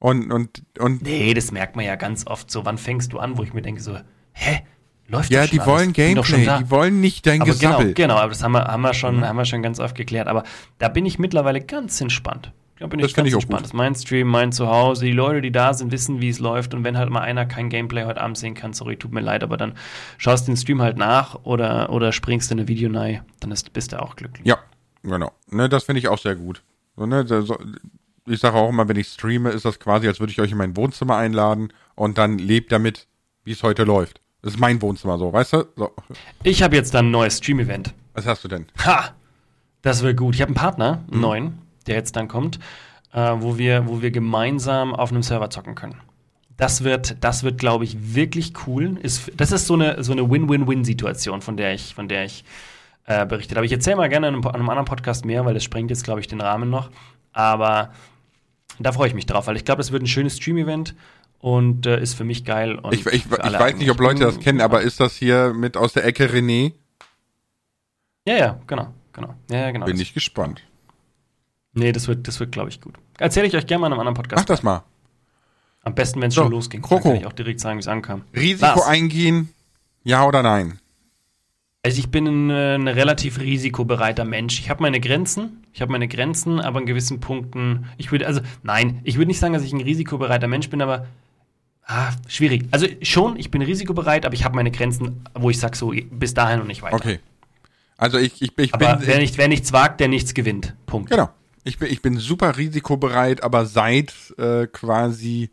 Und, 0.02 0.32
und, 0.32 0.64
und, 0.80 1.02
Nee, 1.02 1.32
das 1.32 1.52
merkt 1.52 1.76
man 1.76 1.84
ja 1.84 1.94
ganz 1.94 2.26
oft 2.26 2.50
so. 2.50 2.64
Wann 2.64 2.76
fängst 2.76 3.12
du 3.12 3.20
an, 3.20 3.38
wo 3.38 3.44
ich 3.44 3.54
mir 3.54 3.62
denke 3.62 3.80
so, 3.80 3.96
hä? 4.32 4.62
Läuft 5.06 5.30
ja, 5.30 5.46
die 5.46 5.64
wollen 5.64 5.92
Gameplay, 5.92 6.44
die 6.58 6.70
wollen 6.70 7.00
nicht 7.00 7.24
dein 7.24 7.40
aber 7.42 7.52
genau, 7.52 7.76
Gesabbel. 7.76 7.94
genau, 7.94 8.16
aber 8.16 8.30
das 8.30 8.42
haben 8.42 8.50
wir, 8.52 8.64
haben 8.64 8.80
wir 8.80 8.94
schon, 8.94 9.18
Mhm. 9.18 9.24
haben 9.26 9.36
wir 9.36 9.44
schon 9.44 9.62
ganz 9.62 9.78
oft 9.78 9.94
geklärt. 9.94 10.26
Aber 10.26 10.42
da 10.78 10.88
bin 10.88 11.06
ich 11.06 11.20
mittlerweile 11.20 11.60
ganz 11.60 12.00
entspannt. 12.00 12.50
Da 12.80 12.88
bin 12.88 12.98
Das 12.98 13.10
ich 13.10 13.14
finde 13.14 13.30
ganz 13.30 13.32
ich 13.32 13.34
auch 13.36 13.42
entspannt. 13.42 13.60
Das 13.62 13.68
ist 13.70 13.74
mein 13.74 13.94
Stream, 13.94 14.26
mein 14.26 14.50
Zuhause. 14.50 15.04
Die 15.04 15.12
Leute, 15.12 15.40
die 15.40 15.52
da 15.52 15.72
sind, 15.72 15.92
wissen, 15.92 16.20
wie 16.20 16.30
es 16.30 16.40
läuft. 16.40 16.74
Und 16.74 16.82
wenn 16.82 16.98
halt 16.98 17.10
mal 17.10 17.20
einer 17.20 17.46
kein 17.46 17.68
Gameplay 17.68 18.04
heute 18.04 18.20
Abend 18.20 18.36
sehen 18.38 18.54
kann, 18.54 18.72
sorry, 18.72 18.96
tut 18.96 19.12
mir 19.12 19.20
leid, 19.20 19.44
aber 19.44 19.56
dann 19.56 19.74
schaust 20.18 20.48
du 20.48 20.52
den 20.52 20.56
Stream 20.56 20.82
halt 20.82 20.96
nach 20.96 21.36
oder, 21.44 21.90
oder 21.90 22.10
springst 22.10 22.50
in 22.50 22.58
eine 22.58 22.66
Videonei, 22.66 23.22
dann 23.38 23.52
ist, 23.52 23.72
bist 23.72 23.92
du 23.92 24.02
auch 24.02 24.16
glücklich. 24.16 24.44
Ja, 24.46 24.58
genau. 25.04 25.30
Ne, 25.48 25.68
das 25.68 25.84
finde 25.84 26.00
ich 26.00 26.08
auch 26.08 26.18
sehr 26.18 26.34
gut. 26.34 26.62
So, 26.96 27.06
ne, 27.06 27.24
da- 27.24 27.42
so, 27.42 27.56
ich 28.26 28.40
sage 28.40 28.56
auch 28.56 28.68
immer, 28.68 28.88
wenn 28.88 28.96
ich 28.96 29.08
streame, 29.08 29.50
ist 29.50 29.64
das 29.64 29.78
quasi, 29.80 30.06
als 30.08 30.20
würde 30.20 30.32
ich 30.32 30.40
euch 30.40 30.52
in 30.52 30.58
mein 30.58 30.76
Wohnzimmer 30.76 31.16
einladen 31.16 31.72
und 31.94 32.18
dann 32.18 32.38
lebt 32.38 32.72
damit, 32.72 33.06
wie 33.44 33.52
es 33.52 33.62
heute 33.62 33.84
läuft. 33.84 34.20
Das 34.42 34.54
ist 34.54 34.60
mein 34.60 34.80
Wohnzimmer 34.82 35.18
so, 35.18 35.32
weißt 35.32 35.52
du? 35.52 35.64
So. 35.76 35.92
Ich 36.42 36.62
habe 36.62 36.74
jetzt 36.76 36.94
dann 36.94 37.06
ein 37.08 37.10
neues 37.12 37.38
Stream-Event. 37.38 37.94
Was 38.14 38.26
hast 38.26 38.42
du 38.44 38.48
denn? 38.48 38.66
Ha! 38.84 39.10
Das 39.82 40.02
wird 40.02 40.16
gut. 40.16 40.34
Ich 40.34 40.40
habe 40.42 40.48
einen 40.50 40.54
Partner, 40.56 41.02
Mhm. 41.06 41.12
einen 41.12 41.20
neuen, 41.20 41.58
der 41.86 41.96
jetzt 41.96 42.14
dann 42.16 42.28
kommt, 42.28 42.58
äh, 43.12 43.32
wo, 43.38 43.58
wir, 43.58 43.86
wo 43.88 44.02
wir 44.02 44.10
gemeinsam 44.10 44.94
auf 44.94 45.10
einem 45.10 45.22
Server 45.22 45.50
zocken 45.50 45.74
können. 45.74 45.96
Das 46.56 46.84
wird, 46.84 47.16
das 47.24 47.42
wird, 47.42 47.58
glaube 47.58 47.84
ich, 47.84 48.14
wirklich 48.14 48.52
cool. 48.66 48.98
Ist, 49.02 49.32
das 49.36 49.50
ist 49.52 49.66
so 49.66 49.74
eine, 49.74 50.02
so 50.04 50.12
eine 50.12 50.28
Win-Win-Win-Situation, 50.30 51.40
von 51.42 51.56
der 51.56 51.74
ich, 51.74 51.94
von 51.94 52.08
der 52.08 52.24
ich 52.24 52.44
äh, 53.06 53.26
berichtet 53.26 53.56
habe. 53.56 53.66
Ich 53.66 53.72
erzähle 53.72 53.96
mal 53.96 54.08
gerne 54.08 54.28
einem, 54.28 54.46
an 54.46 54.54
einem 54.54 54.68
anderen 54.68 54.84
Podcast 54.86 55.24
mehr, 55.24 55.44
weil 55.44 55.54
das 55.54 55.64
sprengt 55.64 55.90
jetzt, 55.90 56.04
glaube 56.04 56.20
ich, 56.20 56.28
den 56.28 56.40
Rahmen 56.40 56.70
noch. 56.70 56.90
Aber 57.32 57.90
da 58.78 58.92
freue 58.92 59.08
ich 59.08 59.14
mich 59.14 59.26
drauf, 59.26 59.46
weil 59.46 59.56
ich 59.56 59.64
glaube, 59.64 59.78
das 59.78 59.92
wird 59.92 60.02
ein 60.02 60.06
schönes 60.06 60.36
Stream-Event 60.36 60.94
und 61.38 61.86
äh, 61.86 62.00
ist 62.00 62.14
für 62.14 62.24
mich 62.24 62.44
geil. 62.44 62.78
Ich, 62.90 63.04
ich, 63.06 63.14
ich 63.26 63.30
weiß 63.30 63.76
nicht, 63.76 63.90
ob. 63.90 64.00
Leute 64.00 64.20
das 64.24 64.38
kennen, 64.40 64.60
aber 64.60 64.82
ist 64.82 65.00
das 65.00 65.14
hier 65.16 65.52
mit 65.54 65.76
aus 65.76 65.92
der 65.92 66.04
Ecke 66.04 66.26
René? 66.26 66.72
Ja, 68.26 68.36
ja, 68.36 68.60
genau. 68.66 68.92
genau. 69.12 69.34
Ja, 69.50 69.70
genau. 69.70 69.86
Bin 69.86 69.98
ich 70.00 70.14
gespannt. 70.14 70.62
Nee, 71.74 71.92
das 71.92 72.06
wird, 72.06 72.28
das 72.28 72.38
wird 72.38 72.52
glaube 72.52 72.68
ich, 72.68 72.80
gut. 72.80 72.94
Erzähle 73.18 73.46
ich 73.46 73.56
euch 73.56 73.66
gerne 73.66 73.80
mal 73.80 73.86
in 73.88 73.92
einem 73.94 74.00
anderen 74.00 74.14
Podcast. 74.16 74.40
Mach 74.42 74.46
das 74.46 74.62
mal. 74.62 74.84
Am 75.82 75.94
besten, 75.94 76.20
wenn 76.20 76.28
es 76.28 76.34
So, 76.34 76.42
schon 76.42 76.52
losging. 76.52 76.82
Kroko. 76.82 77.02
Dann 77.02 77.12
kann 77.12 77.20
ich 77.22 77.26
auch 77.26 77.32
direkt 77.32 77.58
sagen, 77.60 77.76
wie 77.78 77.80
es 77.80 77.88
ankam. 77.88 78.22
Risiko 78.36 78.66
Lars. 78.66 78.86
eingehen, 78.86 79.48
ja 80.04 80.24
oder 80.26 80.42
nein? 80.42 80.78
Also 81.84 81.98
ich 81.98 82.10
bin 82.10 82.26
ein, 82.26 82.50
äh, 82.50 82.74
ein 82.76 82.86
relativ 82.86 83.40
risikobereiter 83.40 84.24
Mensch. 84.24 84.60
Ich 84.60 84.70
habe 84.70 84.82
meine 84.82 85.00
Grenzen. 85.00 85.64
Ich 85.72 85.82
habe 85.82 85.90
meine 85.90 86.06
Grenzen, 86.06 86.60
aber 86.60 86.80
in 86.80 86.86
gewissen 86.86 87.18
Punkten. 87.18 87.86
Ich 87.96 88.12
würde, 88.12 88.26
also, 88.26 88.40
nein, 88.62 89.00
ich 89.02 89.16
würde 89.16 89.26
nicht 89.26 89.40
sagen, 89.40 89.52
dass 89.52 89.64
ich 89.64 89.72
ein 89.72 89.80
risikobereiter 89.80 90.46
Mensch 90.46 90.70
bin, 90.70 90.80
aber 90.80 91.06
ah, 91.86 92.12
schwierig. 92.28 92.66
Also 92.70 92.86
schon, 93.02 93.36
ich 93.36 93.50
bin 93.50 93.62
risikobereit, 93.62 94.24
aber 94.24 94.34
ich 94.34 94.44
habe 94.44 94.54
meine 94.54 94.70
Grenzen, 94.70 95.24
wo 95.34 95.50
ich 95.50 95.58
sage, 95.58 95.76
so 95.76 95.92
bis 96.10 96.34
dahin 96.34 96.60
und 96.60 96.68
nicht 96.68 96.82
weiter. 96.82 96.94
Okay. 96.94 97.18
Also 97.96 98.18
ich, 98.18 98.40
ich, 98.42 98.52
ich 98.56 98.74
Aber 98.74 98.96
bin. 98.96 99.06
wer, 99.06 99.18
nicht, 99.18 99.38
wer 99.38 99.48
nichts 99.48 99.72
wagt, 99.72 100.00
der 100.00 100.08
nichts 100.08 100.34
gewinnt. 100.34 100.74
Punkt. 100.86 101.10
Genau. 101.10 101.30
Ich 101.64 101.78
bin, 101.78 101.90
ich 101.90 102.00
bin 102.02 102.16
super 102.16 102.56
risikobereit, 102.58 103.42
aber 103.42 103.66
seit 103.66 104.12
äh, 104.38 104.66
quasi 104.66 105.50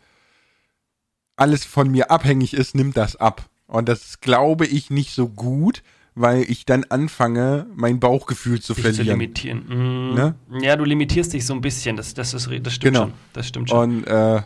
alles 1.35 1.65
von 1.65 1.89
mir 1.89 2.11
abhängig 2.11 2.53
ist, 2.53 2.75
nimmt 2.75 2.97
das 2.97 3.15
ab. 3.15 3.49
Und 3.67 3.87
das 3.87 4.05
ist, 4.05 4.21
glaube 4.21 4.65
ich, 4.65 4.89
nicht 4.89 5.13
so 5.13 5.29
gut, 5.29 5.83
weil 6.21 6.41
ich 6.43 6.65
dann 6.65 6.83
anfange, 6.89 7.65
mein 7.75 7.99
Bauchgefühl 7.99 8.61
zu 8.61 8.73
Dich 8.73 8.83
zu 8.83 8.93
verlieren. 8.93 9.19
limitieren. 9.19 9.63
Mm, 9.67 10.13
Ne? 10.15 10.35
Ja, 10.61 10.75
du 10.75 10.83
limitierst 10.83 11.31
dich 11.33 11.45
so 11.45 11.53
ein 11.53 11.61
bisschen. 11.61 11.95
Das, 11.95 12.13
das, 12.13 12.33
ist, 12.33 12.49
das 12.61 12.73
stimmt 12.73 12.93
Genau. 12.95 13.05
schon. 13.05 13.13
Das 13.33 13.47
stimmt 13.47 13.69
schon. 13.69 13.79
Und 13.99 14.07
äh, 14.07 14.41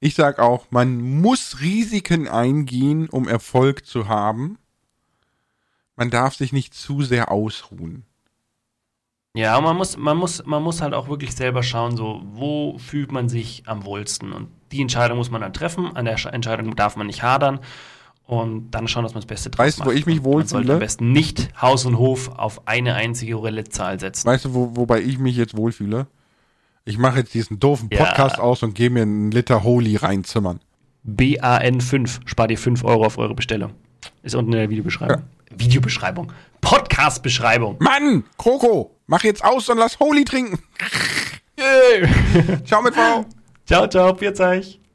ich 0.00 0.14
sag 0.14 0.38
auch, 0.38 0.66
man 0.70 1.00
muss 1.20 1.60
Risiken 1.60 2.28
eingehen, 2.28 3.08
um 3.08 3.26
Erfolg 3.26 3.84
zu 3.84 4.08
haben. 4.08 4.58
Man 5.96 6.10
darf 6.10 6.34
sich 6.36 6.52
nicht 6.52 6.74
zu 6.74 7.02
sehr 7.02 7.32
ausruhen. 7.32 8.04
Ja, 9.34 9.60
man 9.60 9.76
muss, 9.76 9.96
man 9.96 10.16
muss, 10.16 10.44
man 10.46 10.62
muss 10.62 10.80
halt 10.80 10.94
auch 10.94 11.08
wirklich 11.08 11.34
selber 11.34 11.62
schauen, 11.62 11.96
so, 11.96 12.22
wo 12.24 12.78
fühlt 12.78 13.12
man 13.12 13.28
sich 13.28 13.64
am 13.66 13.84
wohlsten. 13.84 14.32
Und 14.32 14.48
die 14.72 14.80
Entscheidung 14.80 15.18
muss 15.18 15.30
man 15.30 15.40
dann 15.42 15.52
treffen. 15.52 15.94
An 15.96 16.04
der 16.04 16.18
Sch- 16.18 16.30
Entscheidung 16.30 16.74
darf 16.76 16.96
man 16.96 17.06
nicht 17.06 17.22
hadern. 17.22 17.60
Und 18.26 18.72
dann 18.72 18.88
schauen, 18.88 19.04
dass 19.04 19.14
man 19.14 19.20
das 19.20 19.26
Beste 19.26 19.50
draus 19.50 19.64
Weißt 19.66 19.78
du, 19.78 19.84
wo 19.84 19.88
macht. 19.90 19.98
ich 19.98 20.06
mich 20.06 20.18
Und 20.18 20.24
Man 20.24 20.32
sollte 20.32 20.54
wohlfühle? 20.54 20.74
am 20.74 20.80
besten 20.80 21.12
nicht 21.12 21.48
Haus 21.62 21.84
und 21.84 21.96
Hof 21.98 22.28
auf 22.36 22.66
eine 22.66 22.94
einzige 22.94 23.38
Zahl 23.68 24.00
setzen. 24.00 24.26
Weißt 24.26 24.46
du, 24.46 24.54
wo, 24.54 24.76
wobei 24.76 25.00
ich 25.00 25.18
mich 25.18 25.36
jetzt 25.36 25.56
wohlfühle? 25.56 26.08
Ich 26.84 26.98
mache 26.98 27.18
jetzt 27.20 27.34
diesen 27.34 27.60
doofen 27.60 27.88
Ja. 27.92 28.04
Podcast 28.04 28.38
aus 28.40 28.62
und 28.64 28.74
gehe 28.74 28.90
mir 28.90 29.02
einen 29.02 29.30
Liter 29.30 29.62
Holy 29.62 29.94
reinzimmern. 29.96 30.60
BAN5. 31.06 32.20
Spart 32.26 32.50
ihr 32.50 32.58
5 32.58 32.82
Euro 32.84 33.04
auf 33.06 33.16
eure 33.18 33.34
Bestellung. 33.34 33.72
Ist 34.24 34.34
unten 34.34 34.52
in 34.52 34.58
der 34.58 34.70
Videobeschreibung. 34.70 35.22
Videobeschreibung. 35.56 36.32
Podcast-Beschreibung. 36.60 37.76
Mann, 37.78 38.24
Kroko, 38.38 38.90
mach 39.06 39.22
jetzt 39.22 39.44
aus 39.44 39.68
und 39.68 39.78
lass 39.78 40.00
Holy 40.00 40.24
trinken. 40.24 40.58
Ciao 42.64 42.82
mit 42.82 42.94
V. 42.94 43.24
ciao, 43.66 43.86
ciao, 43.88 44.14
Pfiat 44.16 44.40
euch. 44.40 44.85